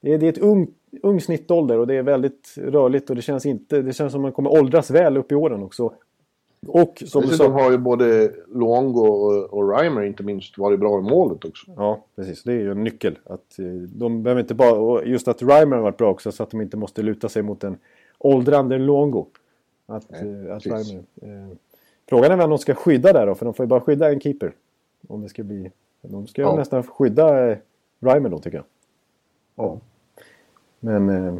Det 0.01 0.13
är, 0.13 0.17
det 0.17 0.25
är 0.25 0.29
ett 0.29 0.37
ung, 0.37 0.67
ung 1.03 1.21
snittålder 1.21 1.77
och 1.77 1.87
det 1.87 1.95
är 1.95 2.03
väldigt 2.03 2.53
rörligt 2.57 3.09
och 3.09 3.15
det 3.15 3.21
känns, 3.21 3.45
inte, 3.45 3.81
det 3.81 3.93
känns 3.93 4.11
som 4.11 4.21
att 4.21 4.23
man 4.23 4.31
kommer 4.31 4.51
åldras 4.51 4.91
väl 4.91 5.17
upp 5.17 5.31
i 5.31 5.35
åren 5.35 5.63
också. 5.63 5.93
Och 6.67 7.03
som 7.05 7.21
Dessutom 7.21 7.51
har 7.53 7.71
ju 7.71 7.77
både 7.77 8.31
Luongo 8.47 8.99
och, 8.99 9.53
och 9.53 9.69
Reimer 9.69 10.01
inte 10.01 10.23
minst 10.23 10.57
varit 10.57 10.79
bra 10.79 10.99
i 10.99 11.01
målet 11.01 11.45
också. 11.45 11.71
Ja, 11.75 12.03
precis. 12.15 12.43
Det 12.43 12.53
är 12.53 12.59
ju 12.59 12.71
en 12.71 12.83
nyckel. 12.83 13.19
Att 13.23 13.59
eh, 13.59 13.65
de 13.95 14.23
behöver 14.23 14.41
inte 14.41 14.53
bara, 14.53 14.73
och 14.73 15.07
just 15.07 15.27
att 15.27 15.41
Reimer 15.41 15.75
har 15.75 15.83
varit 15.83 15.97
bra 15.97 16.09
också 16.09 16.31
så 16.31 16.43
att 16.43 16.51
de 16.51 16.61
inte 16.61 16.77
måste 16.77 17.01
luta 17.01 17.29
sig 17.29 17.41
mot 17.41 17.63
en 17.63 17.77
åldrande 18.17 18.77
Luongo. 18.77 19.25
Att, 19.85 20.11
Nej, 20.11 20.45
eh, 20.45 20.55
att 20.55 20.65
Värmö, 20.65 20.99
eh, 21.21 21.57
frågan 22.09 22.31
är 22.31 22.37
vem 22.37 22.49
de 22.49 22.59
ska 22.59 22.75
skydda 22.75 23.13
där 23.13 23.27
då, 23.27 23.35
för 23.35 23.45
de 23.45 23.53
får 23.53 23.63
ju 23.63 23.67
bara 23.67 23.81
skydda 23.81 24.11
en 24.11 24.19
keeper. 24.19 24.53
Om 25.07 25.21
det 25.21 25.29
ska 25.29 25.43
bli... 25.43 25.71
De 26.01 26.27
ska 26.27 26.41
ja. 26.41 26.55
nästan 26.55 26.83
skydda 26.83 27.51
eh, 27.51 27.57
Reimer 27.99 28.29
då 28.29 28.39
tycker 28.39 28.57
jag. 28.57 28.65
Ja. 29.55 29.79
Men... 30.79 31.09
Eh, 31.09 31.35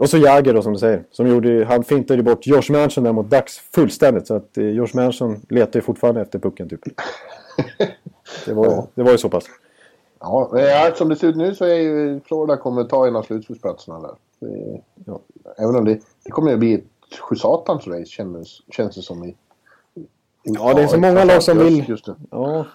och 0.00 0.10
så 0.10 0.18
Jagger 0.18 0.54
då 0.54 0.62
som 0.62 0.72
du 0.72 0.78
säger. 0.78 1.04
Som 1.10 1.26
gjorde, 1.26 1.64
han 1.64 1.84
fintade 1.84 2.18
ju 2.18 2.22
bort 2.22 2.46
Josh 2.46 2.72
Manson 2.72 3.04
där 3.04 3.12
mot 3.12 3.30
Dax 3.30 3.58
fullständigt. 3.58 4.26
Så 4.26 4.34
att 4.34 4.58
eh, 4.58 4.64
Josh 4.64 4.94
Manson 4.94 5.40
letar 5.48 5.78
ju 5.78 5.82
fortfarande 5.82 6.20
efter 6.20 6.38
pucken 6.38 6.68
typ. 6.68 6.80
det, 8.46 8.52
var, 8.52 8.66
ja. 8.66 8.86
det 8.94 9.02
var 9.02 9.10
ju 9.10 9.18
så 9.18 9.28
pass. 9.28 9.44
Ja, 10.20 10.92
som 10.94 11.08
det 11.08 11.16
ser 11.16 11.28
ut 11.28 11.36
nu 11.36 11.54
så 11.54 11.64
är 11.64 11.74
ju 11.74 12.20
Florida 12.20 12.56
kommer 12.56 12.84
ta 12.84 13.06
en 13.06 13.16
av 13.16 13.22
slutspelsplatserna 13.22 14.00
där. 14.00 14.14
Det, 14.40 14.80
ja. 15.06 15.20
Även 15.58 15.76
om 15.76 15.84
det, 15.84 15.98
det 16.24 16.30
kommer 16.30 16.52
att 16.52 16.58
bli 16.58 16.74
ett 16.74 17.18
sjusatans 17.20 17.86
race 17.86 18.04
känns, 18.04 18.62
känns 18.70 18.94
det 18.94 19.02
som 19.02 19.24
i... 19.24 19.36
ja, 20.42 20.74
det 20.74 20.82
är 20.82 20.86
så 20.86 21.00
många 21.00 21.24
lag 21.24 21.42
som 21.42 21.58
vill... 21.58 21.96
Ja. 22.30 22.66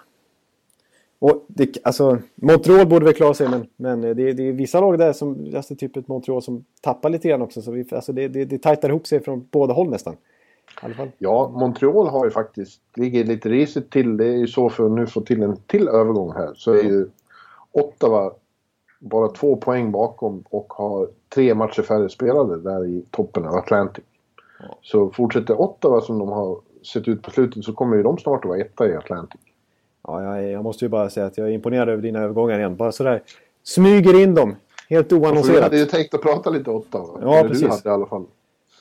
Och 1.18 1.44
det, 1.48 1.76
alltså, 1.82 2.18
Montreal 2.34 2.86
borde 2.86 3.04
väl 3.04 3.14
klara 3.14 3.34
sig, 3.34 3.48
men, 3.48 3.66
men 3.76 4.00
det, 4.00 4.14
det 4.14 4.48
är 4.48 4.52
vissa 4.52 4.80
lag 4.80 4.98
där 4.98 5.12
som, 5.12 5.52
alltså 5.56 5.76
typ 5.76 5.96
ett 5.96 6.08
Montreal 6.08 6.42
som 6.42 6.64
tappar 6.80 7.10
lite 7.10 7.28
grann 7.28 7.42
också. 7.42 7.62
Så 7.62 7.70
vi, 7.70 7.86
alltså 7.90 8.12
det, 8.12 8.28
det, 8.28 8.44
det 8.44 8.58
tajtar 8.58 8.88
ihop 8.88 9.06
sig 9.06 9.20
från 9.20 9.48
båda 9.50 9.74
håll 9.74 9.90
nästan. 9.90 10.16
Ja, 11.18 11.52
Montreal 11.54 12.08
har 12.08 12.24
ju 12.24 12.30
faktiskt, 12.30 12.80
ligger 12.94 13.24
lite 13.24 13.48
risigt 13.48 13.90
till. 13.90 14.16
Det 14.16 14.26
är 14.26 14.36
ju 14.36 14.46
så 14.46 14.68
för 14.68 14.86
att 14.86 14.92
nu 14.92 15.06
få 15.06 15.20
till 15.20 15.42
en 15.42 15.56
till 15.56 15.88
övergång 15.88 16.32
här. 16.32 16.52
Så 16.54 16.72
är 16.72 16.82
ju 16.82 17.08
Ottawa 17.72 18.32
bara 18.98 19.28
två 19.28 19.56
poäng 19.56 19.92
bakom 19.92 20.44
och 20.50 20.72
har 20.72 21.08
tre 21.28 21.54
matcher 21.54 21.82
färre 21.82 22.08
spelade 22.08 22.60
där 22.60 22.86
i 22.86 23.04
toppen 23.10 23.44
av 23.44 23.54
Atlantic. 23.54 24.04
Så 24.82 25.10
fortsätter 25.10 25.60
Ottawa 25.60 26.00
som 26.00 26.18
de 26.18 26.28
har 26.28 26.58
sett 26.92 27.08
ut 27.08 27.22
på 27.22 27.30
slutet 27.30 27.64
så 27.64 27.72
kommer 27.72 27.96
ju 27.96 28.02
de 28.02 28.18
snart 28.18 28.44
att 28.44 28.48
vara 28.48 28.60
etta 28.60 28.88
i 28.88 28.96
Atlantic. 28.96 29.40
Ja, 30.06 30.22
jag, 30.22 30.52
jag 30.52 30.64
måste 30.64 30.84
ju 30.84 30.88
bara 30.88 31.10
säga 31.10 31.26
att 31.26 31.38
jag 31.38 31.48
är 31.48 31.52
imponerad 31.52 31.88
över 31.88 32.02
dina 32.02 32.20
övergångar 32.20 32.58
igen. 32.58 32.76
Bara 32.76 32.92
sådär 32.92 33.22
smyger 33.62 34.22
in 34.22 34.34
dem. 34.34 34.56
Helt 34.88 35.12
oannonserat. 35.12 35.56
Du 35.56 35.62
hade 35.62 35.78
ju 35.78 35.86
tänkt 35.86 36.14
att 36.14 36.22
prata 36.22 36.50
lite 36.50 36.70
Ottawa. 36.70 37.18
Ja, 37.22 37.38
Eller 37.38 37.48
precis. 37.48 37.64
Du 37.64 37.70
hade 37.70 37.88
i 37.88 37.92
alla 37.92 38.06
fall. 38.06 38.24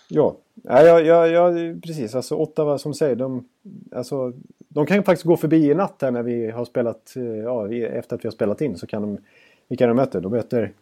Ja, 0.07 0.35
ja, 0.63 0.81
ja, 0.83 0.99
ja, 1.01 1.27
ja 1.27 1.73
precis. 1.83 2.15
Alltså 2.15 2.35
Ottawa 2.35 2.77
som 2.77 2.93
säger, 2.93 3.15
de, 3.15 3.47
alltså, 3.91 4.33
de 4.57 4.85
kan 4.85 5.03
faktiskt 5.03 5.25
gå 5.25 5.37
förbi 5.37 5.71
i 5.71 5.73
natt 5.73 6.01
här 6.01 6.11
när 6.11 6.23
vi 6.23 6.51
har 6.51 6.65
spelat, 6.65 7.15
eh, 7.15 7.23
ja, 7.23 7.73
efter 7.73 8.15
att 8.15 8.23
vi 8.23 8.27
har 8.27 8.33
spelat 8.33 8.61
in 8.61 8.77
så 8.77 8.87
kan 8.87 9.01
de, 9.01 9.17
vilka 9.67 9.87
de 9.87 9.95
möter? 9.95 10.21
De 10.21 10.31
möter 10.31 10.73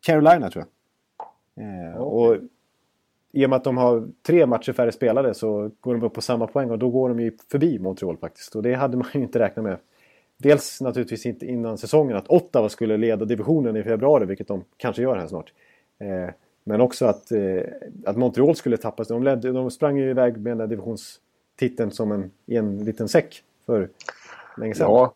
Carolina 0.00 0.50
tror 0.50 0.64
jag. 0.64 1.64
Eh, 1.64 1.96
och 1.96 2.36
i 3.32 3.46
och 3.46 3.50
med 3.50 3.56
att 3.56 3.64
de 3.64 3.76
har 3.76 4.08
tre 4.26 4.46
matcher 4.46 4.72
färre 4.72 4.92
spelade 4.92 5.34
så 5.34 5.70
går 5.80 5.94
de 5.94 6.02
upp 6.02 6.14
på 6.14 6.20
samma 6.20 6.46
poäng 6.46 6.70
och 6.70 6.78
då 6.78 6.90
går 6.90 7.08
de 7.08 7.20
ju 7.20 7.32
förbi 7.50 7.78
Montreal 7.78 8.16
faktiskt. 8.16 8.56
Och 8.56 8.62
det 8.62 8.74
hade 8.74 8.96
man 8.96 9.06
ju 9.14 9.20
inte 9.20 9.38
räknat 9.38 9.64
med 9.64 9.76
dels 10.36 10.80
naturligtvis 10.80 11.26
inte 11.26 11.46
innan 11.46 11.78
säsongen 11.78 12.16
att 12.16 12.28
Ottawa 12.28 12.68
skulle 12.68 12.96
leda 12.96 13.24
divisionen 13.24 13.76
i 13.76 13.82
februari, 13.82 14.26
vilket 14.26 14.48
de 14.48 14.64
kanske 14.76 15.02
gör 15.02 15.16
här 15.16 15.26
snart. 15.26 15.52
Eh, 15.98 16.34
men 16.64 16.80
också 16.80 17.06
att, 17.06 17.32
eh, 17.32 17.62
att 18.06 18.16
Montreal 18.16 18.56
skulle 18.56 18.76
tappas. 18.76 19.08
De, 19.08 19.22
ledde, 19.22 19.52
de 19.52 19.70
sprang 19.70 19.98
ju 19.98 20.10
iväg 20.10 20.36
med 20.36 20.50
den 20.50 20.58
där 20.58 20.66
divisionstiteln 20.66 21.90
som 21.90 22.12
en, 22.12 22.30
i 22.46 22.56
en 22.56 22.84
liten 22.84 23.08
säck 23.08 23.42
för 23.66 23.88
länge 24.56 24.74
sedan. 24.74 24.90
Ja, 24.90 25.14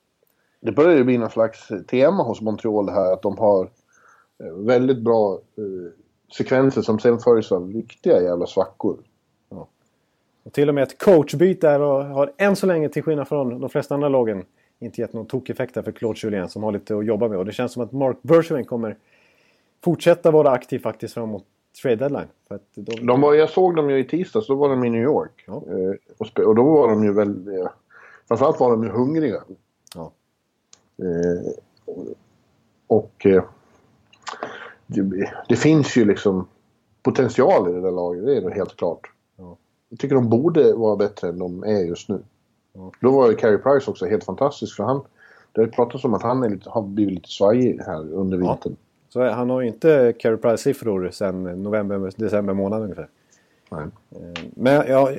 det 0.60 0.72
börjar 0.72 0.96
ju 0.96 1.04
bli 1.04 1.18
någon 1.18 1.30
slags 1.30 1.68
tema 1.88 2.22
hos 2.22 2.40
Montreal 2.40 2.88
här 2.88 3.12
att 3.12 3.22
de 3.22 3.38
har 3.38 3.70
eh, 4.44 4.52
väldigt 4.52 4.98
bra 4.98 5.32
eh, 5.34 5.92
sekvenser 6.32 6.82
som 6.82 6.98
sen 6.98 7.18
följs 7.18 7.52
av 7.52 7.72
riktiga 7.72 8.22
jävla 8.22 8.46
svackor. 8.46 8.98
Ja. 9.48 9.68
Och 10.42 10.52
till 10.52 10.68
och 10.68 10.74
med 10.74 10.82
ett 10.82 10.98
coachbyte 10.98 11.66
där 11.66 11.80
och 11.80 12.04
har 12.04 12.32
än 12.36 12.56
så 12.56 12.66
länge 12.66 12.88
till 12.88 13.02
skillnad 13.02 13.28
från 13.28 13.60
de 13.60 13.70
flesta 13.70 13.94
andra 13.94 14.08
lagen 14.08 14.44
inte 14.78 15.00
gett 15.00 15.12
någon 15.12 15.26
tokeffekt 15.26 15.74
där 15.74 15.82
för 15.82 15.92
Claude 15.92 16.18
Julien 16.22 16.48
som 16.48 16.62
har 16.62 16.72
lite 16.72 16.96
att 16.96 17.06
jobba 17.06 17.28
med. 17.28 17.38
Och 17.38 17.44
det 17.44 17.52
känns 17.52 17.72
som 17.72 17.82
att 17.82 17.92
Mark 17.92 18.16
Bergevin 18.22 18.64
kommer 18.64 18.96
fortsätta 19.84 20.30
vara 20.30 20.50
aktiv 20.50 20.78
faktiskt 20.78 21.14
framåt 21.14 21.44
trade 21.82 21.96
deadline. 21.96 22.28
För 22.48 22.60
de... 22.74 23.06
De 23.06 23.20
var, 23.20 23.34
jag 23.34 23.50
såg 23.50 23.76
dem 23.76 23.90
ju 23.90 23.98
i 23.98 24.04
tisdags, 24.04 24.46
då 24.46 24.54
var 24.54 24.68
de 24.68 24.84
i 24.84 24.90
New 24.90 25.02
York. 25.02 25.44
Ja. 25.46 25.54
Eh, 25.54 25.94
och, 26.18 26.40
och, 26.40 26.54
då 26.54 26.64
var 26.64 26.88
de 26.88 27.04
ju 27.04 27.12
väldigt... 27.12 27.60
Eh, 27.60 27.68
framförallt 28.28 28.60
var 28.60 28.70
de 28.70 28.84
ju 28.84 28.90
hungriga. 28.90 29.42
Ja. 29.94 30.12
Eh, 30.98 31.52
och... 32.86 33.26
Eh, 33.26 33.44
det, 35.48 35.56
finns 35.56 35.96
ju 35.96 36.04
liksom 36.04 36.46
potential 37.02 37.70
i 37.70 37.72
det 37.72 37.80
där 37.80 37.90
laget, 37.90 38.26
det 38.26 38.36
är 38.36 38.50
helt 38.50 38.76
klart. 38.76 39.00
Ja. 39.36 39.56
Jag 39.88 39.98
tycker 39.98 40.14
de 40.14 40.28
borde 40.28 40.72
vara 40.72 40.96
bättre 40.96 41.28
än 41.28 41.38
de 41.38 41.64
är 41.64 41.80
just 41.80 42.08
nu. 42.08 42.18
Ja. 42.72 42.92
Då 43.00 43.10
var 43.10 43.30
ju 43.30 43.36
Carey 43.36 43.58
Price 43.58 43.90
också 43.90 44.06
helt 44.06 44.24
fantastisk 44.24 44.76
för 44.76 44.84
han... 44.84 45.00
Det 45.52 45.60
har 45.60 45.68
pratats 45.68 46.04
om 46.04 46.14
att 46.14 46.22
han 46.22 46.42
är 46.42 46.48
lite, 46.48 46.70
har 46.70 46.82
blivit 46.82 47.14
lite 47.14 47.28
svajig 47.28 47.80
här 47.86 48.12
under 48.12 48.38
vintern. 48.38 48.76
Så 49.08 49.30
han 49.30 49.50
har 49.50 49.60
ju 49.60 49.66
inte 49.68 50.14
Carey 50.18 50.36
Price-siffror 50.36 51.10
sedan 51.10 51.62
november, 51.62 52.12
december 52.16 52.54
månad 52.54 52.82
ungefär. 52.82 53.08
Nej. 53.70 53.84
Eh, 54.10 54.42
men 54.54 54.84
ja, 54.88 55.10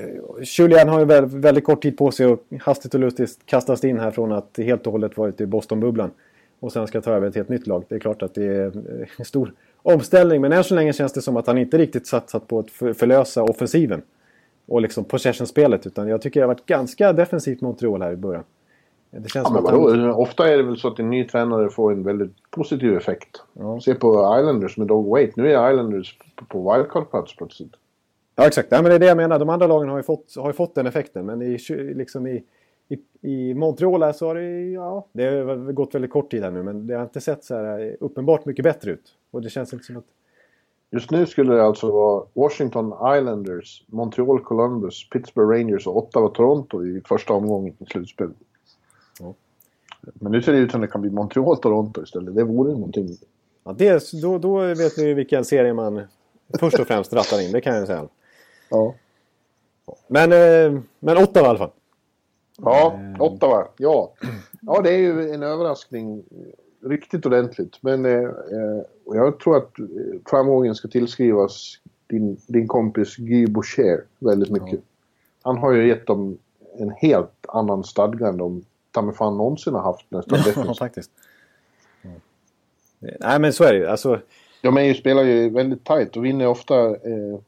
Julian 0.42 0.90
har 0.90 1.00
ju 1.00 1.06
väldigt, 1.06 1.34
väldigt 1.34 1.64
kort 1.64 1.82
tid 1.82 1.98
på 1.98 2.12
sig 2.12 2.26
och 2.26 2.44
hastigt 2.62 2.94
och 2.94 3.00
lustigt 3.00 3.46
kastas 3.46 3.84
in 3.84 4.00
här 4.00 4.12
från 4.12 4.32
att 4.32 4.58
helt 4.58 4.88
och 4.88 4.92
hållet 4.92 5.18
varit 5.18 5.42
i 5.42 5.46
Boston-bubblan. 5.46 6.12
Och 6.60 6.72
sen 6.72 6.88
ska 6.88 7.02
ta 7.02 7.12
över 7.12 7.28
ett 7.28 7.36
helt 7.36 7.50
nytt 7.50 7.68
lag. 7.68 7.84
Det 7.90 7.96
är 7.96 8.00
klart 8.00 8.22
att 8.22 8.34
det 8.34 8.46
är 8.46 8.72
en 9.18 9.26
stor 9.26 9.54
omställning. 9.82 10.42
Men 10.42 10.52
än 10.52 10.64
så 10.64 10.76
länge 10.76 10.94
känns 10.94 11.14
det 11.14 11.22
som 11.22 11.38
att 11.38 11.48
han 11.48 11.58
inte 11.58 11.78
riktigt 11.78 12.08
satsat 12.08 12.48
på 12.48 12.60
att 12.60 12.70
förlösa 12.72 13.44
offensiven. 13.44 14.02
Och 14.66 14.82
liksom 14.82 15.04
possession-spelet. 15.04 15.88
Utan 15.88 16.08
jag 16.08 16.22
tycker 16.22 16.40
det 16.40 16.44
har 16.44 16.54
varit 16.54 16.66
ganska 16.66 17.14
defensivt 17.14 17.62
Montreal 17.62 18.02
här 18.02 18.12
i 18.12 18.16
början. 18.16 18.44
Det 19.12 19.30
känns 19.30 19.48
ja, 19.48 19.54
men 19.54 19.64
vadå? 19.64 19.90
Han... 19.90 20.12
Ofta 20.12 20.50
är 20.54 20.58
det 20.58 20.64
väl 20.64 20.78
så 20.78 20.88
att 20.88 21.00
en 21.00 21.10
ny 21.10 21.24
tränare 21.24 21.70
får 21.70 21.92
en 21.92 22.04
väldigt 22.04 22.52
positiv 22.52 22.98
effekt. 22.98 23.44
Ja. 23.54 23.80
Se 23.82 23.94
på 23.94 24.38
Islanders 24.40 24.78
med 24.78 24.88
Dog 24.88 25.08
Wait. 25.08 25.36
Nu 25.36 25.52
är 25.54 25.72
Islanders 25.72 26.18
på 26.48 26.74
wildcard-plats 26.74 27.38
plötsligt. 27.38 27.74
Ja, 28.36 28.48
exakt. 28.48 28.68
Ja, 28.72 28.82
men 28.82 28.90
det 28.90 28.96
är 28.96 29.00
det 29.00 29.06
jag 29.06 29.18
menar. 29.18 29.40
De 29.40 29.50
andra 29.50 29.68
lagen 29.68 29.90
har 29.90 29.98
ju 29.98 30.04
fått, 30.04 30.36
har 30.38 30.48
ju 30.48 30.54
fått 30.54 30.76
den 30.76 30.88
effekten. 30.88 31.26
Men 31.26 31.42
i, 31.42 31.58
liksom 31.96 32.28
i, 32.28 32.44
i, 32.90 32.98
i 33.22 33.54
Montreal 33.54 34.04
här 34.04 34.14
så 34.14 34.28
har 34.28 34.36
det, 34.36 34.72
ja, 34.72 35.06
det 35.12 35.26
har 35.26 35.72
gått 35.72 35.96
väldigt 35.96 36.12
kort 36.12 36.32
tid 36.32 36.44
här 36.44 36.52
nu. 36.52 36.64
Men 36.64 36.88
det 36.88 36.96
har 36.96 37.04
inte 37.04 37.22
sett 37.22 37.44
så 37.44 37.56
här 37.56 37.98
uppenbart 38.00 38.46
mycket 38.46 38.64
bättre 38.64 38.92
ut. 38.92 39.16
Och 39.32 39.42
det 39.42 39.50
känns 39.50 39.74
inte 39.74 39.86
som 39.86 39.98
att... 39.98 40.06
Just 40.92 41.12
nu 41.12 41.26
skulle 41.26 41.54
det 41.54 41.64
alltså 41.64 41.92
vara 41.92 42.24
Washington 42.34 42.94
Islanders, 43.18 43.84
Montreal 43.88 44.40
Columbus, 44.40 45.10
Pittsburgh 45.10 45.50
Rangers 45.50 45.88
och 45.88 45.98
Ottawa 45.98 46.30
Toronto 46.30 46.86
i 46.86 47.02
första 47.06 47.34
omgången 47.34 47.76
i 47.80 47.86
slutspelet. 47.86 48.36
Ja. 49.20 49.34
Men 50.14 50.32
nu 50.32 50.42
ser 50.42 50.54
det 50.54 50.58
ut 50.58 50.72
som 50.72 50.82
det 50.82 50.88
kan 50.88 51.02
bli 51.02 51.12
Montreal-Toronto 51.12 52.04
istället. 52.04 52.36
Det 52.36 52.44
vore 52.44 52.72
någonting. 52.72 53.10
Ja, 53.64 53.76
det, 53.78 54.12
då, 54.22 54.38
då 54.38 54.60
vet 54.60 54.98
vi 54.98 55.14
vilken 55.14 55.46
serie 55.46 55.74
man 55.74 56.02
först 56.60 56.80
och 56.80 56.88
främst 56.88 57.14
rattar 57.14 57.46
in. 57.46 57.52
Det 57.52 57.62
kan 57.62 57.76
jag 57.76 57.88
säga. 57.88 58.08
Ja. 58.70 58.94
Men, 60.08 60.32
eh, 60.32 60.82
men 61.00 61.18
Ottawa 61.18 61.46
i 61.46 61.50
alla 61.50 61.58
fall. 61.58 61.72
Ja, 62.62 63.00
Ottawa. 63.20 63.68
Ja. 63.78 64.14
ja, 64.62 64.82
det 64.82 64.90
är 64.90 64.98
ju 64.98 65.32
en 65.34 65.44
överraskning. 65.44 66.24
Riktigt 66.86 67.26
ordentligt. 67.26 67.78
Men 67.82 68.06
eh, 68.06 68.24
eh 68.24 68.82
jag 69.06 69.40
tror 69.40 69.58
att 69.58 69.72
framgången 70.30 70.76
ska 70.76 70.88
tillskrivas 70.88 71.80
din, 72.08 72.38
din 72.48 72.68
kompis 72.68 73.16
Guy 73.16 73.48
Boucher 73.48 74.04
väldigt 74.20 74.50
mycket. 74.50 74.80
Ja. 74.80 74.80
Han 75.42 75.58
har 75.58 75.72
ju 75.72 75.88
gett 75.88 76.08
dem 76.08 76.38
en 76.78 76.90
helt 76.90 77.46
annan 77.48 77.84
stadga 77.84 78.28
än 78.28 78.38
de 78.38 78.64
ta 78.92 79.02
mig 79.02 79.16
fan 79.16 79.38
någonsin 79.38 79.74
har 79.74 79.82
haft 79.82 80.06
nästan 80.10 80.40
Ja, 80.68 80.74
faktiskt. 80.74 81.12
Ja. 82.02 82.10
Nej, 83.20 83.40
men 83.40 83.54
så 83.54 83.64
är 83.64 83.74
det 83.74 83.80
ju. 83.80 83.88
Alltså... 83.88 84.22
De 84.62 84.78
är 84.78 84.82
ju, 84.82 84.94
spelar 84.94 85.24
ju 85.24 85.50
väldigt 85.50 85.84
tajt 85.84 86.18
och 86.18 86.26
vinner 86.26 86.48
ofta 86.48 86.86
eh, 86.90 87.40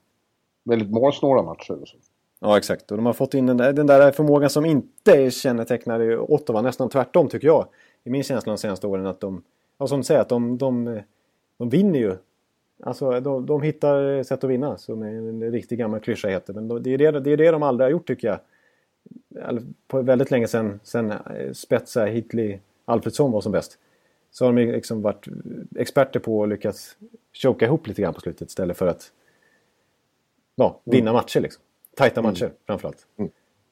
väldigt 0.64 0.92
målsnåla 0.92 1.44
matcher. 1.44 1.78
Så. 1.86 1.98
Ja, 2.40 2.58
exakt. 2.58 2.92
Och 2.92 2.98
de 2.98 3.06
har 3.06 3.14
fått 3.14 3.34
in 3.34 3.46
den 3.46 3.58
där, 3.58 3.74
den 3.74 3.88
där 3.88 4.12
förmågan 4.12 4.50
som 4.50 4.66
inte 4.66 5.32
kännetecknar 5.32 6.32
Ottawa. 6.32 6.62
Nästan 6.62 6.90
tvärtom, 6.90 7.28
tycker 7.28 7.48
jag. 7.48 7.68
I 8.04 8.10
min 8.10 8.24
känsla 8.24 8.52
de 8.52 8.58
senaste 8.58 8.88
åren 8.88 9.06
att 9.06 9.20
de... 9.20 9.44
Ja, 9.78 9.88
som 9.88 10.00
du 10.00 10.04
säger, 10.04 10.22
att 10.22 10.30
de, 10.30 10.58
de, 10.58 11.02
de 11.58 11.70
vinner 11.70 12.00
ju. 12.00 12.16
Alltså, 12.84 13.20
de, 13.20 13.46
de 13.46 13.62
hittar 13.62 14.24
sätt 14.24 14.44
att 14.44 14.50
vinna, 14.50 14.78
som 14.78 15.04
en 15.04 15.52
riktig 15.52 15.80
gammal 15.80 16.00
klyscha 16.00 16.28
heter. 16.28 16.54
Men 16.54 16.84
det 16.84 16.94
är 16.94 16.98
det, 16.98 17.20
det 17.20 17.32
är 17.32 17.38
det 17.38 17.52
de 17.52 17.64
aldrig 17.64 17.86
har 17.86 17.92
gjort, 17.92 18.08
tycker 18.08 18.28
jag 18.28 18.40
på 19.88 20.02
väldigt 20.02 20.32
länge 20.32 20.48
sedan, 20.48 20.80
sedan 20.84 21.12
eh, 21.12 21.52
Spetsa, 21.54 22.06
Hitli, 22.06 22.60
Alfredsson 22.86 23.32
var 23.32 23.42
som 23.42 23.52
bäst. 23.52 23.78
Så 24.32 24.46
har 24.46 24.54
de 24.54 24.66
liksom 24.66 25.02
varit 25.02 25.28
experter 25.76 26.20
på 26.20 26.44
att 26.44 26.50
lyckas 26.50 26.98
choka 27.34 27.66
ihop 27.66 27.88
lite 27.88 28.02
grann 28.02 28.14
på 28.14 28.22
slutet 28.22 28.50
istället 28.50 28.78
för 28.78 28.88
att 28.88 29.12
ja, 30.56 30.80
vinna 30.84 31.10
mm. 31.10 31.14
matcher. 31.14 31.40
Liksom. 31.40 31.64
Tajta 31.96 32.22
matcher 32.22 32.44
mm. 32.44 32.56
framförallt. 32.66 33.08
Mm. 33.18 33.32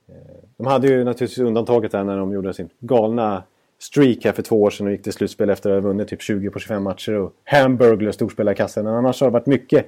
Eh, 0.10 0.16
de 0.58 0.68
hade 0.68 0.88
ju 0.88 1.04
naturligtvis 1.04 1.38
undantaget 1.38 1.92
där 1.92 2.04
när 2.04 2.18
de 2.18 2.32
gjorde 2.32 2.54
sin 2.54 2.70
galna 2.80 3.44
streak 3.80 4.26
här 4.26 4.32
för 4.32 4.42
två 4.42 4.62
år 4.62 4.70
sedan 4.70 4.88
och 4.88 4.92
gick 4.92 5.04
till 5.04 5.14
slutspel 5.14 5.50
efter 5.50 5.70
att 5.70 5.84
ha 5.84 5.90
vunnit 5.90 6.08
typ 6.08 6.22
20 6.22 6.50
på 6.50 6.60
25 6.60 6.84
matcher 6.84 7.14
och 7.14 7.34
Hamburglar 7.44 8.12
storspelare 8.12 8.54
i 8.54 8.58
kassan. 8.58 8.84
Men 8.84 8.94
annars 8.94 9.22
har 9.22 9.28
det 9.28 9.34
varit 9.34 9.46
mycket 9.46 9.86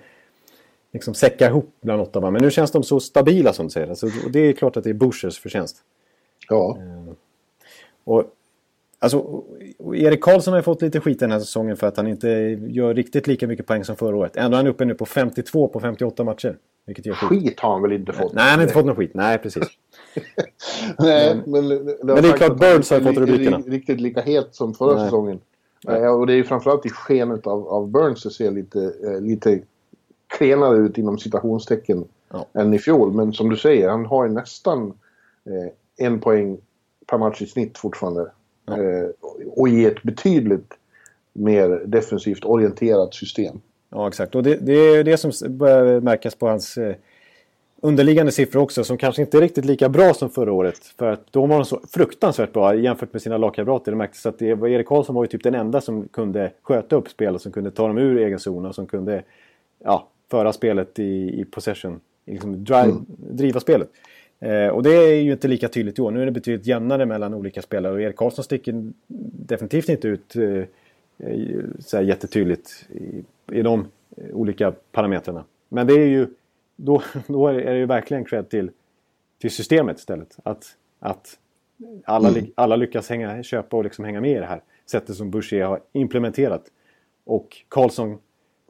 liksom 0.91 1.13
säcka 1.13 1.47
ihop 1.47 1.75
bland 1.81 2.01
Ottawa. 2.01 2.31
Men 2.31 2.41
nu 2.41 2.51
känns 2.51 2.71
de 2.71 2.83
så 2.83 2.99
stabila 2.99 3.53
som 3.53 3.65
du 3.65 3.69
säger. 3.69 3.87
Alltså, 3.87 4.05
och 4.05 4.31
det 4.31 4.39
är 4.39 4.53
klart 4.53 4.77
att 4.77 4.83
det 4.83 4.89
är 4.89 4.93
Bushers 4.93 5.39
förtjänst. 5.39 5.77
Ja. 6.49 6.77
Eh, 6.77 7.13
och, 8.03 8.23
alltså, 8.99 9.43
Erik 9.93 10.21
Karlsson 10.21 10.53
har 10.53 10.62
fått 10.62 10.81
lite 10.81 10.99
skit 10.99 11.19
den 11.19 11.31
här 11.31 11.39
säsongen 11.39 11.77
för 11.77 11.88
att 11.88 11.97
han 11.97 12.07
inte 12.07 12.27
gör 12.67 12.93
riktigt 12.93 13.27
lika 13.27 13.47
mycket 13.47 13.67
poäng 13.67 13.83
som 13.83 13.95
förra 13.95 14.15
året. 14.15 14.38
Ändå 14.38 14.55
är 14.55 14.59
han 14.59 14.67
uppe 14.67 14.85
nu 14.85 14.93
på 14.93 15.05
52 15.05 15.67
på 15.67 15.79
58 15.79 16.23
matcher. 16.23 16.57
Vilket 16.85 17.05
gör 17.05 17.13
skit. 17.13 17.43
skit 17.43 17.59
har 17.59 17.71
han 17.71 17.81
väl 17.81 17.91
inte 17.91 18.13
fått? 18.13 18.33
Nej, 18.33 18.49
han 18.49 18.59
har 18.59 18.62
inte 18.62 18.73
fått 18.73 18.85
någon 18.85 18.95
skit. 18.95 19.12
Nej, 19.13 19.38
precis. 19.38 19.63
Nej, 20.99 21.41
men, 21.45 21.67
men, 21.67 21.85
det, 21.85 21.97
men 22.03 22.23
det 22.23 22.29
är 22.29 22.38
klart 22.38 22.57
Burns 22.57 22.89
har 22.89 22.99
fått 22.99 23.17
rubrikerna. 23.17 23.57
Riktigt 23.57 24.01
lika 24.01 24.21
het 24.21 24.55
som 24.55 24.73
förra 24.73 24.95
Nej. 24.95 25.03
säsongen. 25.03 25.39
Nej. 25.83 26.09
Och 26.09 26.27
det 26.27 26.33
är 26.33 26.38
ju 26.38 26.43
framförallt 26.43 26.85
i 26.85 26.89
skenet 26.89 27.47
av, 27.47 27.67
av 27.67 27.88
Burns 27.88 28.23
det 28.23 28.29
ser 28.29 28.51
lite, 28.51 28.93
eh, 29.03 29.21
lite 29.21 29.62
klenare 30.27 30.77
ut 30.77 30.97
inom 30.97 31.17
citationstecken 31.17 32.05
ja. 32.29 32.45
än 32.53 32.73
i 32.73 32.79
fjol. 32.79 33.13
Men 33.13 33.33
som 33.33 33.49
du 33.49 33.57
säger, 33.57 33.89
han 33.89 34.05
har 34.05 34.25
ju 34.25 34.31
nästan 34.31 34.93
eh, 35.45 36.05
en 36.07 36.19
poäng 36.19 36.57
per 37.07 37.17
match 37.17 37.41
i 37.41 37.45
snitt 37.45 37.77
fortfarande. 37.77 38.31
Eh, 38.71 39.10
och 39.47 39.69
i 39.69 39.86
ett 39.86 40.03
betydligt 40.03 40.73
mer 41.34 41.82
defensivt 41.86 42.45
orienterat 42.45 43.13
system. 43.13 43.62
Ja, 43.89 44.08
exakt. 44.08 44.36
Och 44.36 44.43
det, 44.43 44.55
det 44.55 44.73
är 44.73 45.03
det 45.03 45.17
som 45.17 45.58
börjar 45.58 46.01
märkas 46.01 46.36
på 46.36 46.47
hans 46.47 46.77
eh, 46.77 46.95
underliggande 47.82 48.32
siffror 48.32 48.62
också 48.62 48.84
som 48.84 48.97
kanske 48.97 49.21
inte 49.21 49.38
är 49.38 49.41
riktigt 49.41 49.65
lika 49.65 49.89
bra 49.89 50.13
som 50.13 50.29
förra 50.29 50.51
året. 50.53 50.79
För 50.97 51.12
att 51.12 51.32
då 51.32 51.45
var 51.45 51.55
de 51.55 51.65
så 51.65 51.82
fruktansvärt 51.93 52.53
bra 52.53 52.75
jämfört 52.75 53.13
med 53.13 53.21
sina 53.21 53.38
lagkamrater. 53.38 53.91
Det 53.91 53.97
märktes 53.97 54.25
att 54.25 54.39
det, 54.39 54.45
Erik 54.45 54.88
Karlsson 54.88 55.15
var 55.15 55.23
ju 55.23 55.27
typ 55.27 55.43
den 55.43 55.55
enda 55.55 55.82
som 55.82 56.08
kunde 56.08 56.51
sköta 56.62 56.95
upp 56.95 57.10
spelet, 57.10 57.41
som 57.41 57.51
kunde 57.51 57.71
ta 57.71 57.88
dem 57.88 57.97
ur 57.97 58.17
egen 58.17 58.39
zon 58.39 58.65
och 58.65 58.76
som 58.76 58.88
kunde 58.88 59.24
ja, 59.84 60.07
föra 60.32 60.53
spelet 60.53 60.99
i, 60.99 61.41
i 61.41 61.45
possession. 61.45 61.99
Liksom 62.26 62.63
drive, 62.63 62.84
mm. 62.84 63.05
Driva 63.17 63.59
spelet. 63.59 63.89
Eh, 64.39 64.67
och 64.67 64.83
det 64.83 64.93
är 64.93 65.15
ju 65.15 65.31
inte 65.31 65.47
lika 65.47 65.69
tydligt 65.69 65.99
i 65.99 66.01
år. 66.01 66.11
Nu 66.11 66.21
är 66.21 66.25
det 66.25 66.31
betydligt 66.31 66.67
jämnare 66.67 67.05
mellan 67.05 67.33
olika 67.33 67.61
spelare 67.61 67.93
och 67.93 68.01
Erik 68.01 68.15
Karlsson 68.15 68.43
sticker 68.43 68.91
definitivt 69.47 69.89
inte 69.89 70.07
ut 70.07 70.35
eh, 70.35 70.63
så 71.79 71.97
här 71.97 72.03
jättetydligt 72.03 72.85
i, 72.89 73.23
i 73.51 73.61
de 73.61 73.87
olika 74.33 74.73
parametrarna. 74.91 75.43
Men 75.69 75.87
det 75.87 75.93
är 75.93 76.07
ju 76.07 76.27
då, 76.75 77.01
då 77.27 77.47
är 77.47 77.53
det 77.53 77.77
ju 77.77 77.85
verkligen 77.85 78.25
cred 78.25 78.49
till, 78.49 78.71
till 79.41 79.51
systemet 79.51 79.97
istället. 79.97 80.37
Att, 80.43 80.75
att 80.99 81.37
alla, 82.03 82.29
mm. 82.29 82.45
alla 82.55 82.75
lyckas 82.75 83.09
hänga, 83.09 83.43
köpa 83.43 83.77
och 83.77 83.83
liksom 83.83 84.05
hänga 84.05 84.21
med 84.21 84.31
i 84.31 84.39
det 84.39 84.45
här 84.45 84.61
sättet 84.85 85.15
som 85.15 85.31
Boucher 85.31 85.61
har 85.61 85.81
implementerat. 85.93 86.65
Och 87.23 87.57
Karlsson, 87.69 88.17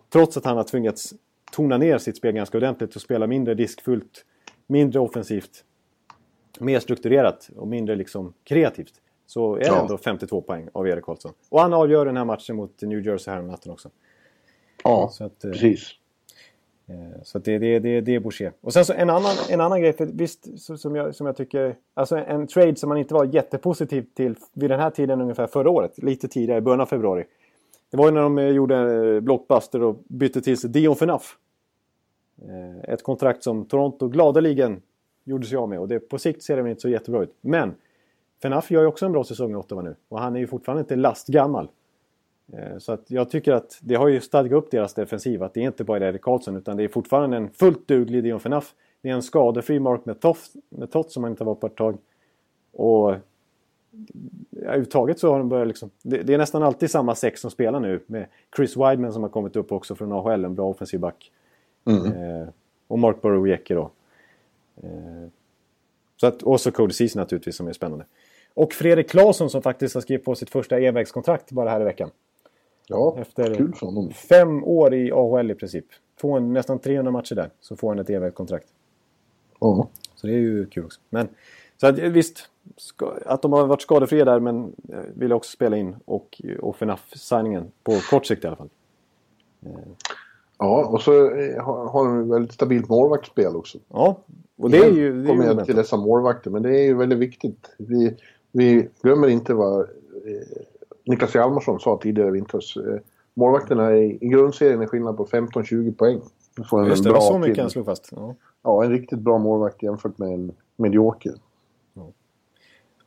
trots 0.10 0.38
att 0.38 0.46
han 0.46 0.58
har 0.58 0.64
tvingats 0.64 1.14
tona 1.52 1.78
ner 1.78 1.98
sitt 1.98 2.18
spel 2.18 2.32
ganska 2.32 2.58
ordentligt 2.58 2.96
och 2.96 3.02
spela 3.02 3.28
mindre 3.28 3.54
riskfullt, 3.54 4.26
mindre 4.70 5.00
offensivt, 5.00 5.64
mer 6.60 6.80
strukturerat 6.80 7.50
och 7.56 7.68
mindre 7.68 7.96
liksom 7.96 8.34
kreativt. 8.44 8.94
så 9.26 9.56
är 9.56 9.60
det 9.60 9.66
Ja. 9.66 9.82
ändå 9.82 9.98
52 9.98 10.42
poäng 10.42 10.70
av 10.74 10.88
Erik 10.88 11.04
Karlsson. 11.04 11.32
Och 11.50 11.60
han 11.62 11.74
avgör 11.74 12.06
den 12.06 12.18
här 12.18 12.26
matchen 12.26 12.56
mot 12.56 12.82
New 12.82 13.06
Jersey 13.06 13.34
här 13.34 13.40
om 13.42 13.48
natten 13.48 13.72
också. 13.72 13.90
Ja, 14.84 15.10
Så 15.14 15.24
att, 15.26 15.44
eh, 15.46 15.52
precis. 15.52 15.92
Eh, 16.88 17.22
Så 17.24 17.38
att 17.38 17.46
det, 17.46 17.58
det, 17.58 17.80
det, 17.80 18.02
det 18.02 18.16
är 18.16 18.20
Boucher. 18.20 18.54
Och 18.62 18.74
sen 18.74 18.86
så 18.86 18.94
en 18.94 19.10
annan, 19.10 19.32
en 19.50 19.62
annan 19.62 19.82
grej, 19.82 19.94
för 19.94 20.06
visst 20.06 20.60
så, 20.60 20.78
som, 20.78 20.96
jag, 20.96 21.16
som 21.16 21.28
jag 21.28 21.36
tycker... 21.38 21.76
Alltså 21.94 22.18
en 22.18 22.48
trade 22.48 22.76
som 22.76 22.90
man 22.90 22.98
inte 22.98 23.14
var 23.14 23.26
jättepositiv 23.26 24.06
till 24.14 24.36
vid 24.54 24.70
den 24.70 24.80
här 24.80 24.90
tiden 24.90 25.22
ungefär 25.22 25.48
förra 25.48 25.70
året. 25.70 25.98
Lite 26.04 26.28
tidigare, 26.28 26.58
i 26.58 26.62
början 26.62 26.82
av 26.82 26.86
februari. 26.86 27.26
Det 27.92 27.98
var 27.98 28.06
ju 28.06 28.12
när 28.12 28.22
de 28.22 28.38
eh, 28.38 28.46
gjorde 28.48 29.22
blockbuster 29.22 29.82
och 29.84 29.96
bytte 30.08 30.42
till 30.42 30.58
sig 30.58 30.70
Dion 30.70 30.96
Phaneuf. 30.96 31.38
Eh, 32.48 32.94
ett 32.94 33.04
kontrakt 33.04 33.44
som 33.44 33.66
Toronto 33.66 34.08
gladeligen 34.08 34.82
gjorde 35.24 35.46
sig 35.46 35.58
av 35.58 35.70
med. 35.70 35.80
Och 35.80 35.88
det, 35.88 36.00
på 36.00 36.20
sikt 36.20 36.44
ser 36.44 36.56
det 36.56 36.62
väl 36.62 36.70
inte 36.70 36.82
så 36.82 36.90
jättebra 36.90 37.24
ut. 37.24 37.36
Men 37.42 37.76
Fenaf 38.42 38.72
gör 38.72 38.82
ju 38.82 38.88
också 38.88 39.06
en 39.06 39.12
bra 39.12 39.24
säsong 39.24 39.52
i 39.52 39.56
Ottawa 39.56 39.82
nu. 39.82 39.96
Och 40.10 40.20
han 40.20 40.36
är 40.36 40.40
ju 40.40 40.48
fortfarande 40.48 40.82
inte 40.82 40.96
lastgammal. 40.96 41.70
Eh, 42.54 42.78
så 42.78 42.92
att 42.92 43.12
jag 43.12 43.30
tycker 43.30 43.54
att 43.54 43.80
det 43.82 43.96
har 43.96 44.08
ju 44.08 44.22
stadgat 44.22 44.58
upp 44.64 44.72
deras 44.72 44.94
defensiv. 44.94 45.44
Att 45.44 45.54
det 45.54 45.60
är 45.60 45.66
inte 45.66 45.84
bara 45.84 46.08
Erik 46.08 46.22
Karlsson 46.22 46.56
utan 46.56 46.78
det 46.78 46.84
är 46.84 46.88
fortfarande 46.88 47.38
en 47.38 47.50
fullt 47.50 47.88
duglig 47.88 48.24
Dion 48.24 48.40
Fenaf. 48.40 48.74
Det 49.02 49.10
är 49.10 49.14
en 49.14 49.22
skadefri 49.22 49.80
Mark 49.80 50.06
Methot 50.70 51.12
som 51.12 51.24
han 51.24 51.32
inte 51.32 51.44
har 51.44 51.46
varit 51.46 51.60
på 51.60 51.68
ett 51.68 51.76
tag. 51.76 51.98
Och 52.72 53.16
ja, 54.50 54.60
överhuvudtaget 54.62 55.20
så 55.20 55.32
har 55.32 55.40
de 55.40 55.50
börjat 55.50 55.68
liksom... 55.68 55.90
Det, 56.02 56.18
det 56.24 56.34
är 56.34 56.38
nästan 56.38 56.64
alltid 56.64 56.92
samma 56.92 57.16
sex 57.16 57.42
som 57.42 57.52
spelar 57.52 57.80
nu. 57.80 58.00
Med 58.06 58.26
Chris 58.56 58.78
Wideman 58.78 59.14
som 59.14 59.24
har 59.24 59.30
kommit 59.30 59.56
upp 59.56 59.72
också 59.72 59.96
från 59.96 60.12
AHL, 60.12 60.46
en 60.46 60.56
bra 60.56 60.70
offensiv 60.70 61.00
back. 61.00 61.32
Eh, 61.90 62.48
och 62.88 63.00
Mark 63.00 63.22
Borowiecki 63.22 63.74
då. 63.74 63.92
Eh, 64.84 65.30
så 66.18 66.28
att, 66.28 66.44
och 66.44 66.62
så 66.62 66.72
Cody 66.72 66.94
Ceesay 66.94 67.22
naturligtvis 67.22 67.56
som 67.56 67.68
är 67.68 67.74
spännande. 67.74 68.06
Och 68.54 68.74
Fredrik 68.74 69.10
Claesson 69.10 69.50
som 69.50 69.62
faktiskt 69.62 69.94
har 69.94 70.02
skrivit 70.02 70.26
på 70.26 70.36
sitt 70.36 70.50
första 70.50 70.80
envägskontrakt 70.80 71.52
bara 71.52 71.70
här 71.70 71.82
i 71.82 71.84
veckan. 71.84 72.12
Ja, 72.88 73.16
Efter 73.20 73.56
kul 73.56 73.74
för 73.74 73.86
honom. 73.86 74.12
fem 74.12 74.64
år 74.64 74.94
i 74.94 75.12
AHL 75.12 75.52
i 75.52 75.56
princip. 75.56 75.86
Får 76.18 76.38
en, 76.38 76.54
nästan 76.54 76.80
300 76.80 77.12
matcher 77.12 77.36
där. 77.36 77.50
Så 77.60 77.76
får 77.76 77.90
han 77.90 78.00
ett 78.00 78.10
envägskontrakt. 78.10 78.68
Ja. 79.60 79.90
Så 80.16 80.28
det 80.28 80.34
är 80.34 80.38
ju 80.38 80.66
kul 80.66 80.86
också. 80.86 81.02
Men, 81.10 81.28
så 81.78 81.88
att, 81.88 82.00
visst, 82.00 82.50
ska, 82.78 83.14
att 83.26 83.42
de 83.42 83.54
har 83.54 83.68
varit 83.68 83.82
skadefria 83.82 84.26
där 84.26 84.40
men 84.40 84.76
eh, 84.90 85.00
vill 85.16 85.34
också 85.34 85.52
spela 85.52 85.78
in. 85.78 85.96
Och, 86.06 86.42
och 86.60 86.76
FNAF-signingen 86.76 87.72
på 87.84 87.92
kort 88.10 88.26
sikt 88.26 88.44
i 88.44 88.48
alla 88.48 88.56
fall. 88.56 88.70
Ja, 90.60 90.86
och 90.86 91.02
så 91.02 91.12
eh, 91.12 91.64
har 91.64 92.06
de 92.06 92.30
väldigt 92.30 92.54
stabilt 92.54 92.90
målvaktsspel 92.90 93.56
också. 93.56 93.78
Ja, 93.88 94.18
och 94.58 94.70
det 94.70 94.78
är 94.78 94.92
ju... 94.92 95.22
Det 95.22 95.28
kommer 95.28 95.46
jag 95.46 95.66
till 95.66 95.76
dessa 95.76 95.98
målvakter, 95.98 96.52
men 96.52 96.64
det 96.64 96.80
är 96.80 96.84
ju 96.84 96.94
väldigt 96.94 97.20
viktigt. 97.20 97.76
Vi, 97.78 98.16
vi 98.52 98.90
glömmer 99.02 99.28
inte 99.28 99.54
vad 99.54 99.80
eh, 99.80 99.88
Niklas 101.06 101.36
Hjalmarsson 101.36 101.80
sa 101.80 102.00
tidigare 102.02 102.30
i 102.30 102.32
vintras. 102.32 102.78
Eh, 102.78 103.00
målvakterna 103.34 103.98
i, 103.98 104.18
grundserien 104.22 104.82
är 104.82 104.86
skillnad 104.86 105.18
på 105.18 105.26
15-20 105.26 105.96
poäng. 105.96 106.22
Får 106.70 106.82
en 106.82 106.88
Just 106.88 107.04
det, 107.04 107.10
bra 107.10 107.20
var 107.20 107.28
så 107.28 107.38
mycket 107.38 107.58
han 107.58 107.70
slog 107.70 107.86
fast. 107.86 108.10
Ja. 108.16 108.36
Ja, 108.64 108.84
en 108.84 108.92
riktigt 108.92 109.20
bra 109.20 109.38
målvakt 109.38 109.84
jämfört 109.84 110.18
med 110.18 110.34
en 110.34 110.52
medioker. 110.76 111.34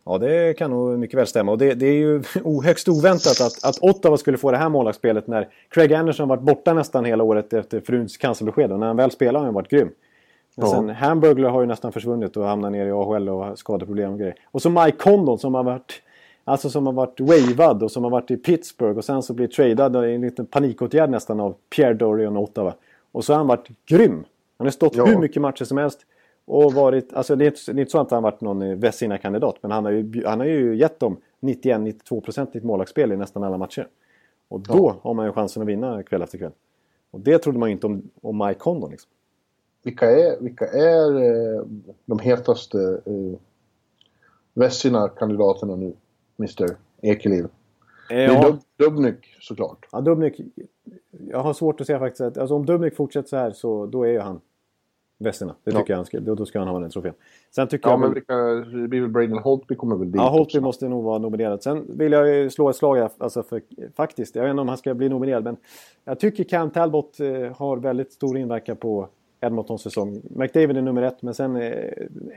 Ja, 0.05 0.19
det 0.19 0.59
kan 0.59 0.71
nog 0.71 0.99
mycket 0.99 1.19
väl 1.19 1.27
stämma. 1.27 1.53
Och 1.53 1.59
det, 1.59 1.75
det 1.75 1.87
är 1.87 1.95
ju 1.95 2.23
högst 2.65 2.89
oväntat 2.89 3.41
att, 3.41 3.65
att 3.65 3.79
Ottawa 3.83 4.17
skulle 4.17 4.39
få 4.39 4.51
det 4.51 4.57
här 4.57 4.69
målvaktsspelet 4.69 5.27
när 5.27 5.49
Craig 5.69 5.93
Anderson 5.95 6.29
varit 6.29 6.43
borta 6.43 6.75
nästan 6.75 7.05
hela 7.05 7.25
året 7.25 7.53
efter 7.53 7.81
fruns 7.81 8.17
cancerbesked. 8.17 8.73
Och 8.73 8.79
när 8.81 8.87
han 8.87 8.97
väl 8.97 9.11
spelar 9.11 9.41
har 9.41 9.45
han 9.45 9.55
varit 9.55 9.71
grym. 9.71 9.91
Men 10.57 10.67
Ja. 10.67 10.73
sen 10.75 10.89
Hamburglar 10.91 11.51
har 11.51 11.61
ju 11.61 11.67
nästan 11.67 11.93
försvunnit 11.93 12.37
och 12.37 12.45
hamnat 12.47 12.73
ner 12.73 12.87
i 12.87 12.91
AHL 12.91 13.29
och 13.29 13.59
skadeproblem 13.59 14.13
och 14.13 14.19
grejer. 14.19 14.35
Och 14.51 14.63
så 14.63 14.71
Mike 14.71 14.97
Condon 14.97 15.39
som 15.39 15.55
har 15.55 15.63
varit 15.65 15.93
Alltså 16.45 16.71
som 16.71 16.87
har 16.87 16.93
varit 16.93 17.21
wavad 17.21 17.83
och 17.83 17.91
som 17.91 18.05
har 18.05 18.11
varit 18.11 18.31
i 18.31 18.37
Pittsburgh 18.37 18.99
och 18.99 19.05
sen 19.05 19.23
så 19.23 19.35
blir 19.35 19.47
tradad 19.47 20.07
i 20.11 20.15
en 20.15 20.21
liten 20.21 20.47
panikåtgärd 20.47 21.11
nästan 21.11 21.41
av 21.41 21.55
Pierre 21.77 21.95
Dorian 21.95 22.37
och 22.37 22.43
Ottawa. 22.43 22.75
Och 23.13 23.25
så 23.25 23.33
har 23.33 23.39
han 23.39 23.47
varit 23.47 23.69
grym. 23.89 24.25
Han 24.59 24.67
har 24.67 24.71
stått 24.71 24.97
Ja. 24.97 25.05
hur 25.05 25.19
mycket 25.19 25.43
matcher 25.43 25.65
som 25.65 25.79
helst. 25.79 25.99
Och 26.53 26.73
varit, 26.73 27.13
alltså 27.13 27.37
det 27.37 27.45
är, 27.45 27.47
inte, 27.47 27.73
det 27.73 27.79
är 27.79 27.81
inte 27.81 27.91
så 27.91 28.01
att 28.01 28.11
han 28.11 28.25
har 28.25 28.31
varit 28.31 28.41
någon 28.41 28.63
eh, 28.63 28.77
Vesina-kandidat. 28.77 29.57
Men 29.61 29.71
han 29.71 29.85
har 29.85 29.93
ju, 29.93 30.25
han 30.27 30.41
har 30.41 30.47
ju 30.47 30.77
gett 30.77 31.01
dem 31.01 31.17
91-92% 31.41 32.49
i 32.53 32.59
ett 32.59 32.65
målvaktsspel 32.65 33.13
i 33.13 33.17
nästan 33.17 33.43
alla 33.45 33.59
matcher. 33.59 33.89
Och 34.49 34.61
då 34.61 34.97
har 35.03 35.15
man 35.15 35.27
ju 35.27 35.33
chansen 35.33 35.63
att 35.63 35.69
vinna 35.69 36.03
kväll 36.03 36.23
efter 36.23 36.39
kväll. 36.39 36.53
Och 37.11 37.21
det 37.21 37.39
trodde 37.39 37.59
man 37.59 37.69
ju 37.69 37.73
inte 37.73 37.87
om, 37.87 38.03
om 38.23 38.39
Mike 38.47 38.59
Condon 38.61 38.91
liksom. 38.91 39.11
Vilka 39.83 40.11
är, 40.11 40.41
vilka 40.41 40.65
är 40.67 41.17
eh, 41.23 41.65
de 42.07 42.19
hetaste 42.19 43.01
eh, 43.07 43.39
Vessina-kandidaterna 44.55 45.77
nu, 45.77 45.93
Mr 46.39 46.77
Ekeliv? 47.03 47.47
Det 48.09 48.15
är 48.25 48.29
Ja, 48.29 48.43
Dub- 48.51 48.61
Dubnyk 48.77 49.37
såklart. 49.41 49.87
ja, 49.93 50.01
Dubnyk. 50.01 50.41
Jag 51.11 51.39
har 51.39 51.53
svårt 51.53 51.81
att 51.81 51.87
säga 51.87 51.99
faktiskt 51.99 52.21
att 52.21 52.39
alltså 52.39 52.55
om 52.55 52.67
Dubnyk 52.67 52.97
fortsätter 52.97 53.29
så 53.29 53.37
här 53.37 53.51
så 53.51 53.87
då 53.87 54.03
är 54.03 54.11
ju 54.11 54.19
han 54.21 54.41
Vesina. 55.23 55.55
Det 55.65 55.71
Ja. 55.71 55.79
tycker 55.79 55.93
jag 55.93 55.99
han 55.99 56.07
ska, 56.07 56.21
då, 56.21 56.35
då 56.35 56.47
ska 56.47 56.59
han 56.59 56.69
ha 56.69 56.79
den 56.81 56.91
trofén. 56.91 57.13
Sen 57.51 57.69
tycker 57.69 57.89
Ja, 57.89 57.93
jag 57.93 58.01
men 58.01 58.15
vilka, 58.15 58.37
det 58.83 58.89
blir 58.89 59.01
väl 59.01 59.11
Braden 59.11 59.39
Holtby 59.39 59.75
kommer 59.75 59.97
väl 59.97 60.13
dit 60.13 60.21
Ja, 60.21 60.29
Holtby 60.29 60.43
också. 60.45 60.61
måste 60.61 60.89
nog 60.89 61.05
vara 61.05 61.19
nominerad. 61.19 61.63
Sen 61.63 61.85
vill 61.99 62.13
jag 62.13 62.29
ju 62.35 62.51
slå 62.51 62.69
ett 62.71 62.77
slag 62.77 63.09
alltså 63.19 63.43
för, 63.43 63.63
faktiskt. 63.97 64.35
Jag 64.35 64.43
vet 64.43 64.51
inte 64.51 64.61
om 64.61 64.69
han 64.69 64.79
ska 64.79 64.95
bli 64.95 65.09
nominerad 65.09 65.45
men 65.45 65.57
jag 66.05 66.21
tycker 66.21 66.45
Cam 66.45 66.71
Talbot 66.71 67.21
eh, 67.21 67.29
har 67.57 67.77
väldigt 67.77 68.13
stor 68.13 68.39
inverkan 68.39 68.77
på 68.77 69.09
Edmontons 69.41 69.83
säsong. 69.83 70.23
McDavid 70.31 70.77
är 70.77 70.83
nummer 70.83 71.03
ett 71.03 71.23
men 71.23 71.35
sen 71.35 71.57
eh, 71.57 71.73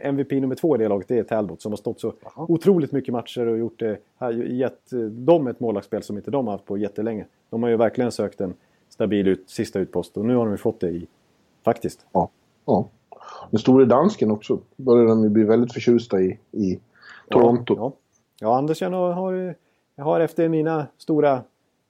MVP 0.01 0.31
nummer 0.31 0.55
två 0.55 0.75
i 0.75 0.79
det 0.79 0.87
laget 0.87 1.07
det 1.07 1.17
är 1.19 1.23
Talbot 1.23 1.61
som 1.61 1.71
har 1.71 1.77
stått 1.77 1.99
så 1.99 2.13
otroligt 2.35 2.91
mycket 2.91 3.11
matcher 3.13 3.47
och 3.47 3.57
gjort 3.57 3.79
det, 3.79 3.97
har 4.17 4.31
ju 4.31 4.55
gett 4.55 4.93
eh, 4.93 4.99
dem 4.99 5.47
ett 5.47 5.59
målvaktsspel 5.59 6.03
som 6.03 6.17
inte 6.17 6.31
de 6.31 6.45
har 6.47 6.51
haft 6.51 6.65
på 6.65 6.77
jättelänge. 6.77 7.25
De 7.49 7.63
har 7.63 7.69
ju 7.69 7.77
verkligen 7.77 8.11
sökt 8.11 8.41
en 8.41 8.53
stabil 8.89 9.27
ut, 9.27 9.49
sista 9.49 9.79
utpost 9.79 10.17
och 10.17 10.25
nu 10.25 10.35
har 10.35 10.45
de 10.45 10.51
ju 10.51 10.57
fått 10.57 10.79
det 10.79 10.89
i, 10.89 11.07
faktiskt. 11.63 12.05
Ja. 12.11 12.29
Ja. 12.65 12.89
Den 13.51 13.59
store 13.59 13.85
dansken 13.85 14.31
också 14.31 14.59
börjar 14.75 15.07
de 15.07 15.23
ju 15.23 15.29
bli 15.29 15.43
väldigt 15.43 15.73
förtjusta 15.73 16.21
i, 16.21 16.39
i 16.51 16.79
Toronto. 17.29 17.75
Ja, 17.77 17.91
ja 18.39 18.57
Andersen 18.57 18.93
har, 18.93 19.11
har, 19.11 19.55
har 19.97 20.19
efter 20.19 20.49
mina 20.49 20.87
stora 20.97 21.41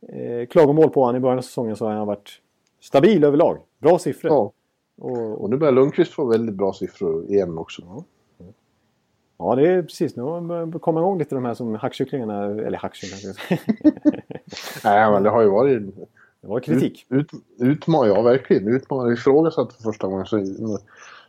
eh, 0.07 0.47
klagomål 0.49 0.89
på 0.89 1.01
honom 1.01 1.15
i 1.15 1.19
början 1.19 1.37
av 1.37 1.41
säsongen 1.41 1.75
så 1.75 1.85
har 1.85 1.93
han 1.93 2.07
varit 2.07 2.41
stabil 2.81 3.23
överlag. 3.23 3.57
Bra 3.79 3.99
siffror. 3.99 4.31
Ja. 4.31 4.51
Och, 4.97 5.43
Och 5.43 5.49
nu 5.49 5.57
börjar 5.57 5.73
Lundqvist 5.73 6.13
få 6.13 6.25
väldigt 6.25 6.55
bra 6.55 6.73
siffror 6.73 7.25
igen 7.25 7.57
också. 7.57 8.03
ja, 9.37 9.55
det 9.55 9.67
är 9.67 9.81
precis. 9.81 10.15
Nu 10.15 10.23
komma 10.81 10.99
igång 10.99 11.19
lite 11.19 11.35
de 11.35 11.45
här 11.45 11.53
som 11.53 11.75
hackkycklingarna. 11.75 12.45
Eller 12.45 12.77
hackkycklingar. 12.77 13.35
Nej, 14.83 15.11
men 15.11 15.23
det 15.23 15.29
har 15.29 15.41
ju 15.41 15.49
varit 15.49 15.83
Det 16.45 16.49
var 16.49 16.59
kritik. 16.59 17.05
Ut, 17.09 17.31
utman, 17.59 18.07
ja, 18.07 18.21
verkligen. 18.21 18.67
Utmanare 18.67 19.13
ifrågasatt 19.13 19.73
för 19.73 19.83
första 19.83 20.07
gången. 20.07 20.25
Så, 20.25 20.45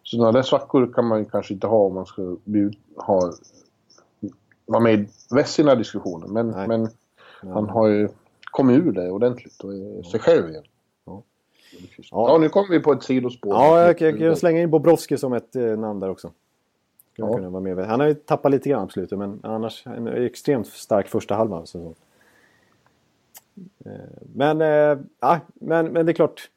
så 0.03 0.17
några 0.19 0.33
där 0.33 0.43
svackor 0.43 0.93
kan 0.93 1.07
man 1.07 1.19
ju 1.19 1.25
kanske 1.25 1.55
inte 1.55 1.67
ha 1.67 1.77
om 1.79 1.95
man 1.95 2.07
ska 2.07 2.37
bli, 2.45 2.61
ut- 2.61 2.79
ha, 2.97 3.33
vara 4.67 4.81
med 4.83 4.95
i 4.95 5.09
Vessina-diskussionen. 5.35 6.33
Men, 6.33 6.49
Nej. 6.51 6.69
men 6.69 6.89
han 7.55 7.69
har 7.69 7.87
ju 7.89 8.09
kommit 8.51 8.77
ur 8.87 8.93
det 8.93 9.11
ordentligt 9.11 9.61
och 9.65 9.75
är 9.75 10.03
sig 10.03 10.21
själv 10.21 10.49
igen. 10.51 10.65
Ja. 11.07 11.23
Ja. 12.11 12.39
nu 12.41 12.49
kommer 12.49 12.69
vi 12.71 12.81
på 12.81 12.93
ett 12.93 13.03
sidospår. 13.03 13.55
Ja, 13.55 13.83
jag 13.87 13.99
kan- 13.99 14.09
jag 14.09 14.19
kan 14.19 14.37
slänga 14.37 14.61
in 14.63 14.71
Bobrovski 14.71 15.17
som 15.17 15.33
ett 15.33 15.57
eh, 15.57 15.63
namn 15.79 16.01
där 16.01 16.11
också. 16.11 16.31
Ja. 17.17 17.39
Han 17.87 18.01
har 18.01 18.07
ju 18.07 18.15
tappat 18.15 18.53
lite 18.53 18.69
grann 18.69 18.87
på 18.87 18.93
slutet 18.93 19.19
men 19.19 19.41
annars 19.43 19.87
en 19.87 20.09
extremt 20.09 20.67
stark 20.67 21.09
första 21.09 21.35
halva. 21.35 21.57
Eh, 21.75 21.81
Eh, 23.87 23.93
men, 24.35 24.61
eh, 24.61 24.99
ja, 25.21 25.41
men, 25.55 25.87
men 25.87 26.07
det 26.07 26.13
är 26.13 26.15
klart. 26.15 26.51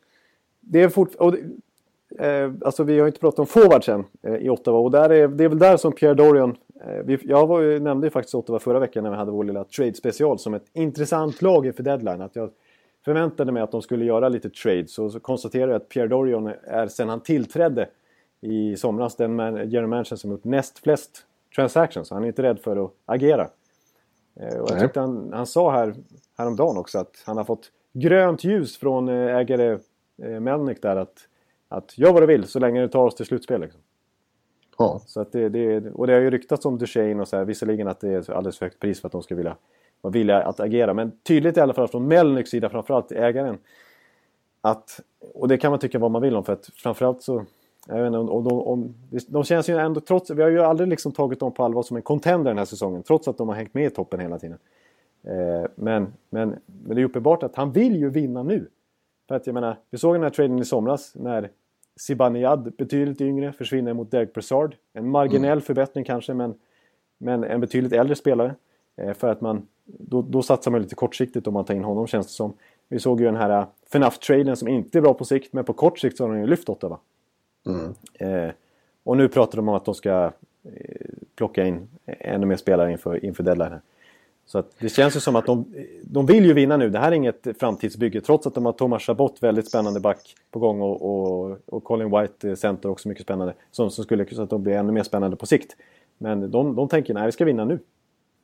Det 0.59 0.81
är 0.83 0.89
fort, 0.89 1.15
och, 1.15 1.31
det- 1.31 2.25
eh, 2.27 2.51
alltså 2.65 2.83
vi 2.83 2.99
har 2.99 3.07
inte 3.07 3.19
pratat 3.19 3.39
om 3.39 3.45
forwards 3.45 3.89
än 3.89 4.03
i 4.39 4.49
Ottawa 4.49 4.79
och 4.79 4.91
där 4.91 5.09
är, 5.09 5.27
det 5.27 5.43
är 5.43 5.49
väl 5.49 5.59
där 5.59 5.77
som 5.77 5.91
Pierre 5.93 6.13
Dorian 6.13 6.57
Jag 7.23 7.47
var, 7.47 7.79
nämnde 7.79 8.07
ju 8.07 8.11
faktiskt 8.11 8.35
Ottawa 8.35 8.59
förra 8.59 8.79
veckan 8.79 9.03
när 9.03 9.11
vi 9.11 9.17
hade 9.17 9.31
vår 9.31 9.43
lilla 9.43 9.63
trade 9.63 9.93
special 9.93 10.39
som 10.39 10.53
ett 10.53 10.65
intressant 10.73 11.41
lag 11.41 11.65
inför 11.65 11.83
deadline. 11.83 12.21
Att 12.21 12.35
jag 12.35 12.49
förväntade 13.05 13.51
mig 13.51 13.63
att 13.63 13.71
de 13.71 13.81
skulle 13.81 14.05
göra 14.05 14.29
lite 14.29 14.49
trades 14.49 14.99
och 14.99 15.11
så 15.11 15.19
konstaterade 15.19 15.71
jag 15.71 15.81
att 15.81 15.89
Pierre 15.89 16.07
Dorian 16.07 16.51
är 16.63 16.87
sen 16.87 17.09
han 17.09 17.19
tillträdde 17.19 17.89
i 18.41 18.75
somras 18.75 19.15
den 19.15 19.35
man, 19.35 19.55
general 19.69 19.87
manager 19.89 20.15
som 20.15 20.31
gjort 20.31 20.43
näst 20.43 20.79
flest 20.79 21.25
transactions. 21.55 22.11
Han 22.11 22.23
är 22.23 22.27
inte 22.27 22.43
rädd 22.43 22.59
för 22.59 22.85
att 22.85 22.91
agera. 23.05 23.49
Eh, 24.39 24.59
Och 24.59 24.71
jag 24.71 24.79
tyckte 24.79 24.99
han, 24.99 25.33
han 25.33 25.45
sa 25.45 25.71
här 25.71 25.95
häromdagen 26.37 26.77
också 26.77 26.99
att 26.99 27.23
han 27.25 27.37
har 27.37 27.43
fått 27.43 27.71
grönt 27.93 28.43
ljus 28.43 28.77
från 28.77 29.09
eh, 29.09 29.35
ägare 29.35 29.77
eh, 30.23 30.39
Melnick 30.39 30.81
där 30.81 30.95
att, 30.95 31.27
att 31.67 31.97
gör 31.97 32.13
vad 32.13 32.23
du 32.23 32.27
vill 32.27 32.43
så 32.43 32.59
länge 32.59 32.81
det 32.81 32.89
tar 32.89 33.05
oss 33.05 33.15
till 33.15 33.25
slutspel. 33.25 33.61
Liksom. 33.61 33.81
Ja. 34.77 35.01
Så 35.05 35.21
att 35.21 35.31
det, 35.31 35.49
det, 35.49 35.91
och 35.91 36.07
det 36.07 36.13
har 36.13 36.19
ju 36.19 36.29
ryktats 36.29 36.65
om 36.65 36.77
Duchene 36.77 37.21
och 37.21 37.27
så 37.27 37.37
här, 37.37 37.45
visserligen 37.45 37.87
att 37.87 37.99
det 37.99 38.09
är 38.09 38.31
alldeles 38.31 38.57
för 38.57 38.65
högt 38.65 38.79
pris 38.79 39.01
för 39.01 39.07
att 39.07 39.11
de 39.11 39.23
ska 39.23 39.35
vilja 39.35 39.55
vara 40.01 40.11
villiga 40.11 40.41
att 40.43 40.59
agera. 40.59 40.93
Men 40.93 41.11
tydligt 41.11 41.57
i 41.57 41.59
alla 41.59 41.73
fall 41.73 41.87
från 41.87 42.07
Melnicks 42.07 42.49
sida, 42.49 42.69
framförallt 42.69 43.11
ägaren. 43.11 43.57
Att, 44.61 44.99
och 45.33 45.47
det 45.47 45.57
kan 45.57 45.71
man 45.71 45.79
tycka 45.79 45.99
vad 45.99 46.11
man 46.11 46.21
vill 46.21 46.35
om 46.35 46.43
för 46.43 46.53
att 46.53 46.65
framförallt 46.65 47.21
så 47.21 47.45
Jag 47.88 47.95
vet 47.95 48.07
inte, 48.07 48.17
om, 48.17 48.30
om, 48.30 48.47
om, 48.47 48.95
de 49.27 49.43
känns 49.43 49.69
ju 49.69 49.77
ändå, 49.77 50.01
trots, 50.01 50.30
vi 50.30 50.41
har 50.41 50.49
ju 50.49 50.59
aldrig 50.59 50.89
liksom 50.89 51.11
tagit 51.11 51.39
dem 51.39 51.53
på 51.53 51.63
allvar 51.63 51.84
som 51.84 51.97
en 51.97 52.03
contender 52.03 52.51
den 52.51 52.57
här 52.57 52.65
säsongen. 52.65 53.03
Trots 53.03 53.27
att 53.27 53.38
de 53.38 53.47
har 53.47 53.55
hängt 53.55 53.73
med 53.73 53.86
i 53.86 53.89
toppen 53.89 54.19
hela 54.19 54.39
tiden. 54.39 54.57
Eh, 55.23 55.69
men, 55.75 56.13
men, 56.30 56.55
men 56.65 56.95
det 56.95 57.01
är 57.01 57.05
uppenbart 57.05 57.43
att 57.43 57.55
han 57.55 57.71
vill 57.71 57.95
ju 57.95 58.09
vinna 58.09 58.43
nu. 58.43 58.67
För 59.27 59.36
att 59.36 59.47
jag 59.47 59.53
menar, 59.53 59.77
vi 59.89 59.97
såg 59.97 60.15
den 60.15 60.23
här 60.23 60.30
traden 60.30 60.59
i 60.59 60.65
somras 60.65 61.15
när 61.15 61.49
Zibanejad, 61.99 62.73
betydligt 62.77 63.21
yngre, 63.21 63.51
försvinner 63.51 63.93
mot 63.93 64.11
Derek 64.11 64.34
Brassard. 64.34 64.75
En 64.93 65.09
marginell 65.09 65.51
mm. 65.51 65.61
förbättring 65.61 66.05
kanske, 66.05 66.34
men, 66.34 66.53
men 67.17 67.43
en 67.43 67.61
betydligt 67.61 67.93
äldre 67.93 68.15
spelare. 68.15 68.55
Eh, 68.97 69.13
för 69.13 69.27
att 69.27 69.41
man, 69.41 69.67
då, 69.86 70.21
då 70.21 70.41
satsar 70.41 70.71
man 70.71 70.82
lite 70.82 70.95
kortsiktigt 70.95 71.47
om 71.47 71.53
man 71.53 71.65
tar 71.65 71.73
in 71.73 71.84
honom 71.84 72.07
känns 72.07 72.27
det 72.27 72.34
som. 72.34 72.53
Vi 72.89 72.99
såg 72.99 73.19
ju 73.19 73.25
den 73.25 73.36
här 73.36 73.65
FNAF-traden 73.89 74.55
som 74.55 74.67
inte 74.67 74.97
är 74.97 75.01
bra 75.01 75.13
på 75.13 75.25
sikt, 75.25 75.53
men 75.53 75.65
på 75.65 75.73
kort 75.73 75.99
sikt 75.99 76.17
så 76.17 76.23
har 76.23 76.34
de 76.34 76.39
ju 76.39 76.47
lyft 76.47 76.69
Ottawa. 76.69 76.99
Mm. 77.70 78.45
Eh, 78.47 78.51
och 79.03 79.17
nu 79.17 79.28
pratar 79.28 79.55
de 79.55 79.70
om 79.70 79.76
att 79.76 79.86
de 79.86 79.95
ska 79.95 80.32
eh, 80.63 80.72
plocka 81.36 81.65
in 81.65 81.88
ännu 82.05 82.45
mer 82.45 82.57
spelare 82.57 82.91
inför, 82.91 83.26
inför 83.26 83.43
deadline. 83.43 83.80
Så 84.45 84.63
det 84.80 84.89
känns 84.89 85.15
ju 85.15 85.20
som 85.20 85.36
att 85.36 85.45
de, 85.45 85.65
de 86.03 86.26
vill 86.26 86.45
ju 86.45 86.53
vinna 86.53 86.78
nu. 86.78 86.89
Det 86.89 86.99
här 86.99 87.07
är 87.07 87.15
inget 87.15 87.47
framtidsbygge. 87.59 88.22
Trots 88.22 88.47
att 88.47 88.55
de 88.55 88.65
har 88.65 88.74
Thomas 88.74 89.03
Chabot, 89.03 89.43
väldigt 89.43 89.67
spännande 89.67 89.99
back 89.99 90.36
på 90.51 90.59
gång 90.59 90.82
och, 90.82 91.01
och, 91.01 91.57
och 91.65 91.84
Colin 91.84 92.11
White, 92.11 92.49
eh, 92.49 92.55
center, 92.55 92.89
också 92.89 93.07
mycket 93.07 93.24
spännande. 93.24 93.53
Som, 93.72 93.91
som 93.91 94.03
skulle 94.03 94.26
så 94.36 94.41
att 94.41 94.49
de 94.49 94.63
blir 94.63 94.74
ännu 94.74 94.91
mer 94.91 95.03
spännande 95.03 95.38
på 95.38 95.45
sikt. 95.45 95.76
Men 96.17 96.51
de, 96.51 96.76
de 96.76 96.88
tänker 96.88 97.13
nej, 97.13 97.26
vi 97.26 97.32
ska 97.32 97.45
vinna 97.45 97.65
nu. 97.65 97.80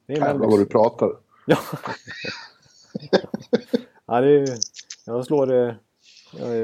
Jävlar 0.07 0.47
vad 0.47 0.59
du 0.59 0.65
pratar. 0.65 1.09
Ja. 1.47 1.57
ja, 4.05 4.21
det 4.21 4.31
är, 4.31 4.47
jag 5.05 5.25
slår... 5.25 5.47
det... 5.47 5.75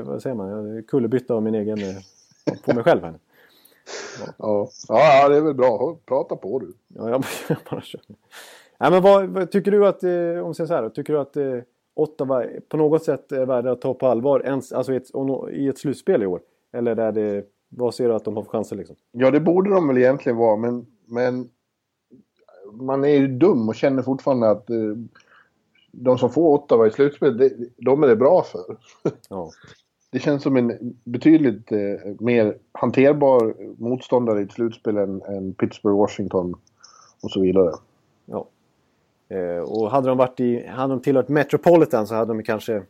vad 0.02 0.22
säger 0.22 0.36
man? 0.36 0.76
Jag 0.76 0.88
kullerbytta 0.88 1.34
av 1.34 1.44
min 1.44 1.56
egen... 1.56 1.80
Eh, 2.46 2.62
på 2.66 2.74
mig 2.74 2.84
själv 2.84 3.04
här. 3.04 3.20
Ja. 4.38 4.70
Ja. 4.88 5.30
det 5.30 5.38
är 5.38 5.42
väl 5.42 5.54
bra. 5.54 5.98
Prata 6.06 6.36
på 6.36 6.60
du. 6.60 6.74
Ja, 6.88 7.10
jag 7.10 7.24
bara 7.70 7.82
kör. 7.82 8.02
Nej, 8.78 8.92
men 8.92 9.02
vad, 9.02 9.30
vad, 9.30 9.52
tycker 9.52 9.72
du 9.72 9.88
att, 9.88 10.04
eh, 10.04 10.46
om 10.46 10.54
så 10.54 10.66
här, 10.66 10.90
tycker 10.90 11.14
du 11.14 11.20
att 11.20 11.38
eh, 11.38 11.58
Ottawa 11.94 12.46
på 12.70 12.78
något 12.78 13.04
sätt 13.04 13.32
är 13.32 13.46
värda 13.46 13.72
att 13.72 13.82
ta 13.82 13.94
på 13.94 14.08
allvar 14.08 14.40
ens, 14.46 14.72
alltså 14.72 14.94
i 14.94 14.96
ett, 14.96 15.10
i 15.52 15.68
ett 15.68 15.78
slutspel 15.78 16.24
i 16.24 16.26
år? 16.26 16.42
Eller 16.74 16.96
är 17.00 17.12
det, 17.12 17.46
vad 17.70 17.96
ser 17.96 18.08
du 18.08 18.16
att 18.16 18.26
de 18.26 18.36
har 18.36 18.44
för 18.44 18.52
chanser 18.52 18.76
liksom? 18.76 18.96
Ja, 19.12 19.32
det 19.32 19.40
borde 19.40 19.70
de 19.70 19.88
väl 19.88 19.98
egentligen 19.98 20.38
vara, 20.38 20.56
men, 20.56 20.86
men 21.06 21.50
man 22.72 23.04
är 23.04 23.16
ju 23.16 23.28
dum 23.28 23.70
och 23.70 23.76
känner 23.76 24.04
fortfarande 24.04 24.50
att 24.50 24.70
eh, 24.70 24.96
de 25.92 26.18
som 26.18 26.30
får 26.30 26.54
Ottawa 26.54 26.88
i 26.88 26.92
slutspel, 26.92 27.52
de 27.78 28.04
är 28.04 28.08
det 28.08 28.16
bra 28.16 28.44
för. 28.44 28.78
Ja. 29.30 29.52
Det 30.12 30.20
känns 30.20 30.44
som 30.44 30.58
en 30.58 30.96
betydligt 31.04 31.72
eh, 31.72 31.78
mer 32.20 32.58
hanterbar 32.72 33.56
motståndare 33.78 34.40
i 34.40 34.44
ett 34.44 34.52
slutspel 34.52 34.98
än, 34.98 35.22
än 35.22 35.54
Pittsburgh, 35.54 35.98
Washington 35.98 36.56
och 37.24 37.32
så 37.32 37.42
vidare. 37.42 37.72
Ja. 38.26 38.48
Eh, 39.30 39.64
och 39.64 39.92
hade 39.92 40.08
de, 40.08 40.18
varit 40.18 40.40
i, 40.40 40.68
hade 40.68 40.94
de 40.94 41.02
tillhört 41.02 41.28
Metropolitan 41.28 42.08
så 42.08 42.16
hade 42.16 42.34
de 42.34 42.44
kanske 42.44 42.84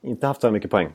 inte 0.00 0.26
haft 0.26 0.40
så 0.40 0.46
här 0.46 0.52
mycket 0.52 0.70
poäng. 0.70 0.88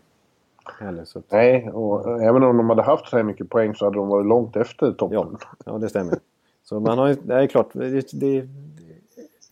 Heller, 0.79 1.01
att... 1.01 1.31
Nej, 1.31 1.69
och 1.69 2.21
även 2.23 2.43
om 2.43 2.57
de 2.57 2.69
hade 2.69 2.83
haft 2.83 3.07
så 3.07 3.17
här 3.17 3.23
mycket 3.23 3.49
poäng 3.49 3.75
så 3.75 3.85
hade 3.85 3.97
de 3.97 4.07
varit 4.07 4.27
långt 4.27 4.55
efter 4.55 4.91
toppen. 4.91 5.17
Ja, 5.17 5.39
ja 5.65 5.77
det 5.77 5.89
stämmer. 5.89 6.19
Så 6.63 6.79
man 6.79 6.97
har 6.97 7.15
det 7.23 7.33
är 7.33 7.47
klart. 7.47 7.69
Det, 7.73 8.11
det, 8.11 8.47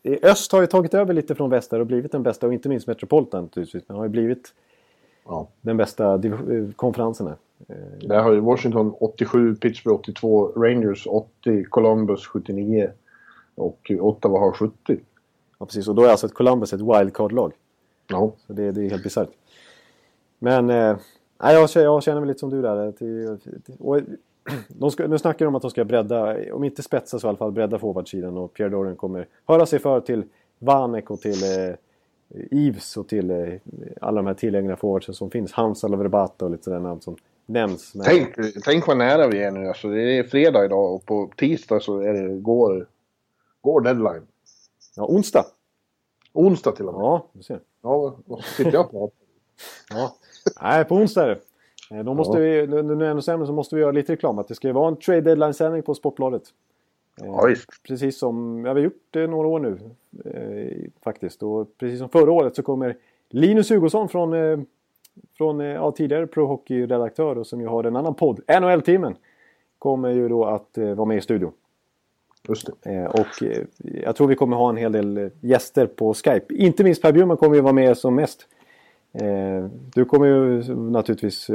det, 0.04 0.24
öst 0.24 0.52
har 0.52 0.62
ju 0.62 0.68
tagit 0.68 0.94
över 0.94 1.14
lite 1.14 1.36
från 1.36 1.50
väst 1.50 1.74
och 1.74 1.88
blivit 1.88 2.12
den 2.12 2.24
bästa 2.24 2.48
och 2.48 2.54
inte 2.54 2.70
minst 2.70 2.88
Metropolitan 2.88 3.44
naturligtvis. 3.44 3.84
Men 3.88 3.98
har 3.98 4.04
ju 4.04 4.10
blivit 4.10 4.54
ja. 5.26 5.48
den 5.62 5.78
bästa 5.78 6.22
konferensen. 6.76 7.28
Eh, 7.28 7.36
Där 8.02 8.22
har 8.22 8.32
ju 8.32 8.40
Washington 8.40 8.94
87, 9.00 9.56
Pittsburgh 9.56 10.00
82, 10.00 10.48
Rangers 10.48 11.08
80, 11.08 11.64
Columbus 11.70 12.28
79 12.28 12.92
och 13.56 13.92
Ottawa 14.00 14.40
har 14.40 14.52
70. 14.52 15.00
Ja, 15.60 15.66
precis. 15.66 15.88
Och 15.88 15.96
då 15.96 16.04
är 16.04 16.10
alltså 16.10 16.28
ett 16.28 16.34
Columbus 16.34 16.74
ett 16.74 16.82
wildcard-lag. 16.82 17.54
Ja. 18.08 18.32
Så 18.48 18.54
det, 18.54 18.72
det 18.72 18.86
är 18.86 18.90
helt 18.90 19.04
bisarrt. 19.04 19.30
Men 20.40 20.70
eh, 20.70 20.98
jag, 21.40 21.70
jag 21.74 22.04
känner 22.04 22.20
mig 22.20 22.28
lite 22.28 22.40
som 22.40 22.50
du 22.50 22.62
där. 22.62 22.92
Till, 22.92 23.38
till, 23.66 23.76
och, 23.80 24.00
de 24.68 24.92
ska, 24.92 25.08
nu 25.08 25.18
snackar 25.18 25.46
de 25.46 25.48
om 25.48 25.56
att 25.56 25.62
de 25.62 25.72
ska 25.72 25.86
bredda, 25.86 26.36
om 26.54 26.64
inte 26.64 26.84
spetsa 26.84 27.20
så 27.20 27.28
i 27.28 27.30
alla 27.30 27.38
fall 27.38 27.52
bredda 27.52 27.80
forwardsidan 27.80 28.38
och 28.38 28.54
Pierre 28.54 28.70
Dorian 28.70 28.96
kommer 28.96 29.28
höra 29.46 29.66
sig 29.66 29.80
för 29.80 30.02
till 30.02 30.24
Vanek 30.60 31.12
och 31.12 31.20
till 31.20 31.44
eh, 31.44 31.76
Ives 32.52 32.98
och 32.98 33.08
till 33.08 33.32
eh, 33.32 33.54
alla 34.02 34.16
de 34.16 34.28
här 34.28 34.34
tillgängliga 34.34 34.76
forwardsen 34.76 35.16
som 35.16 35.32
finns. 35.32 35.52
Hansa 35.52 35.88
Verbata 35.88 36.46
och 36.46 36.52
lite 36.52 36.64
sådana 36.64 36.88
namn 36.88 37.02
som 37.02 37.16
nämns. 37.46 37.96
Men... 37.96 38.06
Tänk, 38.06 38.36
tänk 38.64 38.88
vad 38.88 38.98
nära 38.98 39.28
vi 39.28 39.44
är 39.44 39.52
nu. 39.52 39.68
Alltså, 39.68 39.88
det 39.88 40.18
är 40.18 40.24
fredag 40.24 40.66
idag 40.66 40.96
och 40.96 41.06
på 41.06 41.32
tisdag 41.38 41.80
så 41.80 42.00
är 42.00 42.14
det, 42.14 42.36
går, 42.36 42.88
går 43.62 43.82
deadline. 43.82 44.28
Ja, 44.96 45.06
onsdag. 45.06 45.46
Onsdag 46.34 46.72
till 46.72 46.88
och 46.88 46.94
med. 46.94 47.02
Ja, 47.02 47.28
du 47.34 47.44
ser. 47.44 47.60
Ja, 47.82 48.18
vad 48.26 48.44
sitter 48.44 48.74
jag 48.74 48.92
på? 48.92 49.12
ja. 49.90 50.16
Nej, 50.62 50.86
på 50.86 50.96
onsdag 50.96 51.24
är 51.24 51.28
det. 51.28 51.40
Eh, 51.98 52.04
då 52.04 52.14
måste 52.14 52.38
ja. 52.38 52.62
vi, 52.62 52.68
nu 52.68 52.82
när 52.82 52.96
det 52.96 53.06
är 53.06 53.10
ännu 53.10 53.22
sämre 53.22 53.48
så 53.48 53.54
måste 53.54 53.76
vi 53.76 53.82
göra 53.82 53.92
lite 53.92 54.14
reklam. 54.14 54.40
Att 54.40 54.48
det 54.48 54.56
ska 54.56 54.68
ju 54.68 54.74
vara 54.74 54.88
en 54.88 54.96
trade 54.96 55.22
deadline-sändning 55.22 55.84
på 55.84 55.96
Sportbladet. 55.96 56.44
Eh, 57.22 57.28
ja. 57.28 57.56
Precis 57.88 58.20
som, 58.20 58.66
ja, 58.66 58.74
vi 58.74 58.80
har 58.80 58.86
gjort 58.86 59.08
det 59.12 59.28
några 59.28 59.48
år 59.48 59.60
nu 59.60 59.80
eh, 60.26 60.92
faktiskt. 61.04 61.44
Och 61.44 61.78
precis 61.78 62.00
som 62.00 62.10
förra 62.10 62.32
året 62.32 62.56
så 62.56 62.64
kommer 62.64 62.96
Linus 63.30 63.72
Hugosson 63.72 64.10
från, 64.10 64.34
eh, 64.34 64.60
från 65.38 65.62
eh, 65.62 65.68
ja, 65.68 65.92
tidigare 65.92 66.28
Pro 66.28 66.46
Hockey-redaktör 66.46 67.38
och 67.38 67.48
som 67.48 67.62
ju 67.62 67.68
har 67.68 67.84
en 67.84 67.96
annan 67.96 68.16
podd, 68.16 68.40
NHL-teamen. 68.62 69.16
Kommer 69.80 70.10
ju 70.10 70.30
då 70.30 70.46
att 70.46 70.78
eh, 70.78 70.94
vara 70.94 71.06
med 71.06 71.18
i 71.18 71.22
studion. 71.22 71.52
Just 72.48 72.70
det. 72.82 73.08
och 73.08 73.44
jag 73.80 74.16
tror 74.16 74.28
vi 74.28 74.36
kommer 74.36 74.58
ha 74.58 74.70
en 74.70 74.78
hel 74.78 74.92
del 74.92 75.30
gäster 75.42 75.86
på 75.86 76.14
Skype. 76.14 76.56
Inte 76.56 76.84
minst 76.84 77.02
Per 77.02 77.12
Bjurman 77.12 77.38
kommer 77.38 77.56
ju 77.56 77.62
vara 77.62 77.74
med 77.74 77.98
som 77.98 78.16
mest. 78.16 78.48
Du 79.94 80.06
kommer 80.06 80.26
ju 80.28 80.76
naturligtvis 80.76 81.50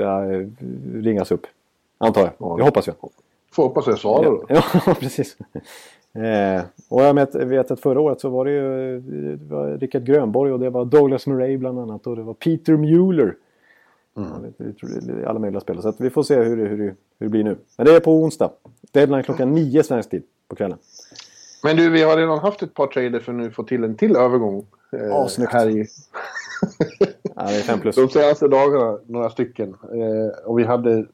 ringas 0.95 1.33
upp. 1.33 1.47
Antar 1.99 2.21
jag. 2.21 2.33
Ja, 2.39 2.57
det 2.57 2.63
hoppas 2.63 2.87
jag. 2.87 2.97
Får 3.59 3.65
hoppas 3.65 3.87
jag 3.87 3.99
svarar 3.99 4.25
då. 4.25 4.45
Ja, 4.87 4.95
precis. 5.01 5.37
Eh, 6.15 6.63
och 6.89 7.03
jag 7.03 7.15
vet, 7.15 7.35
vet, 7.35 7.71
att 7.71 7.81
förra 7.81 8.01
året 8.01 8.21
så 8.21 8.29
var 8.29 8.45
det 8.45 8.51
ju 8.51 9.01
det 9.01 9.55
var 9.55 9.79
Rickard 9.79 10.05
Grönborg 10.05 10.53
och 10.53 10.61
det 10.61 10.71
var 10.71 10.85
Douglas 10.85 11.27
Murray 11.27 11.57
bland 11.57 11.79
annat 11.79 12.07
och 12.07 12.17
det 12.17 12.23
var 12.23 12.35
Peter 12.35 12.77
Mueller. 12.77 13.35
Mm. 14.17 15.27
Alla 15.27 15.39
möjliga 15.39 15.61
spelare. 15.61 15.83
Så 15.83 15.89
att 15.89 16.01
vi 16.01 16.11
får 16.11 16.23
se 16.23 16.35
hur, 16.37 16.57
hur, 16.57 16.77
hur 16.77 16.95
det 17.19 17.29
blir 17.29 17.45
nu. 17.45 17.57
Men 17.77 17.87
det 17.87 17.97
är 17.97 18.01
på 18.01 18.13
onsdag. 18.13 18.51
Deadline 18.93 19.23
klockan 19.23 19.55
nio 19.55 19.83
svensk 19.83 20.11
tid 20.11 20.23
på 20.49 20.57
kvällen. 20.57 20.79
Men 21.65 21.77
du, 21.77 21.91
vi 21.91 22.03
har 22.03 22.17
redan 22.17 22.39
haft 22.39 22.63
ett 22.63 22.75
par 22.75 22.87
trader 22.87 23.21
för 23.21 23.33
nu 23.33 23.51
få 23.51 23.63
till 23.63 23.85
en 23.85 23.97
till 23.97 24.17
övergång. 24.17 24.67
Eh, 24.93 25.07
ja, 25.07 25.29
snyggt. 25.29 25.53
Här 25.53 25.69
i... 25.69 25.87
ja, 27.23 27.43
det 27.43 27.57
är 27.57 27.63
fem 27.63 27.81
plus. 27.81 27.97
De 27.97 28.09
senaste 28.09 28.49
dagarna, 28.49 28.99
några 29.07 29.31
stycken. 29.31 29.69
Eh, 29.69 30.45
och 30.45 30.59
vi 30.59 30.65
hade 30.65 31.07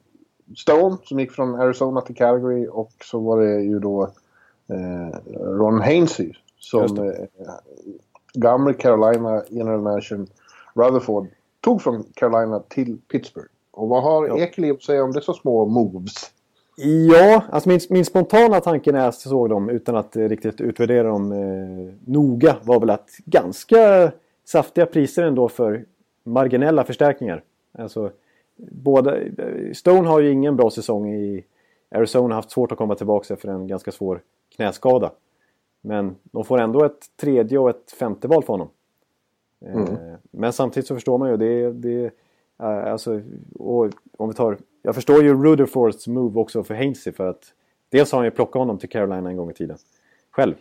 Stone 0.57 0.97
som 1.03 1.19
gick 1.19 1.31
från 1.31 1.55
Arizona 1.55 2.01
till 2.01 2.15
Calgary 2.15 2.67
och 2.71 2.91
så 3.03 3.19
var 3.19 3.41
det 3.41 3.61
ju 3.61 3.79
då 3.79 4.03
eh, 4.67 5.33
Ron 5.39 5.81
Hainsey 5.81 6.33
som 6.59 6.97
eh, 6.97 7.13
gamle 8.33 8.73
Carolina 8.73 9.43
general 9.49 9.81
manager 9.81 10.25
Rutherford 10.73 11.27
tog 11.61 11.81
från 11.81 12.03
Carolina 12.13 12.59
till 12.59 12.97
Pittsburgh. 13.11 13.49
Och 13.71 13.89
vad 13.89 14.03
har 14.03 14.27
ja. 14.27 14.37
Ekeliv 14.37 14.73
att 14.73 14.83
säga 14.83 15.03
om 15.03 15.11
dessa 15.11 15.33
små 15.33 15.65
moves? 15.65 16.31
Ja, 17.09 17.43
alltså 17.51 17.69
min, 17.69 17.79
min 17.89 18.05
spontana 18.05 18.61
tanke 18.61 18.91
när 18.91 19.03
jag 19.03 19.13
såg 19.13 19.49
dem 19.49 19.69
utan 19.69 19.95
att 19.95 20.15
riktigt 20.15 20.61
utvärdera 20.61 21.07
dem 21.07 21.31
eh, 21.31 21.93
noga 22.05 22.55
var 22.63 22.79
väl 22.79 22.89
att 22.89 23.09
ganska 23.25 24.11
saftiga 24.45 24.85
priser 24.85 25.23
ändå 25.23 25.49
för 25.49 25.85
marginella 26.23 26.83
förstärkningar. 26.83 27.43
Alltså, 27.77 28.11
båda, 28.55 29.17
Stone 29.73 30.07
har 30.07 30.19
ju 30.19 30.31
ingen 30.31 30.55
bra 30.55 30.69
säsong 30.69 31.13
i 31.13 31.45
Arizona, 31.89 32.35
har 32.35 32.41
haft 32.41 32.51
svårt 32.51 32.71
att 32.71 32.77
komma 32.77 32.95
tillbaka 32.95 33.33
efter 33.33 33.49
en 33.49 33.67
ganska 33.67 33.91
svår 33.91 34.21
knäskada. 34.55 35.11
Men 35.81 36.15
de 36.23 36.45
får 36.45 36.59
ändå 36.59 36.83
ett 36.83 37.17
tredje 37.17 37.57
och 37.57 37.69
ett 37.69 37.91
femte 37.91 38.27
val 38.27 38.43
för 38.43 38.53
honom. 38.53 38.69
Eh, 39.65 39.75
mm. 39.75 40.17
Men 40.31 40.53
samtidigt 40.53 40.87
så 40.87 40.95
förstår 40.95 41.17
man 41.17 41.29
ju 41.29 41.37
det, 41.37 41.71
det 41.71 42.11
alltså, 42.57 43.21
om 44.17 44.29
vi 44.29 44.33
tar, 44.33 44.57
jag 44.81 44.95
förstår 44.95 45.23
ju 45.23 45.43
Rutherfords 45.43 46.07
move 46.07 46.39
också 46.39 46.63
för 46.63 46.73
Hainsey 46.73 47.13
för 47.13 47.29
att 47.29 47.53
dels 47.89 48.11
har 48.11 48.19
han 48.19 48.25
ju 48.25 48.31
plockat 48.31 48.59
honom 48.59 48.77
till 48.77 48.89
Carolina 48.89 49.29
en 49.29 49.37
gång 49.37 49.51
i 49.51 49.53
tiden 49.53 49.77
själv. 50.31 50.55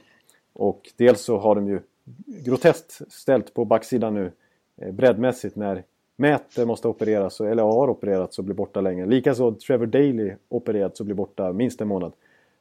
Och 0.53 0.92
dels 0.97 1.20
så 1.20 1.38
har 1.38 1.55
de 1.55 1.68
ju 1.68 1.80
groteskt 2.26 3.12
ställt 3.12 3.55
på 3.55 3.64
backsidan 3.64 4.14
nu 4.14 4.32
eh, 4.76 4.92
breddmässigt 4.92 5.57
när 5.57 5.84
Mäter 6.17 6.65
måste 6.65 6.89
opereras, 6.89 7.41
eller 7.41 7.62
har 7.62 7.89
opererats 7.91 8.39
och 8.39 8.45
blir 8.45 8.55
borta 8.55 8.81
länge. 8.81 9.07
Likaså 9.07 9.55
Trevor 9.55 9.87
Daly 9.87 10.35
opererats 10.49 11.01
och 11.01 11.07
blir 11.07 11.17
borta 11.17 11.53
minst 11.53 11.81
en 11.81 11.89
månad. 11.89 12.12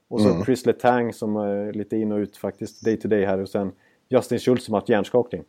Och 0.07 0.21
så 0.21 0.29
mm. 0.29 0.43
Chris 0.43 0.65
Letang 0.65 1.13
som 1.13 1.35
är 1.35 1.73
lite 1.73 1.97
in 1.97 2.11
och 2.11 2.17
ut 2.17 2.37
faktiskt 2.37 2.85
day 2.85 2.97
to 2.97 3.07
day 3.07 3.25
här 3.25 3.37
och 3.39 3.49
sen 3.49 3.71
Justin 4.09 4.39
Schultz 4.39 4.65
som 4.65 4.73
har 4.73 4.81
haft 4.81 4.89
hjärnskakning. 4.89 5.43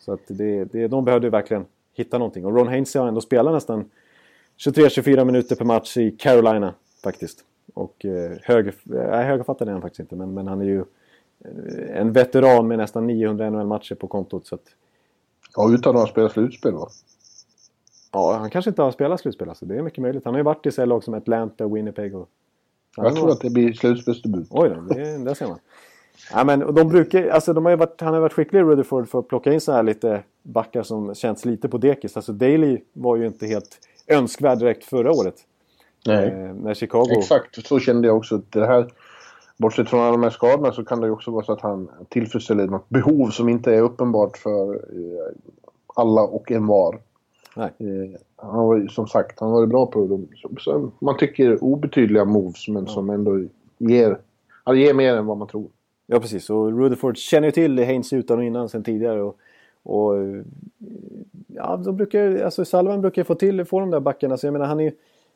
Så 0.00 0.12
att 0.12 0.20
det, 0.26 0.64
det, 0.64 0.88
de 0.88 1.04
behövde 1.04 1.30
verkligen 1.30 1.66
hitta 1.94 2.18
någonting. 2.18 2.46
Och 2.46 2.56
Ron 2.56 2.68
Hainsey 2.68 3.00
har 3.00 3.08
ändå 3.08 3.20
spelat 3.20 3.54
nästan 3.54 3.90
23-24 4.58 5.24
minuter 5.24 5.56
per 5.56 5.64
match 5.64 5.96
i 5.96 6.10
Carolina 6.10 6.74
faktiskt. 7.04 7.44
Och 7.74 8.04
eh, 8.04 8.32
höger, 8.42 8.74
nej, 8.82 9.24
högerfattad 9.24 9.68
är 9.68 9.72
han 9.72 9.82
faktiskt 9.82 10.00
inte, 10.00 10.16
men, 10.16 10.34
men 10.34 10.46
han 10.46 10.60
är 10.60 10.64
ju 10.64 10.84
eh, 11.44 12.00
en 12.00 12.12
veteran 12.12 12.68
med 12.68 12.78
nästan 12.78 13.06
900 13.06 13.50
NHL-matcher 13.50 13.94
på 13.94 14.06
kontot. 14.06 14.46
Så 14.46 14.54
att, 14.54 14.74
Ja, 15.56 15.74
utan 15.74 15.96
att 15.96 16.02
ha 16.02 16.08
spelat 16.08 16.32
slutspel 16.32 16.72
va? 16.72 16.88
Ja, 18.14 18.36
han 18.36 18.50
kanske 18.50 18.70
inte 18.70 18.82
har 18.82 18.90
spelat 18.90 19.20
slutspel 19.20 19.48
alltså. 19.48 19.66
Det 19.66 19.76
är 19.76 19.82
mycket 19.82 20.02
möjligt. 20.02 20.24
Han 20.24 20.34
har 20.34 20.38
ju 20.38 20.44
varit 20.44 20.66
i 20.66 20.70
så 20.70 20.84
lag 20.84 21.04
som 21.04 21.14
Atlanta, 21.14 21.68
Winnipeg 21.68 22.14
och... 22.14 22.28
Jag 22.96 23.16
tror 23.16 23.30
att 23.30 23.40
det 23.40 23.50
blir 23.50 23.72
slutspelsdebut. 23.72 24.46
Oj 24.50 24.68
då, 24.68 24.94
det, 24.94 25.18
där 25.24 25.34
ser 25.34 25.46
man. 25.46 25.58
Ja, 26.32 26.44
men 26.44 26.74
de 26.74 26.88
brukar, 26.88 27.28
alltså 27.28 27.52
de 27.52 27.64
har 27.64 27.72
ju 27.72 27.76
varit, 27.76 28.00
han 28.00 28.14
har 28.14 28.20
varit 28.20 28.32
skicklig 28.32 28.60
Rutherford 28.60 29.08
för 29.08 29.18
att 29.18 29.28
plocka 29.28 29.52
in 29.52 29.60
så 29.60 29.72
här 29.72 29.82
lite 29.82 30.22
backar 30.42 30.82
som 30.82 31.14
känns 31.14 31.44
lite 31.44 31.68
på 31.68 31.78
dekis. 31.78 32.16
Alltså 32.16 32.32
Daley 32.32 32.80
var 32.92 33.16
ju 33.16 33.26
inte 33.26 33.46
helt 33.46 33.78
önskvärd 34.06 34.58
direkt 34.58 34.84
förra 34.84 35.12
året. 35.12 35.34
Nej. 36.06 36.28
Eh, 36.28 36.54
när 36.54 36.74
Chicago... 36.74 37.18
Exakt, 37.18 37.66
så 37.66 37.78
kände 37.78 38.08
jag 38.08 38.16
också. 38.16 38.42
Det 38.50 38.66
här, 38.66 38.92
bortsett 39.56 39.88
från 39.88 40.00
alla 40.00 40.10
de 40.10 40.22
här 40.22 40.30
skadorna 40.30 40.72
så 40.72 40.84
kan 40.84 41.00
det 41.00 41.06
ju 41.06 41.12
också 41.12 41.30
vara 41.30 41.44
så 41.44 41.52
att 41.52 41.60
han 41.60 41.90
tillfredsställer 42.08 42.66
något 42.66 42.88
behov 42.88 43.30
som 43.30 43.48
inte 43.48 43.74
är 43.74 43.80
uppenbart 43.80 44.36
för 44.36 44.74
eh, 44.74 45.34
alla 45.94 46.22
och 46.22 46.52
en 46.52 46.66
var. 46.66 46.98
Eh, 47.56 48.20
han 48.36 48.66
var 48.66 48.86
som 48.88 49.06
sagt, 49.06 49.40
han 49.40 49.50
var 49.50 49.66
bra 49.66 49.86
på 49.86 50.06
dem. 50.06 50.28
Så, 50.58 50.90
man 50.98 51.16
tycker 51.16 51.64
obetydliga 51.64 52.24
moves 52.24 52.68
men 52.68 52.86
som 52.86 53.10
ändå 53.10 53.40
ger, 53.78 54.18
han 54.64 54.80
ger 54.80 54.94
mer 54.94 55.16
än 55.16 55.26
vad 55.26 55.36
man 55.36 55.48
tror. 55.48 55.66
Ja, 56.06 56.20
precis. 56.20 56.50
Och 56.50 56.78
Rutherford 56.78 57.16
känner 57.16 57.48
ju 57.48 57.52
till 57.52 57.78
Haynes 57.78 58.12
utan 58.12 58.38
och 58.38 58.44
innan 58.44 58.68
sen 58.68 58.84
tidigare. 58.84 59.22
Och, 59.22 59.38
och 59.82 60.14
ja, 61.46 61.76
de 61.76 61.96
brukar, 61.96 62.38
alltså 62.44 62.64
Salvan 62.64 63.00
brukar 63.00 63.24
få 63.24 63.34
till, 63.34 63.64
få 63.64 63.80
de 63.80 63.90
där 63.90 64.00
backarna. 64.00 64.36
Så 64.36 64.46
jag 64.46 64.52
menar, 64.52 64.66
han 64.66 64.80
är 64.80 64.92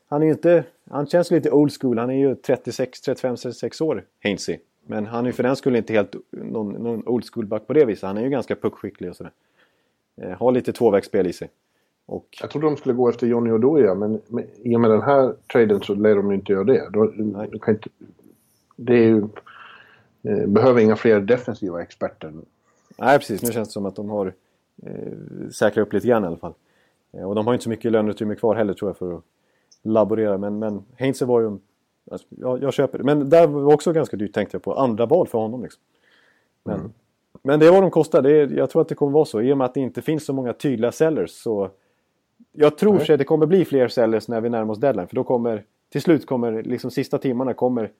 han 0.08 0.22
är 0.22 0.26
ju 0.26 0.32
inte, 0.32 0.64
han 0.90 1.06
känns 1.06 1.30
lite 1.30 1.50
old 1.50 1.72
school. 1.80 1.98
Han 1.98 2.10
är 2.10 2.14
ju 2.14 2.34
36, 2.34 3.00
35, 3.00 3.36
36 3.36 3.80
år, 3.80 4.04
Hainsey. 4.22 4.58
Men 4.86 5.06
han 5.06 5.24
är 5.24 5.28
ju 5.28 5.32
för 5.32 5.42
den 5.42 5.56
skull 5.56 5.76
inte 5.76 5.92
helt 5.92 6.14
någon, 6.30 6.72
någon 6.72 7.08
old 7.08 7.24
school 7.32 7.46
back 7.46 7.66
på 7.66 7.72
det 7.72 7.84
viset. 7.84 8.02
Han 8.02 8.18
är 8.18 8.22
ju 8.22 8.28
ganska 8.28 8.56
puckskicklig 8.56 9.10
och 9.10 9.16
sådär. 9.16 9.32
Eh, 10.22 10.30
har 10.30 10.52
lite 10.52 10.72
tvåvägsspel 10.72 11.26
i 11.26 11.32
sig. 11.32 11.48
Och, 12.08 12.26
Jag 12.40 12.50
trodde 12.50 12.66
de 12.66 12.76
skulle 12.76 12.94
gå 12.94 13.08
efter 13.08 13.26
Johnny 13.26 13.50
Oduya 13.50 13.94
men 13.94 14.20
med, 14.26 14.44
i 14.62 14.76
och 14.76 14.80
med 14.80 14.90
den 14.90 15.02
här 15.02 15.34
traden 15.52 15.80
så 15.80 15.94
lär 15.94 16.16
de 16.16 16.28
ju 16.30 16.34
inte 16.34 16.52
göra 16.52 16.64
det. 16.64 16.88
Då, 16.92 17.06
du 17.50 17.58
kan 17.58 17.74
inte, 17.74 17.88
det 18.76 18.94
är 18.94 19.06
ju, 19.06 19.28
eh, 20.22 20.46
behöver 20.46 20.80
inga 20.80 20.96
fler 20.96 21.20
defensiva 21.20 21.82
experter. 21.82 22.32
nej, 22.98 23.18
precis. 23.18 23.42
Nu 23.42 23.52
känns 23.52 23.68
det 23.68 23.72
som 23.72 23.86
att 23.86 23.96
de 23.96 24.08
har 24.08 24.32
eh, 24.82 25.48
säkrat 25.52 25.86
upp 25.86 25.92
lite 25.92 26.06
grann 26.08 26.24
i 26.24 26.26
alla 26.26 26.36
fall. 26.36 26.52
Eh, 27.12 27.28
och 27.28 27.34
de 27.34 27.46
har 27.46 27.54
inte 27.54 27.64
så 27.64 27.70
mycket 27.70 27.92
löneutrymme 27.92 28.34
kvar 28.34 28.54
heller 28.54 28.74
tror 28.74 28.88
jag 28.88 28.96
för 28.96 29.14
att 29.14 29.22
laborera. 29.82 30.38
Men, 30.38 30.58
men 30.58 30.84
Heinze 30.96 31.24
var 31.24 31.40
ju... 31.40 31.58
Alltså, 32.10 32.26
jag, 32.30 32.62
jag 32.62 32.72
köper 32.74 32.98
det. 32.98 33.04
Men 33.04 33.30
där 33.30 33.46
var 33.46 33.74
också 33.74 33.92
ganska 33.92 34.16
dyrt 34.16 34.32
tänkte 34.34 34.54
jag 34.54 34.62
på. 34.62 34.74
Andra 34.74 35.06
val 35.06 35.26
för 35.28 35.38
honom 35.38 35.62
liksom. 35.62 35.82
Men, 36.64 36.78
Mm. 36.78 36.92
men 37.42 37.60
det 37.60 37.66
är 37.66 37.72
vad 37.72 37.82
de 37.82 37.90
kostar. 37.90 38.22
Det 38.22 38.30
är, 38.32 38.48
jag 38.48 38.70
tror 38.70 38.82
att 38.82 38.88
det 38.88 38.94
kommer 38.94 39.12
vara 39.12 39.24
så. 39.24 39.40
I 39.40 39.52
och 39.52 39.58
med 39.58 39.64
att 39.64 39.74
det 39.74 39.80
inte 39.80 40.02
finns 40.02 40.24
så 40.24 40.32
många 40.32 40.52
tydliga 40.52 40.92
sellers 40.92 41.30
så... 41.30 41.70
Jag 42.52 42.78
tror 42.78 42.98
sig 42.98 43.12
att 43.12 43.18
det 43.18 43.24
kommer 43.24 43.46
bli 43.46 43.64
fler 43.64 43.88
sellers 43.88 44.28
när 44.28 44.40
vi 44.40 44.48
närmar 44.48 44.72
oss 44.72 44.78
deadline. 44.78 45.08
För 45.08 45.16
då 45.16 45.24
kommer... 45.24 45.64
Till 45.92 46.02
slut 46.02 46.26
kommer, 46.26 46.62
liksom 46.62 46.90
sista 46.90 47.18
timmarna 47.18 47.54
kommer 47.54 47.90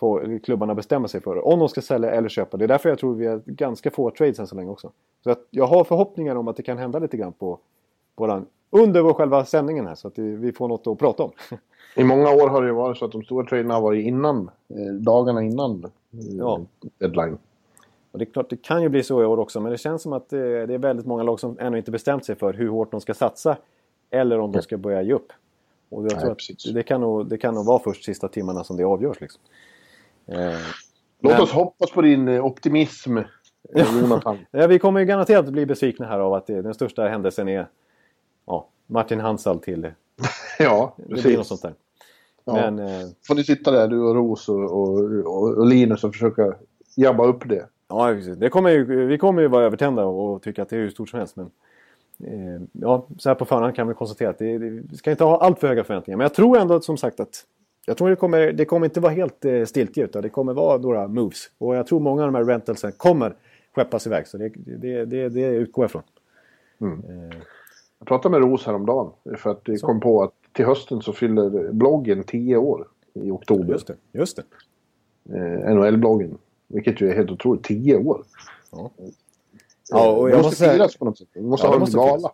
få 0.00 0.38
klubbarna 0.44 0.74
bestämma 0.74 1.08
sig 1.08 1.20
för 1.20 1.46
om 1.46 1.58
de 1.58 1.68
ska 1.68 1.80
sälja 1.80 2.10
eller 2.10 2.28
köpa. 2.28 2.56
Det 2.56 2.64
är 2.64 2.68
därför 2.68 2.88
jag 2.88 2.98
tror 2.98 3.14
vi 3.14 3.26
har 3.26 3.42
ganska 3.46 3.90
få 3.90 4.10
trades 4.10 4.38
än 4.38 4.46
så 4.46 4.56
länge 4.56 4.70
också. 4.70 4.90
Så 5.24 5.30
att 5.30 5.46
jag 5.50 5.66
har 5.66 5.84
förhoppningar 5.84 6.36
om 6.36 6.48
att 6.48 6.56
det 6.56 6.62
kan 6.62 6.78
hända 6.78 6.98
lite 6.98 7.16
grann 7.16 7.32
på, 7.32 7.58
på 8.16 8.26
den, 8.26 8.46
under 8.70 9.02
vår 9.02 9.14
själva 9.14 9.44
sändningen 9.44 9.86
här 9.86 9.94
så 9.94 10.08
att 10.08 10.18
vi 10.18 10.52
får 10.52 10.68
något 10.68 10.86
att 10.86 10.98
prata 10.98 11.22
om. 11.22 11.30
I 11.96 12.04
många 12.04 12.30
år 12.30 12.48
har 12.48 12.62
det 12.62 12.68
ju 12.68 12.74
varit 12.74 12.98
så 12.98 13.04
att 13.04 13.12
de 13.12 13.22
stora 13.22 13.46
traderna 13.46 13.74
har 13.74 13.80
varit 13.80 14.06
innan, 14.06 14.50
eh, 14.68 14.94
dagarna 14.94 15.42
innan 15.42 15.84
eh, 15.84 15.90
Ja. 16.38 16.60
deadline. 16.98 17.38
Och 18.12 18.18
det 18.18 18.24
är 18.24 18.32
klart, 18.32 18.50
det 18.50 18.62
kan 18.62 18.82
ju 18.82 18.88
bli 18.88 19.02
så 19.02 19.22
i 19.22 19.24
år 19.24 19.38
också, 19.38 19.60
men 19.60 19.72
det 19.72 19.78
känns 19.78 20.02
som 20.02 20.12
att 20.12 20.32
eh, 20.32 20.38
det 20.38 20.74
är 20.74 20.78
väldigt 20.78 21.06
många 21.06 21.22
lag 21.22 21.40
som 21.40 21.56
ännu 21.60 21.78
inte 21.78 21.90
bestämt 21.90 22.24
sig 22.24 22.34
för 22.34 22.52
hur 22.52 22.68
hårt 22.68 22.90
de 22.90 23.00
ska 23.00 23.14
satsa 23.14 23.56
eller 24.10 24.38
om 24.38 24.52
de 24.52 24.62
ska 24.62 24.78
börja 24.78 25.02
ge 25.02 25.12
upp. 25.12 25.32
Och 25.88 26.04
jag 26.04 26.12
Nej, 26.12 26.20
tror 26.20 26.34
precis. 26.34 26.66
att 26.66 26.74
det 26.74 26.82
kan, 26.82 27.00
nog, 27.00 27.26
det 27.28 27.38
kan 27.38 27.54
nog 27.54 27.66
vara 27.66 27.78
först 27.78 28.04
sista 28.04 28.28
timmarna 28.28 28.64
som 28.64 28.76
det 28.76 28.84
avgörs. 28.84 29.20
Liksom. 29.20 29.40
Eh, 30.26 30.58
Låt 31.20 31.32
Men- 31.32 31.42
oss 31.42 31.52
hoppas 31.52 31.90
på 31.90 32.02
din 32.02 32.28
eh, 32.28 32.44
optimism, 32.44 33.16
eh, 33.16 33.24
Jonathan. 34.00 34.38
ja, 34.50 34.66
vi 34.66 34.78
kommer 34.78 35.00
ju 35.00 35.06
garanterat 35.06 35.48
bli 35.48 35.66
besvikna 35.66 36.06
här 36.06 36.18
av 36.18 36.34
att 36.34 36.46
det, 36.46 36.62
den 36.62 36.74
största 36.74 37.08
händelsen 37.08 37.48
är 37.48 37.68
ja, 38.46 38.68
Martin 38.86 39.20
Hansal 39.20 39.58
till... 39.58 39.80
Det 40.58 40.64
ja, 40.64 40.94
blir 40.96 41.08
något 41.08 41.22
precis. 41.24 41.46
sånt 41.46 41.62
där. 41.62 41.74
Ja. 42.44 42.52
Men 42.52 42.78
eh, 42.78 43.08
får 43.26 43.34
ni 43.34 43.44
sitta 43.44 43.70
där, 43.70 43.88
du 43.88 44.00
och 44.00 44.14
Ros 44.14 44.48
och, 44.48 44.64
och, 44.64 44.98
och, 45.58 45.66
Linus 45.66 46.04
och 46.04 46.12
försöka 46.12 46.54
jabba 46.96 47.24
upp 47.26 47.48
det. 47.48 47.66
ja, 47.88 48.08
precis. 48.08 48.36
det 48.36 48.48
kommer 48.48 48.70
ju, 48.70 49.06
vi 49.06 49.18
kommer 49.18 49.42
ju 49.42 49.48
vara 49.48 49.64
övertända 49.64 50.04
och 50.04 50.42
tycka 50.42 50.62
att 50.62 50.68
det 50.68 50.76
är 50.76 50.80
hur 50.80 50.90
stort 50.90 51.08
som 51.08 51.18
helst. 51.18 51.36
Men, 51.36 51.50
ja, 52.72 53.06
så 53.18 53.28
här 53.28 53.34
på 53.34 53.44
förhand 53.44 53.74
kan 53.74 53.88
vi 53.88 53.94
konstatera 53.94 54.30
att 54.30 54.38
det, 54.38 54.58
vi 54.58 54.96
ska 54.96 55.10
inte 55.10 55.24
ha 55.24 55.40
allt 55.40 55.58
för 55.58 55.68
höga 55.68 55.84
förväntningar. 55.84 56.16
Men 56.16 56.24
jag 56.24 56.34
tror 56.34 56.58
ändå 56.58 56.80
som 56.80 56.96
sagt 56.96 57.20
att 57.20 57.46
jag 57.86 57.96
tror 57.96 58.10
det 58.10 58.16
kommer, 58.16 58.52
det 58.52 58.64
kommer 58.64 58.86
inte 58.86 59.00
vara 59.00 59.12
helt 59.12 59.44
eh, 59.44 59.64
stiltje 59.64 60.04
utan 60.04 60.22
det 60.22 60.28
kommer 60.28 60.52
vara 60.54 60.78
några 60.78 61.08
moves. 61.08 61.50
Och 61.58 61.76
jag 61.76 61.86
tror 61.86 62.00
många 62.00 62.22
av 62.22 62.32
de 62.32 62.34
här 62.34 62.44
rentalsen 62.44 62.92
kommer 62.92 63.34
skeppas 63.74 64.06
iväg. 64.06 64.26
Så 64.26 64.38
det, 64.38 64.52
det, 64.56 65.04
det, 65.04 65.28
det 65.28 65.46
utgår 65.46 65.82
jag 65.84 65.88
ifrån. 65.88 66.02
Eh, 66.82 67.36
Jag 67.98 68.08
pratade 68.08 68.32
med 68.38 68.48
Ros 68.48 68.66
häromdagen 68.66 69.10
för 69.36 69.50
att 69.50 69.64
det 69.64 69.78
kom 69.78 70.00
på 70.00 70.22
att 70.22 70.32
till 70.52 70.64
hösten 70.64 71.02
så 71.02 71.12
fyller 71.12 71.72
bloggen 71.72 72.24
10 72.24 72.56
år 72.56 72.86
i 73.14 73.30
oktober. 73.30 73.72
just 73.72 73.86
det, 73.86 73.96
just 74.12 74.36
det. 74.36 74.42
Eh, 75.36 75.74
NHL-bloggen. 75.74 76.38
Vilket 76.68 77.00
ju 77.00 77.10
är 77.10 77.16
helt 77.16 77.30
otroligt. 77.30 77.64
10 77.64 77.96
år. 77.96 78.22
Ja. 78.72 78.90
Eh, 79.92 79.98
Ja, 79.98 80.10
och 80.10 80.26
det 80.26 80.30
jag 80.30 80.36
måste 80.36 80.46
måste 80.46 80.56
säga- 80.56 80.72
firas 80.72 80.96
på 80.96 81.04
något 81.04 81.18
sätt. 81.18 81.28
Vi 81.32 81.42
måste 81.42 81.66
Ja, 81.66 81.70
det 81.70 81.72
ha 81.72 81.74
en 81.76 81.80
måste 81.80 81.96
gala. 81.96 82.10
firas. 82.18 82.32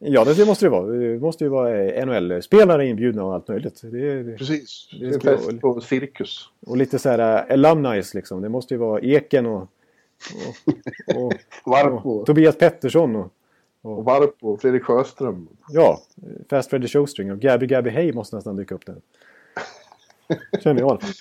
Ja, 0.00 0.24
det, 0.24 0.34
det 0.34 0.46
måste 0.46 0.66
det 0.66 0.70
vara. 0.70 0.86
Det 0.86 1.18
måste 1.18 1.44
ju 1.44 1.50
vara 1.50 1.78
eh, 1.84 2.06
NHL-spelare 2.06 2.86
inbjudna 2.86 3.24
och 3.24 3.34
allt 3.34 3.48
möjligt. 3.48 3.80
Det, 3.82 4.22
det, 4.22 4.36
Precis. 4.38 4.88
Det 4.92 4.98
Det 4.98 5.06
är 5.06 5.14
en 5.14 5.38
fest 5.38 5.60
på 5.60 5.80
Cirkus. 5.80 6.48
och 6.66 6.76
lite 6.76 6.98
så 6.98 7.08
här 7.08 7.44
uh, 7.46 7.52
alumnis 7.52 8.14
liksom. 8.14 8.42
Det 8.42 8.48
måste 8.48 8.74
ju 8.74 8.78
vara 8.78 9.00
Eken 9.00 9.46
och, 9.46 9.62
och, 9.62 11.16
och, 11.16 11.32
Varp 11.72 12.06
och 12.06 12.26
Tobias 12.26 12.58
Pettersson 12.58 13.16
och 13.16 13.32
och 13.84 14.42
och 14.42 14.60
Fredrik 14.60 14.82
Sjöström. 14.84 15.48
ja, 15.68 16.00
Fast 16.50 16.70
Freddy 16.70 16.88
Showstring 16.88 17.32
och 17.32 17.38
Gabby 17.38 17.66
Gabby 17.66 17.90
Hey 17.90 18.12
måste 18.12 18.36
nästan 18.36 18.56
dyka 18.56 18.74
upp 18.74 18.86
där. 18.86 18.96
Känner 20.62 20.80
jag 20.80 20.88
i 20.88 20.90
alla 20.90 21.00
fall. 21.00 21.10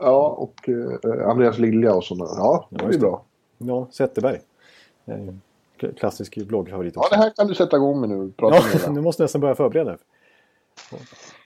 Ja, 0.00 0.28
och 0.28 0.68
eh, 0.68 1.28
Andreas 1.28 1.58
Lilja 1.58 1.94
och 1.94 2.04
sådana. 2.04 2.30
Ja, 2.36 2.68
det 2.70 2.76
blir 2.76 2.88
det. 2.92 2.98
bra. 2.98 3.24
Ja, 3.58 3.88
Zetterberg. 3.92 4.40
Eh, 5.06 5.34
kl- 5.78 5.94
Klassisk 5.94 6.36
bloggfavorit 6.36 6.92
Ja, 6.96 7.00
också. 7.00 7.14
det 7.14 7.16
här 7.16 7.30
kan 7.30 7.46
du 7.46 7.54
sätta 7.54 7.76
igång 7.76 8.00
med 8.00 8.08
nu. 8.08 8.32
Prata 8.36 8.56
Ja, 8.84 8.92
nu 8.92 9.00
måste 9.00 9.22
jag 9.22 9.24
nästan 9.24 9.40
börja 9.40 9.54
förbereda. 9.54 9.96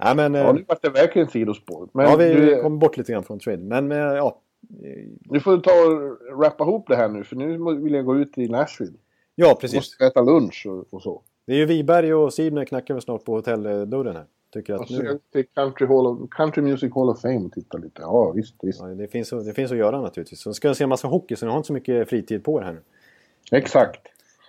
Nej, 0.01 0.17
men... 0.17 0.35
Ja, 0.35 0.49
eh, 0.49 0.55
nu 0.55 0.65
vart 0.69 0.83
det 0.83 0.89
verkligen 0.89 1.29
sidospår. 1.29 1.89
Men 1.93 2.11
ja, 2.11 2.17
vi 2.17 2.35
du, 2.35 2.63
kom 2.63 2.79
bort 2.79 2.97
lite 2.97 3.13
grann 3.13 3.25
från 3.25 3.39
trade. 3.39 3.63
Men, 3.63 3.89
men 3.89 3.99
ja. 3.99 4.41
eh, 4.85 5.09
du 5.21 5.41
får 5.41 5.59
ta 5.59 5.71
och 5.71 6.43
rappa 6.43 6.65
ihop 6.65 6.89
det 6.89 6.97
här 6.97 7.09
nu, 7.09 7.25
för 7.25 7.37
nu 7.37 7.75
vill 7.83 7.95
jag 7.95 8.05
gå 8.05 8.17
ut 8.17 8.39
i 8.39 8.49
Nashville. 8.49 8.97
Ja, 9.35 9.59
precis. 9.61 9.77
måste 9.77 10.07
äta 10.07 10.23
lunch 10.23 10.67
och, 10.91 11.03
så. 11.03 11.23
Det 11.47 11.53
är 11.53 11.57
ju 11.57 11.67
Wiberg 11.67 12.15
och 12.15 12.33
Sidner 12.35 12.65
knackar 12.65 12.95
väl 12.95 13.03
snart 13.03 13.25
på 13.25 13.35
hotelldörren 13.35 14.17
här. 14.17 14.25
Tycker 14.53 14.75
att 14.75 14.91
nu, 14.91 15.19
till 15.33 15.47
Country, 15.55 15.87
Hall 15.87 16.07
of, 16.07 16.31
Country 16.31 16.63
Music 16.63 16.95
Hall 16.95 17.09
of 17.09 17.21
Fame 17.21 17.47
och 17.47 17.53
titta 17.53 17.79
lite. 17.79 18.03
Ja, 18.03 18.31
visst, 18.31 18.55
visst. 18.63 18.81
ja, 18.81 18.87
det, 18.87 19.09
finns, 19.09 19.31
det 19.31 19.55
finns 19.55 19.73
att 19.73 19.79
göra 19.79 20.01
naturligtvis. 20.01 20.41
Så 20.41 20.55
ska 20.55 20.69
jag 20.69 20.77
se 20.77 20.85
en 20.85 20.89
massa 20.89 21.09
hockey 21.09 21.37
så 21.37 21.47
ni 21.47 21.51
har 21.51 21.59
inte 21.59 21.67
så 21.67 21.73
mycket 21.73 22.09
fritid 22.09 22.45
på 22.45 22.61
er 22.61 22.65
här 22.65 22.73
nu. 22.73 22.81
Exakt. 23.53 24.01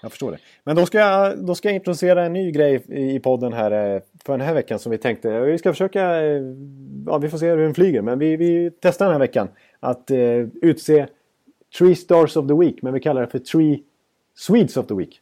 Jag 0.02 0.12
förstår 0.12 0.32
det. 0.32 0.38
Men 0.64 0.76
då 0.76 0.86
ska 0.86 0.98
jag, 0.98 1.46
då 1.46 1.56
ska 1.56 1.68
jag 1.68 1.76
introducera 1.76 2.26
en 2.26 2.34
ny 2.34 2.52
grej 2.52 2.84
i 2.90 3.20
podden 3.20 3.54
här 3.54 3.96
eh, 3.96 4.02
för 4.26 4.34
den 4.34 4.48
här 4.48 4.54
veckan 4.54 4.80
som 4.80 4.92
vi 4.92 4.98
tänkte. 4.98 5.40
Vi 5.40 5.58
ska 5.58 5.72
försöka, 5.72 6.24
eh, 6.24 6.42
ja 7.06 7.18
vi 7.18 7.30
får 7.30 7.38
se 7.38 7.50
hur 7.50 7.58
den 7.58 7.74
flyger, 7.74 8.02
men 8.02 8.20
vi, 8.20 8.36
vi 8.36 8.72
testar 8.82 9.06
den 9.06 9.14
här 9.14 9.20
veckan 9.20 9.48
att 9.80 10.12
eh, 10.12 10.20
utse 10.62 11.08
Three 11.78 11.96
Stars 11.96 12.38
of 12.38 12.48
the 12.48 12.54
Week, 12.54 12.82
men 12.82 12.94
vi 12.94 13.00
kallar 13.00 13.22
det 13.22 13.28
för 13.28 13.40
Three 13.40 13.84
Swedes 14.36 14.78
of 14.78 14.88
the 14.88 14.94
Week. 14.94 15.22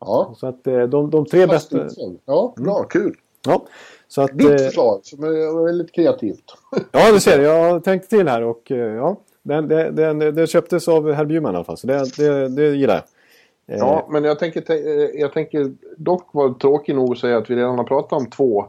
Ja. 0.00 0.34
Så 0.36 0.46
att 0.46 0.66
eh, 0.66 0.82
de, 0.82 1.10
de 1.10 1.26
tre 1.26 1.46
bästa... 1.46 1.88
Ja, 2.24 2.54
bra, 2.56 2.84
kul. 2.84 3.16
Ja, 3.46 3.66
så 4.08 4.22
att, 4.22 4.38
Ditt 4.38 4.50
eh, 4.50 4.56
förslag 4.56 5.00
som 5.02 5.24
är 5.24 5.64
väldigt 5.66 5.92
kreativt. 5.92 6.44
Ja, 6.92 7.12
du 7.12 7.20
ser. 7.20 7.40
Jag 7.40 7.72
har 7.72 7.80
tänkt 7.80 8.10
till 8.10 8.28
här 8.28 8.42
och 8.42 8.70
eh, 8.70 8.94
ja, 8.94 9.16
den, 9.42 9.68
den, 9.68 9.96
den, 9.96 10.18
den 10.18 10.46
köptes 10.46 10.88
av 10.88 11.12
herr 11.12 11.24
Bjurman 11.24 11.52
i 11.54 11.56
alla 11.56 11.64
fall. 11.64 11.76
Så 11.76 11.86
det, 11.86 12.16
det, 12.16 12.48
det 12.48 12.76
gillar 12.76 12.94
jag. 12.94 13.02
Eh, 13.76 13.78
Ja, 13.78 14.06
men 14.10 14.24
jag 14.24 14.38
tänker, 14.38 14.60
te- 14.60 15.18
jag 15.20 15.32
tänker 15.32 15.72
dock 15.96 16.34
vara 16.34 16.54
tråkig 16.54 16.94
nog 16.94 17.12
att 17.12 17.18
säga 17.18 17.36
att 17.38 17.50
vi 17.50 17.56
redan 17.56 17.78
har 17.78 17.84
pratat 17.84 18.12
om 18.12 18.30
två 18.30 18.66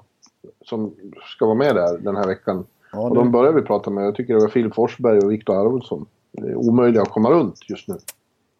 som 0.65 0.93
ska 1.36 1.45
vara 1.45 1.55
med 1.55 1.76
där 1.76 1.97
den 1.97 2.15
här 2.15 2.28
veckan. 2.28 2.65
Ja, 2.91 2.99
och 2.99 3.15
de 3.15 3.32
börjar 3.32 3.51
vi 3.53 3.61
prata 3.61 3.89
med. 3.89 4.05
Jag 4.05 4.15
tycker 4.15 4.34
det 4.34 4.39
var 4.39 4.47
Filip 4.47 4.76
Forsberg 4.76 5.17
och 5.19 5.32
Viktor 5.32 5.55
Arvidsson. 5.67 6.05
Det 6.32 6.47
är 6.47 6.55
omöjliga 6.55 7.01
att 7.01 7.09
komma 7.09 7.30
runt 7.32 7.69
just 7.69 7.88
nu. 7.88 7.95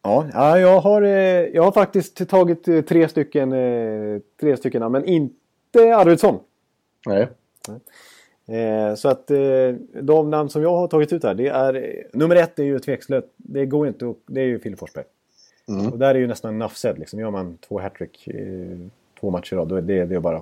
Ja, 0.03 0.26
ja 0.34 0.59
jag, 0.59 0.80
har, 0.82 1.01
eh, 1.01 1.09
jag 1.53 1.64
har 1.64 1.72
faktiskt 1.72 2.30
tagit 2.30 2.68
eh, 2.68 2.82
tre 2.82 3.07
stycken, 3.07 3.51
eh, 3.53 4.20
tre 4.41 4.57
stycken 4.57 4.91
men 4.91 5.05
in, 5.05 5.30
inte 5.74 5.95
Arvidsson. 5.95 6.39
Nej. 7.07 7.28
Eh, 8.52 8.95
så 8.95 9.10
att 9.10 9.32
eh, 9.32 9.39
de 10.02 10.30
namn 10.30 10.49
som 10.49 10.62
jag 10.62 10.76
har 10.76 10.88
tagit 10.88 11.14
ut 11.14 11.24
här, 11.24 11.34
det 11.34 11.47
är... 11.47 12.04
Nummer 12.14 12.36
ett 12.36 12.60
är 12.60 12.64
ju 12.64 12.80
tvekslöst. 12.80 13.28
Det 13.38 13.66
går 13.66 13.88
inte 13.88 14.10
att, 14.10 14.18
Det 14.26 14.41
är 14.41 14.45
ju 14.45 14.60
Filip 14.60 14.80
Forsberg. 14.80 15.06
Mm. 15.68 15.91
Och 15.91 15.99
där 15.99 16.16
är 16.16 16.20
ju 16.20 16.28
nästan 16.28 16.60
Nafsed 16.60 16.99
liksom. 16.99 17.20
Gör 17.20 17.32
man 17.32 17.58
två 17.58 17.80
hattrick 17.80 18.28
eh, 18.28 18.78
två 19.20 19.30
matcher 19.30 19.54
i 19.54 19.58
rad, 19.58 19.68
då 19.68 19.76
är 19.76 19.82
det, 19.82 20.06
det 20.06 20.16
är 20.16 20.20
bara... 20.20 20.41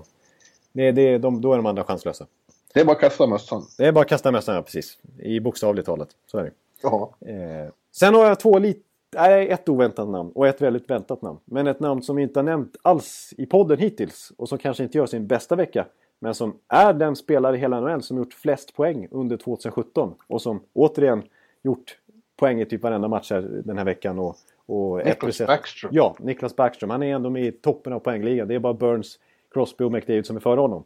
Det, 0.71 0.91
det, 0.91 1.17
de, 1.17 1.41
då 1.41 1.53
är 1.53 1.57
de 1.57 1.65
andra 1.65 1.83
chanslösa. 1.83 2.25
Det 2.73 2.79
är 2.79 2.85
bara 2.85 2.95
att 2.95 3.01
kasta 3.01 3.27
mössan. 3.27 3.63
Det 3.77 3.85
är 3.85 3.91
bara 3.91 4.01
att 4.01 4.07
kasta 4.07 4.31
mössan, 4.31 4.55
ja, 4.55 4.61
precis. 4.61 4.97
I 5.19 5.39
bokstavligt 5.39 5.85
talat. 5.85 6.09
Så 6.25 6.37
är 6.37 6.43
det. 6.43 6.51
Jaha. 6.83 7.07
Eh, 7.19 7.71
sen 7.91 8.15
har 8.15 8.25
jag 8.25 8.39
två 8.39 8.59
lite... 8.59 8.79
Nej, 9.15 9.49
ett 9.49 9.69
oväntat 9.69 10.09
namn 10.09 10.31
och 10.35 10.47
ett 10.47 10.61
väldigt 10.61 10.89
väntat 10.89 11.21
namn. 11.21 11.39
Men 11.45 11.67
ett 11.67 11.79
namn 11.79 12.01
som 12.01 12.15
vi 12.15 12.23
inte 12.23 12.39
har 12.39 12.43
nämnt 12.43 12.75
alls 12.81 13.33
i 13.37 13.45
podden 13.45 13.77
hittills 13.77 14.31
och 14.37 14.49
som 14.49 14.57
kanske 14.57 14.83
inte 14.83 14.97
gör 14.97 15.05
sin 15.05 15.27
bästa 15.27 15.55
vecka. 15.55 15.85
Men 16.19 16.33
som 16.35 16.57
är 16.67 16.93
den 16.93 17.15
spelare 17.15 17.55
i 17.55 17.59
hela 17.59 17.81
NHL 17.81 18.01
som 18.03 18.17
gjort 18.17 18.33
flest 18.33 18.73
poäng 18.75 19.07
under 19.11 19.37
2017. 19.37 20.15
Och 20.27 20.41
som 20.41 20.63
återigen 20.73 21.23
gjort 21.63 21.97
poäng 22.35 22.61
i 22.61 22.65
typ 22.65 22.83
varenda 22.83 23.07
match 23.07 23.31
här 23.31 23.41
den 23.65 23.77
här 23.77 23.85
veckan. 23.85 24.19
Och, 24.19 24.35
och 24.65 25.05
Nicholas 25.05 25.41
ett- 25.41 25.47
Backstrom. 25.47 25.91
Ja, 25.93 26.15
Niklas 26.19 26.55
Backström. 26.55 26.89
Han 26.89 27.03
är 27.03 27.15
ändå 27.15 27.29
med 27.29 27.43
i 27.45 27.51
toppen 27.51 27.93
av 27.93 27.99
poängligan. 27.99 28.47
Det 28.47 28.55
är 28.55 28.59
bara 28.59 28.73
Burns, 28.73 29.19
Crosby 29.53 29.83
och 29.83 29.91
McDavid 29.91 30.25
som 30.25 30.35
är 30.35 30.39
före 30.39 30.59
honom. 30.59 30.83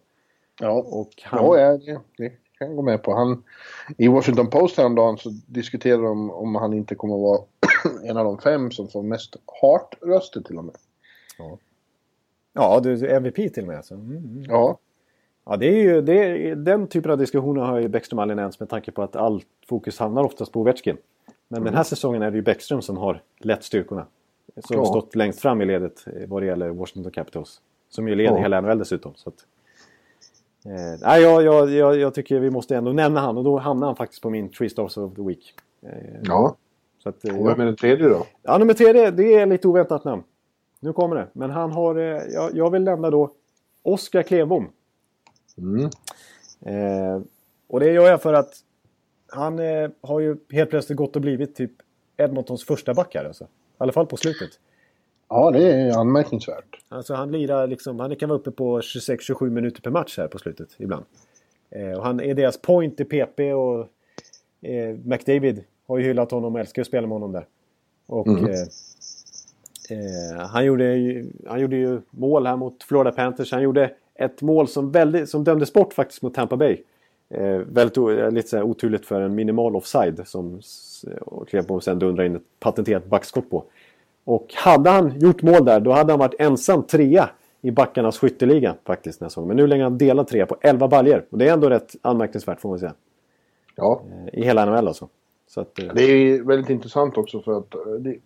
Ja. 0.61 0.71
Och 0.71 1.09
han... 1.23 1.45
Ja, 1.45 1.57
ja 1.57 1.77
det, 1.77 1.99
det 2.17 2.29
kan 2.57 2.67
jag 2.67 2.75
gå 2.75 2.81
med 2.81 3.03
på. 3.03 3.13
Han, 3.13 3.43
I 3.97 4.07
Washington 4.07 4.49
Post 4.49 4.77
häromdagen 4.77 5.17
så 5.17 5.29
diskuterade 5.47 6.03
de 6.03 6.31
om 6.31 6.55
han 6.55 6.73
inte 6.73 6.95
kommer 6.95 7.15
att 7.15 7.21
vara 7.21 7.41
en 8.09 8.17
av 8.17 8.25
de 8.25 8.38
fem 8.38 8.71
som 8.71 8.88
får 8.88 9.03
mest 9.03 9.36
Hart-röster 9.61 10.41
till 10.41 10.57
och 10.57 10.63
med. 10.65 10.75
Ja, 12.53 12.79
du 12.84 12.93
är 12.93 13.15
MVP 13.15 13.36
till 13.36 13.63
och 13.63 13.67
med. 13.67 13.86
Så. 13.86 13.95
Mm, 13.95 14.17
mm. 14.17 14.43
Ja, 14.47 14.77
Ja, 15.46 15.58
det 15.58 15.66
är 15.68 15.84
ju, 15.84 16.02
det 16.02 16.14
är, 16.14 16.56
den 16.56 16.88
typen 16.88 17.12
av 17.12 17.18
diskussioner 17.18 17.62
har 17.62 17.80
ju 17.80 17.88
Bäckström 17.88 18.20
aldrig 18.20 18.36
nämnt 18.38 18.60
med 18.60 18.70
tanke 18.70 18.91
på 18.91 19.02
att 19.04 19.16
allt 19.16 19.48
fokus 19.70 20.00
hamnar 20.00 20.24
oftast 20.24 20.52
på 20.52 20.60
Ovechkin. 20.62 20.98
Men 21.48 21.64
den 21.64 21.74
här 21.76 21.84
säsongen 21.84 22.22
är 22.22 22.32
det 22.32 22.38
ju 22.38 22.44
Bäckström 22.44 22.82
som 22.82 22.98
har 22.98 23.22
lett 23.39 23.64
styrkorna. 23.64 24.06
Som 24.64 24.78
Ja. 24.78 24.86
stått 24.86 25.16
längst 25.16 25.39
fram 25.39 25.62
i 25.62 25.66
ledet 25.66 26.06
vad 26.28 26.41
det 26.41 26.46
gäller 26.46 26.70
Washington 26.70 27.12
Capitals. 27.12 27.62
Som 27.89 28.08
ju 28.08 28.16
leder 28.16 28.36
Ja. 28.38 28.41
hela 28.41 28.62
NHL 28.62 28.78
dessutom. 28.78 29.12
Så 29.16 29.30
att, 29.30 29.46
eh, 30.66 31.20
jag, 31.22 31.44
jag, 31.44 31.70
jag, 31.70 31.98
jag 32.00 32.14
tycker 32.14 32.39
vi 32.39 32.50
måste 32.50 32.76
ändå 32.76 32.91
nämna 32.91 33.20
han 33.20 33.38
och 33.38 33.44
då 33.44 33.58
hamnar 33.58 33.88
han 33.88 33.96
faktiskt 33.96 34.22
på 34.22 34.30
min 34.30 34.50
Three 34.50 34.70
Stars 34.70 34.98
of 34.98 35.16
the 35.16 35.22
Week. 35.22 35.54
Eh, 35.82 35.89
ja. 36.24 36.56
Så 37.04 37.10
att, 37.10 37.26
eh, 37.26 37.39
Och 37.39 37.48
vem 37.50 37.62
är 37.62 37.66
den 37.66 37.76
tredje 37.76 38.10
då? 38.10 38.26
Ja, 38.41 38.58
nummer 38.58 38.74
tre, 38.74 39.12
det, 39.12 39.34
är 39.34 39.46
lite 39.46 39.68
oväntat 39.68 40.04
namn. 40.04 40.24
Nu 40.80 40.94
kommer 40.94 41.16
det. 41.16 41.28
Men 41.34 41.50
han 41.50 41.72
har... 41.72 41.96
Eh, 41.96 42.04
jag, 42.34 42.56
jag 42.56 42.70
vill 42.72 42.84
nämna 42.84 43.10
då 43.10 43.32
Oskar 43.84 44.24
Klevbom. 44.24 44.68
Mm. 45.58 45.89
Eh, 46.66 47.22
och 47.68 47.80
det 47.80 47.91
gör 47.91 48.08
jag 48.10 48.22
för 48.22 48.34
att 48.34 48.54
han 49.28 49.60
eh, 49.60 49.89
har 50.01 50.20
ju 50.20 50.38
helt 50.51 50.70
plötsligt 50.70 50.97
gått 50.97 51.16
och 51.16 51.22
blivit 51.22 51.56
typ 51.56 51.72
Edmontons 52.18 52.66
första 52.66 52.93
backar. 52.93 53.26
Alltså. 53.26 53.43
I 53.43 53.47
alla 53.78 53.91
fall 53.91 54.06
på 54.06 54.18
slutet. 54.18 54.49
Ja, 55.30 55.51
det 55.51 55.72
är 55.72 55.97
anmärkningsvärt. 55.99 56.80
Alltså 56.89 57.14
han 57.14 57.32
lirar 57.32 57.68
liksom, 57.68 57.99
han 57.99 58.16
kan 58.16 58.30
vara 58.30 58.39
uppe 58.39 58.51
på 58.51 58.80
26-27 58.80 59.49
minuter 59.49 59.82
per 59.82 59.91
match 59.91 60.18
här 60.18 60.28
på 60.28 60.38
slutet 60.38 60.70
ibland. 60.78 61.06
Eh, 61.70 61.91
och 61.91 62.04
han 62.04 62.20
är 62.20 62.34
deras 62.34 62.58
point 62.62 62.99
i 62.99 63.06
PP 63.06 63.39
och 63.54 63.80
eh, 64.62 64.95
McDavid 65.04 65.64
har 65.88 65.97
ju 65.97 66.04
hyllat 66.04 66.32
honom 66.32 66.54
och 66.54 66.60
älskar 66.60 66.82
att 66.82 66.88
spela 66.88 67.08
med 67.08 67.16
honom 67.16 67.32
där. 67.32 67.45
Och 68.06 68.28
Mm. 68.28 68.45
eh, 68.45 68.60
eh, 69.89 70.47
han, 70.47 70.66
gjorde 70.66 70.95
ju, 70.95 71.32
han 71.47 71.60
gjorde 71.62 71.76
ju 71.76 72.01
mål 72.10 72.47
här 72.47 72.56
mot 72.56 72.84
Florida 72.84 73.12
Panthers. 73.12 73.51
Han 73.51 73.62
gjorde 73.62 73.91
ett 74.16 74.41
mål 74.41 74.68
som, 74.68 74.91
väldigt, 74.91 75.30
som 75.30 75.43
dömdes 75.43 75.74
bort 75.74 75.93
faktiskt 75.93 76.22
mot 76.22 76.34
Tampa 76.34 76.57
Bay. 76.57 76.82
Eh, 77.30 77.57
väldigt 77.57 77.97
lite 78.34 78.47
så 78.47 78.57
här 78.57 78.64
oturligt 78.64 79.05
för 79.05 79.22
en 79.22 79.36
minimal 79.36 79.76
offside 79.76 80.28
som 80.28 80.61
Klevbom 81.47 81.82
sen 81.82 81.99
dundrar 81.99 82.24
in 82.24 82.36
ett 82.36 82.59
patenterat 82.59 83.05
backskott 83.05 83.49
på. 83.49 83.64
Och 84.24 84.53
hade 84.53 84.89
han 84.89 85.20
gjort 85.20 85.41
mål 85.41 85.66
där, 85.66 85.80
då 85.80 85.91
hade 85.91 86.11
han 86.11 86.20
varit 86.20 86.36
ensam 86.39 86.84
trea 86.84 87.30
i 87.61 87.72
backarnas 87.72 88.18
skytteliga 88.18 88.76
faktiskt 88.86 89.22
nästa 89.22 89.30
säsong. 89.30 89.47
Men 89.47 89.57
nu 89.57 89.68
lägger 89.68 89.84
han 89.84 89.97
delad 89.97 90.28
trea 90.28 90.45
på 90.45 90.57
11 90.61 90.88
baljer. 90.88 91.26
Och 91.30 91.38
det 91.38 91.49
är 91.49 91.53
ändå 91.53 91.70
rätt 91.70 91.95
anmärkningsvärt 92.01 92.61
får 92.61 92.70
man 92.70 92.80
säga. 92.80 92.93
Ja, 93.76 94.01
Eh, 94.11 94.39
I 94.39 94.45
hela 94.45 94.66
NHL 94.66 94.88
alltså. 94.88 95.07
Så 95.47 95.61
att, 95.61 95.80
eh, 95.80 95.93
det 95.93 96.03
är 96.03 96.43
väldigt 96.43 96.70
intressant 96.70 97.18
också 97.18 97.41
för 97.41 97.57
att 97.57 97.76
eh, 97.76 97.82
det, 97.99 98.18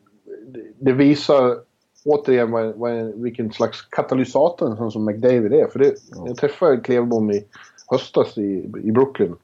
det 0.80 0.92
visar 0.92 1.58
återigen 2.06 2.52
vad, 2.52 2.76
vad, 2.76 3.14
vilken 3.16 3.52
slags 3.52 3.82
katalysator 3.82 4.70
en 4.72 4.78
sån 4.78 4.92
som 4.92 5.06
McDavid 5.06 5.54
är. 5.54 5.68
För 5.68 5.80
det, 5.80 5.96
jag 6.26 6.38
träffade 6.38 6.78
Klevbom 6.78 7.32
i 7.32 7.46
höstas 7.88 8.38
i, 8.38 8.72
i 8.84 8.92
Brooklyn. 8.92 9.36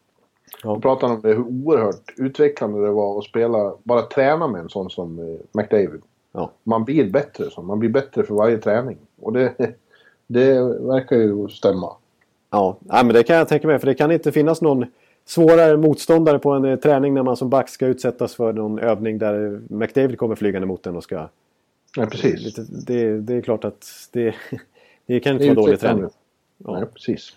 Ja. 0.64 0.74
Då 0.74 0.80
pratade 0.80 1.14
om 1.14 1.22
det, 1.22 1.30
hur 1.30 1.68
oerhört 1.68 2.14
utvecklande 2.18 2.82
det 2.82 2.92
var 2.92 3.20
att 3.20 3.24
spela, 3.24 3.74
bara 3.84 4.02
träna 4.02 4.48
med 4.48 4.62
en 4.62 4.70
sån 4.70 4.90
som 4.90 5.20
eh, 5.20 5.26
McDavid. 5.52 6.02
ja. 6.32 6.52
Man 6.64 6.84
blir 6.84 7.10
bättre 7.10 7.50
så. 7.50 7.62
Man 7.62 7.80
blir 7.80 7.90
bättre 7.90 8.24
för 8.24 8.34
varje 8.34 8.58
träning. 8.58 8.98
Och 9.22 9.34
det, 9.34 9.54
det 10.28 10.62
verkar 10.64 11.16
ju 11.16 11.48
stämma. 11.48 11.92
Ja, 12.50 12.78
nej, 12.80 13.06
men 13.06 13.14
det 13.14 13.24
kan 13.24 13.36
jag 13.36 13.48
tänka 13.48 13.68
mig. 13.68 13.80
För 13.80 13.88
det 13.88 13.96
kan 13.96 14.12
inte 14.12 14.32
finnas 14.32 14.62
någon 14.62 14.86
svårare 15.26 15.78
motståndare 15.78 16.40
på 16.40 16.52
en 16.52 16.66
eh, 16.66 16.76
träning 16.76 17.14
när 17.14 17.24
man 17.24 17.38
som 17.38 17.50
back 17.50 17.70
ska 17.70 17.88
utsättas 17.88 18.36
för 18.36 18.54
någon 18.54 18.80
övning 18.80 19.18
där 19.18 19.62
McDavid 19.70 20.18
kommer 20.18 20.36
flygande 20.36 20.68
mot 20.68 20.88
en 20.88 20.96
och 20.96 21.04
ska... 21.04 21.28
Nej, 21.98 22.08
precis. 22.08 22.42
Lite, 22.46 22.62
det, 22.94 23.20
det 23.22 23.34
är 23.36 23.42
klart 23.42 23.66
att 23.66 23.86
det, 24.12 24.36
det 25.06 25.20
kan 25.20 25.34
inte 25.34 25.46
Det 25.46 25.54
vara 25.54 25.66
dålig 25.66 25.80
träning. 25.80 26.10
Ja. 26.58 26.74
Nej, 26.80 26.86
precis. 26.94 27.30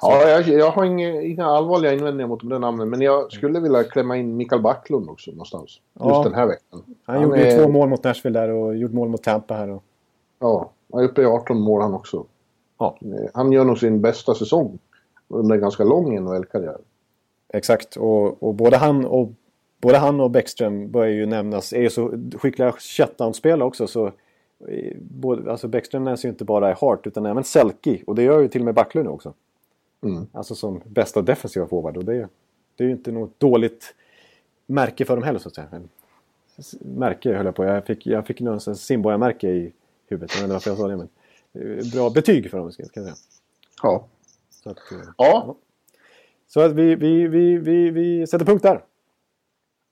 Ja, 0.00 0.28
jag, 0.28 0.48
jag 0.48 0.70
har 0.70 0.84
inga, 0.84 1.22
inga 1.22 1.46
allvarliga 1.46 1.92
invändningar 1.92 2.28
mot 2.28 2.40
de 2.40 2.48
där 2.48 2.58
namnen. 2.58 2.88
Men 2.90 3.00
jag 3.00 3.32
skulle 3.32 3.60
vilja 3.60 3.84
klämma 3.84 4.16
in 4.16 4.36
Mikael 4.36 4.62
Backlund 4.62 5.10
också 5.10 5.30
någonstans. 5.30 5.64
Just 5.64 5.80
Ja. 5.94 6.22
den 6.24 6.34
här 6.34 6.46
veckan. 6.46 6.82
Han, 7.04 7.22
gjorde 7.22 7.38
ju 7.40 7.44
är- 7.46 7.62
två 7.62 7.68
mål 7.72 7.88
mot 7.88 8.04
Nashville 8.04 8.40
där 8.40 8.48
och 8.50 8.76
gjorde 8.76 8.94
mål 8.94 9.08
mot 9.08 9.22
Tampa 9.22 9.54
här. 9.54 9.70
Och, 9.70 9.82
Ja, 10.38 10.70
han 10.92 11.00
är 11.00 11.08
uppe 11.08 11.22
i 11.22 11.24
18 11.26 11.60
mål 11.60 11.82
han 11.82 11.94
också. 11.94 12.24
ja, 12.78 12.96
Han 13.34 13.52
gör 13.52 13.64
nog 13.64 13.78
sin 13.78 14.00
bästa 14.00 14.34
säsong 14.34 14.78
under 15.28 15.54
en 15.54 15.60
ganska 15.60 15.84
lång 15.84 16.14
NHL-karriär. 16.24 16.78
exakt. 17.52 17.96
Och, 17.96 18.42
och 18.42 18.54
både 18.54 18.76
han 18.76 19.04
och 19.06 19.30
både 19.80 19.98
han 19.98 20.20
och 20.20 20.30
Bäckström 20.30 20.90
börjar 20.90 21.12
ju 21.12 21.26
nämnas. 21.26 21.72
Är 21.72 21.82
ju 21.82 21.90
så 21.90 22.30
skickliga 22.38 22.72
shutdown-spelare 22.72 23.64
också. 23.64 23.86
Så, 23.86 24.06
eh, 24.68 24.96
både, 25.00 25.50
alltså 25.50 25.68
Bäckström 25.68 26.04
nämns 26.04 26.24
ju 26.24 26.28
inte 26.28 26.44
bara 26.44 26.70
i 26.70 26.74
Hart 26.80 27.06
utan 27.06 27.26
även 27.26 27.44
Selke. 27.44 28.02
Och 28.06 28.14
det 28.14 28.22
gör 28.22 28.40
ju 28.40 28.48
till 28.48 28.60
och 28.60 28.64
med 28.64 28.74
Backlund 28.74 29.06
nu 29.06 29.12
också. 29.12 29.34
Mm. 30.02 30.26
Alltså 30.32 30.54
som 30.54 30.80
bästa 30.84 31.22
defensiva 31.22 31.66
forward. 31.66 31.96
Och 31.96 32.04
det, 32.04 32.28
det 32.76 32.84
är 32.84 32.88
ju 32.88 32.92
inte 32.92 33.12
något 33.12 33.40
dåligt 33.40 33.94
märke 34.66 35.04
för 35.04 35.16
dem 35.16 35.24
heller 35.24 35.38
så 35.38 35.48
att 35.48 35.54
säga. 35.54 35.68
Märke 36.80 37.34
höll 37.34 37.46
jag 37.46 37.54
på. 37.54 37.64
Jag 37.64 37.86
fick, 37.86 38.06
jag 38.06 38.26
fick 38.26 38.40
någon 38.40 38.60
sån 38.60 38.76
Simborgarmärke 38.76 39.48
i 39.48 39.72
huvudet. 40.08 40.30
Jag 40.34 40.40
vet 40.40 40.42
inte 40.42 40.52
varför 40.52 40.70
jag 40.70 40.78
sa 40.78 40.88
det. 40.88 40.96
Men, 40.96 41.08
eh, 41.78 41.92
bra 41.92 42.10
betyg 42.10 42.50
för 42.50 42.58
dem 42.58 42.72
ska 42.72 42.82
jag 42.82 42.92
säga. 42.92 43.14
Ja. 43.82 44.06
Så, 44.50 44.70
att, 44.70 44.92
eh, 44.92 44.98
Ja, 45.16 45.56
så 46.48 46.60
att 46.60 46.72
vi, 46.72 46.94
vi, 46.94 47.26
vi, 47.26 47.58
vi, 47.58 47.90
vi 47.90 48.26
sätter 48.26 48.44
punkt 48.44 48.62
där. 48.62 48.82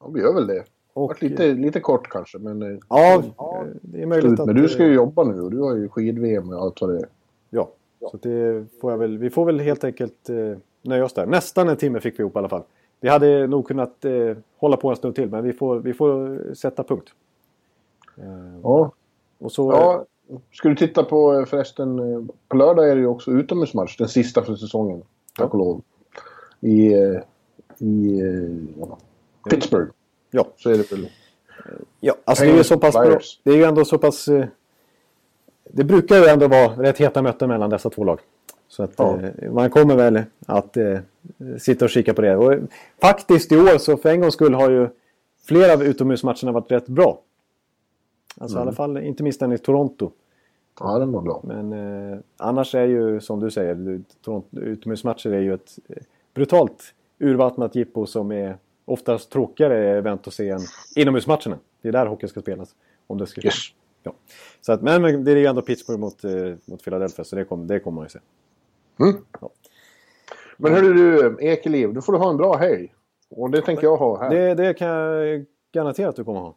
Ja, 0.00 0.08
vi 0.14 0.20
gör 0.20 0.34
väl 0.34 0.46
det. 0.46 0.64
Och, 0.92 1.22
lite, 1.22 1.52
lite 1.52 1.80
kort 1.80 2.08
kanske, 2.08 2.38
men... 2.38 2.62
eh, 2.62 2.78
Ja, 2.88 3.14
eh, 3.14 3.22
det 3.82 4.02
är 4.02 4.06
möjligt 4.06 4.28
Slut. 4.28 4.40
att... 4.40 4.46
Men 4.46 4.56
du 4.56 4.68
ska 4.68 4.82
ju 4.82 4.88
eh, 4.88 4.94
jobba 4.94 5.24
nu 5.24 5.40
och 5.40 5.50
du 5.50 5.58
har 5.60 5.74
ju 5.76 5.88
skid-VM 5.88 6.48
och 6.52 6.62
allt 6.62 6.80
vad 6.80 6.90
det 6.90 6.96
är. 6.96 7.08
Ja, 7.50 7.70
så 8.00 8.16
att 8.16 8.22
det 8.22 8.64
får 8.80 8.90
jag 8.90 8.98
väl, 8.98 9.18
vi 9.18 9.30
får 9.30 9.44
väl 9.44 9.60
helt 9.60 9.84
enkelt 9.84 10.28
eh, 10.28 10.58
nöja 10.82 11.04
oss 11.04 11.12
där. 11.12 11.26
Nästan 11.26 11.68
en 11.68 11.76
timme 11.76 12.00
fick 12.00 12.18
vi 12.18 12.20
ihop 12.22 12.36
i 12.36 12.38
alla 12.38 12.48
fall. 12.48 12.62
Vi 13.00 13.08
hade 13.08 13.46
nog 13.46 13.66
kunnat 13.68 14.04
eh, 14.04 14.36
hålla 14.58 14.76
på 14.76 14.90
en 14.90 14.96
stund 14.96 15.14
till 15.14 15.30
men 15.30 15.44
vi 15.44 15.52
får, 15.52 15.78
vi 15.78 15.94
får 15.94 16.40
sätta 16.54 16.84
punkt. 16.84 17.08
Eh, 18.16 18.24
Ja. 18.62 18.92
och 19.38 19.52
så, 19.52 19.72
ja. 19.72 20.04
Ska 20.52 20.68
du 20.68 20.74
titta 20.74 21.04
på 21.04 21.32
eh, 21.32 21.44
förresten, 21.44 21.98
eh, 21.98 22.20
på 22.48 22.56
lördag 22.56 22.90
är 22.90 22.94
det 22.94 23.00
ju 23.00 23.06
också 23.06 23.30
utomhusmatch, 23.30 23.96
den 23.96 24.08
sista 24.08 24.42
för 24.42 24.54
säsongen. 24.54 25.02
Tack 25.38 25.52
och 25.54 25.58
lov. 25.58 25.82
I, 26.60 26.92
eh, 26.94 27.20
i 27.78 28.20
eh, 28.20 28.86
Pittsburgh. 29.48 29.90
ja, 30.30 30.46
Så 30.56 30.70
är 30.70 30.78
det 30.78 30.92
väl. 30.92 31.08
ja, 32.00 32.14
alltså 32.24 32.44
det 32.44 32.50
är 32.50 32.56
ju 32.56 32.64
så 32.64 32.78
pass 32.78 32.94
bra. 32.94 33.18
Det 33.42 33.50
är 33.50 33.56
ju 33.56 33.64
ändå 33.64 33.84
så 33.84 33.98
pass... 33.98 34.28
Eh, 34.28 34.46
det 35.70 35.84
brukar 35.84 36.16
ju 36.16 36.26
ändå 36.26 36.48
vara 36.48 36.68
rätt 36.82 36.98
heta 36.98 37.22
möten 37.22 37.48
mellan 37.48 37.70
dessa 37.70 37.90
två 37.90 38.04
lag. 38.04 38.20
Så 38.68 38.82
att 38.82 38.92
Ja. 38.96 39.18
eh, 39.38 39.52
man 39.52 39.70
kommer 39.70 39.96
väl 39.96 40.22
att 40.46 40.76
eh, 40.76 40.98
sitta 41.58 41.84
och 41.84 41.90
kika 41.90 42.14
på 42.14 42.22
det. 42.22 42.36
Och, 42.36 42.52
eh, 42.52 42.60
faktiskt 43.00 43.52
i 43.52 43.56
år 43.56 43.78
så 43.78 43.96
för 43.96 44.08
en 44.10 44.20
gångs 44.20 44.34
skull 44.34 44.54
har 44.54 44.70
ju 44.70 44.88
flera 45.46 45.72
av 45.72 45.82
utomhusmatcherna 45.82 46.52
varit 46.52 46.72
rätt 46.72 46.86
bra. 46.88 47.20
Alltså 48.40 48.58
i 48.58 48.60
alla 48.60 48.72
fall 48.72 48.96
inte 48.98 49.22
minst 49.22 49.40
den 49.40 49.52
i 49.52 49.58
Toronto. 49.58 50.10
Ja, 50.80 50.98
den 50.98 51.12
var 51.12 51.22
bra. 51.22 51.40
Men 51.44 51.72
eh, 52.12 52.18
annars 52.36 52.74
är 52.74 52.84
ju 52.86 53.20
som 53.20 53.40
du 53.40 53.50
säger, 53.50 54.00
Toronto, 54.24 54.58
utomhusmatcher 54.60 55.30
är 55.32 55.40
ju 55.40 55.54
ett 55.54 55.78
eh, 55.88 55.96
brutalt 56.34 56.94
urvattnat 57.18 57.74
jippo 57.74 58.06
som 58.06 58.32
är 58.32 58.56
oftast 58.88 59.30
tråkigare 59.30 59.98
event 59.98 60.26
att 60.26 60.34
se 60.34 60.48
än 60.48 60.60
inomhusmatcherna. 60.96 61.58
Det 61.82 61.88
är 61.88 61.92
där 61.92 62.06
hockey 62.06 62.28
ska 62.28 62.40
spelas. 62.40 62.74
Om 63.06 63.18
det 63.18 63.26
ska 63.26 63.40
Yes. 63.40 63.54
Ja. 64.02 64.14
Så 64.60 64.72
att, 64.72 64.82
men 64.82 65.02
men 65.02 65.24
det 65.24 65.32
är 65.32 65.36
ju 65.36 65.46
ändå 65.46 65.62
Pittsburgh 65.62 66.00
mot, 66.00 66.24
eh, 66.24 66.30
mot 66.64 66.84
Philadelphia 66.84 67.24
så 67.24 67.36
det 67.36 67.44
kommer 67.44 67.64
det 67.64 67.80
kommer 67.80 67.94
man 67.94 68.04
ju 68.04 68.08
se. 68.08 68.18
Mm. 69.00 69.14
Men 70.56 70.72
hörru 70.72 70.94
du, 70.94 71.36
Ekeliv, 71.40 71.94
då 71.94 72.00
får 72.00 72.12
du 72.12 72.18
ha 72.18 72.30
en 72.30 72.36
bra 72.36 72.56
helg. 72.56 72.94
Och 73.30 73.50
det 73.50 73.62
tänker 73.62 73.82
jag 73.82 73.96
ha 73.96 74.22
här. 74.22 74.30
Det, 74.30 74.54
det 74.54 74.74
kan 74.74 74.88
jag 74.88 75.44
garantera 75.72 76.08
att 76.08 76.16
du 76.16 76.24
kommer 76.24 76.40
ha. 76.40 76.54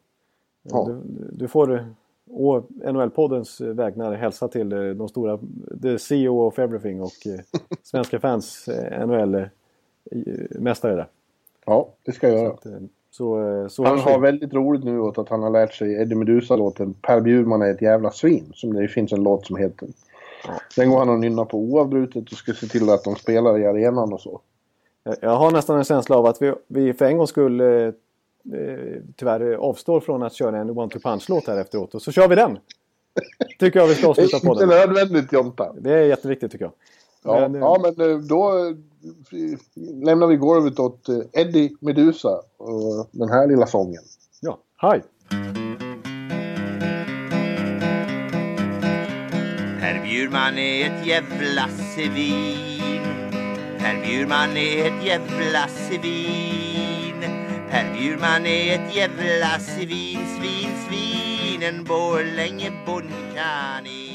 Ja. 0.64 0.86
Du, 0.88 1.02
du 1.32 1.48
får 1.48 1.94
å 2.30 2.64
NHL-poddens 2.84 3.62
vägnar 3.62 4.14
hälsa 4.14 4.48
till 4.48 4.72
eh, 4.74 4.90
de 4.90 5.08
stora, 5.10 5.40
the 5.82 6.00
CEO 6.00 6.48
of 6.48 6.60
everything 6.60 7.02
och 7.02 7.28
eh, 7.28 7.40
svenska 7.84 8.20
fans 8.20 8.68
eh, 8.68 9.08
NHL-mästare 9.08 10.96
där. 10.96 11.08
Ja, 11.66 11.90
det 12.06 12.12
ska 12.12 12.28
jag 12.30 12.38
göra. 12.38 12.50
Så, 12.50 12.54
att, 12.54 12.66
eh, 12.66 12.72
så, 13.12 13.40
eh, 13.62 13.68
så 13.68 13.84
Han 13.86 14.00
har 14.00 14.20
väldigt 14.20 14.54
roligt 14.54 14.84
nu 14.84 15.00
åt 15.00 15.18
att 15.18 15.30
han 15.30 15.44
har 15.44 15.50
lärt 15.50 15.74
sig 15.74 15.94
Eddie 15.94 16.16
Meduza-låten 16.16 16.94
Per 16.94 17.22
Bjurman 17.22 17.62
är 17.62 17.72
ett 17.72 17.82
jävla 17.82 18.12
svin. 18.12 18.52
Som 18.54 18.74
det 18.74 18.88
finns 18.88 19.12
en 19.14 19.24
låt 19.24 19.46
som 19.46 19.56
heter. 19.56 19.88
Den 20.76 20.90
går 20.90 21.00
han 21.00 21.10
och 21.10 21.20
nynnar 21.20 21.46
på 21.46 21.58
oavbrutet 21.58 22.32
och 22.32 22.38
ska 22.38 22.54
se 22.54 22.68
till 22.68 22.90
att 22.90 23.04
de 23.04 23.16
spelar 23.16 23.60
i 23.60 23.66
arenan 23.66 24.14
och 24.14 24.22
så. 24.22 24.42
Jag- 25.04 25.16
Jag 25.22 25.36
har 25.36 25.52
nästan 25.52 25.78
en 25.78 25.84
känsla 25.84 26.18
av 26.18 26.26
att 26.26 26.42
vi, 26.42 26.54
vi 26.68 26.94
för 26.94 27.06
en 27.06 27.18
gång 27.18 27.28
skull 27.28 27.62
eh, 27.62 27.92
tyvärr 29.16 29.54
avstår 29.54 30.00
från 30.00 30.24
att 30.24 30.34
köra 30.34 30.58
en 30.58 30.70
One 30.70 30.90
to 30.92 31.00
Punch-låt 31.00 31.48
här 31.48 31.58
efteråt. 31.62 31.96
Och 31.96 32.02
så 32.02 32.12
kör 32.12 32.28
vi 32.28 32.36
den! 32.36 32.58
Tycker 33.60 33.80
jag 33.80 33.88
vi 33.88 33.94
ska 33.96 34.02
Det 34.14 34.22
avsluta 34.22 34.38
är 34.48 34.52
inte 34.54 34.66
nödvändigt 34.66 35.34
Jonta. 35.34 35.74
Det 35.80 35.94
är 35.94 36.06
jätteviktigt 36.06 36.52
tycker 36.52 36.66
jag. 36.66 36.74
Ja, 37.24 37.40
Men, 37.40 37.56
eh, 37.56 37.62
ja, 37.62 37.78
men 37.82 38.12
eh, 38.12 38.18
då 38.18 38.58
eh, 38.58 38.76
lämnar 40.06 40.28
vi 40.28 40.36
golvet 40.36 40.80
åt 40.80 41.10
Eddie 41.34 41.76
Meduza 41.80 42.42
och 42.58 43.10
den 43.12 43.30
här 43.30 43.48
lilla 43.48 43.68
sången. 43.68 44.04
Ja, 44.42 44.58
hej! 44.78 45.04
Per 49.80 50.04
Bjurman 50.04 50.58
är 50.58 50.86
ett 50.86 51.08
jävla 51.08 51.68
svin. 51.96 53.02
Per 53.80 54.02
Bjurman 54.06 54.58
är 54.58 54.86
ett 54.86 55.06
jävla 55.06 55.68
svin. 55.68 57.22
Per 57.70 57.94
Bjurman 57.94 58.46
är 58.46 58.76
ett 58.76 58.96
jävla 58.96 59.60
svin, 59.60 60.20
svin, 60.40 60.70
svin. 60.88 61.64
En 61.64 61.84
Borlänge 61.84 62.72
bondkanin. 62.86 64.11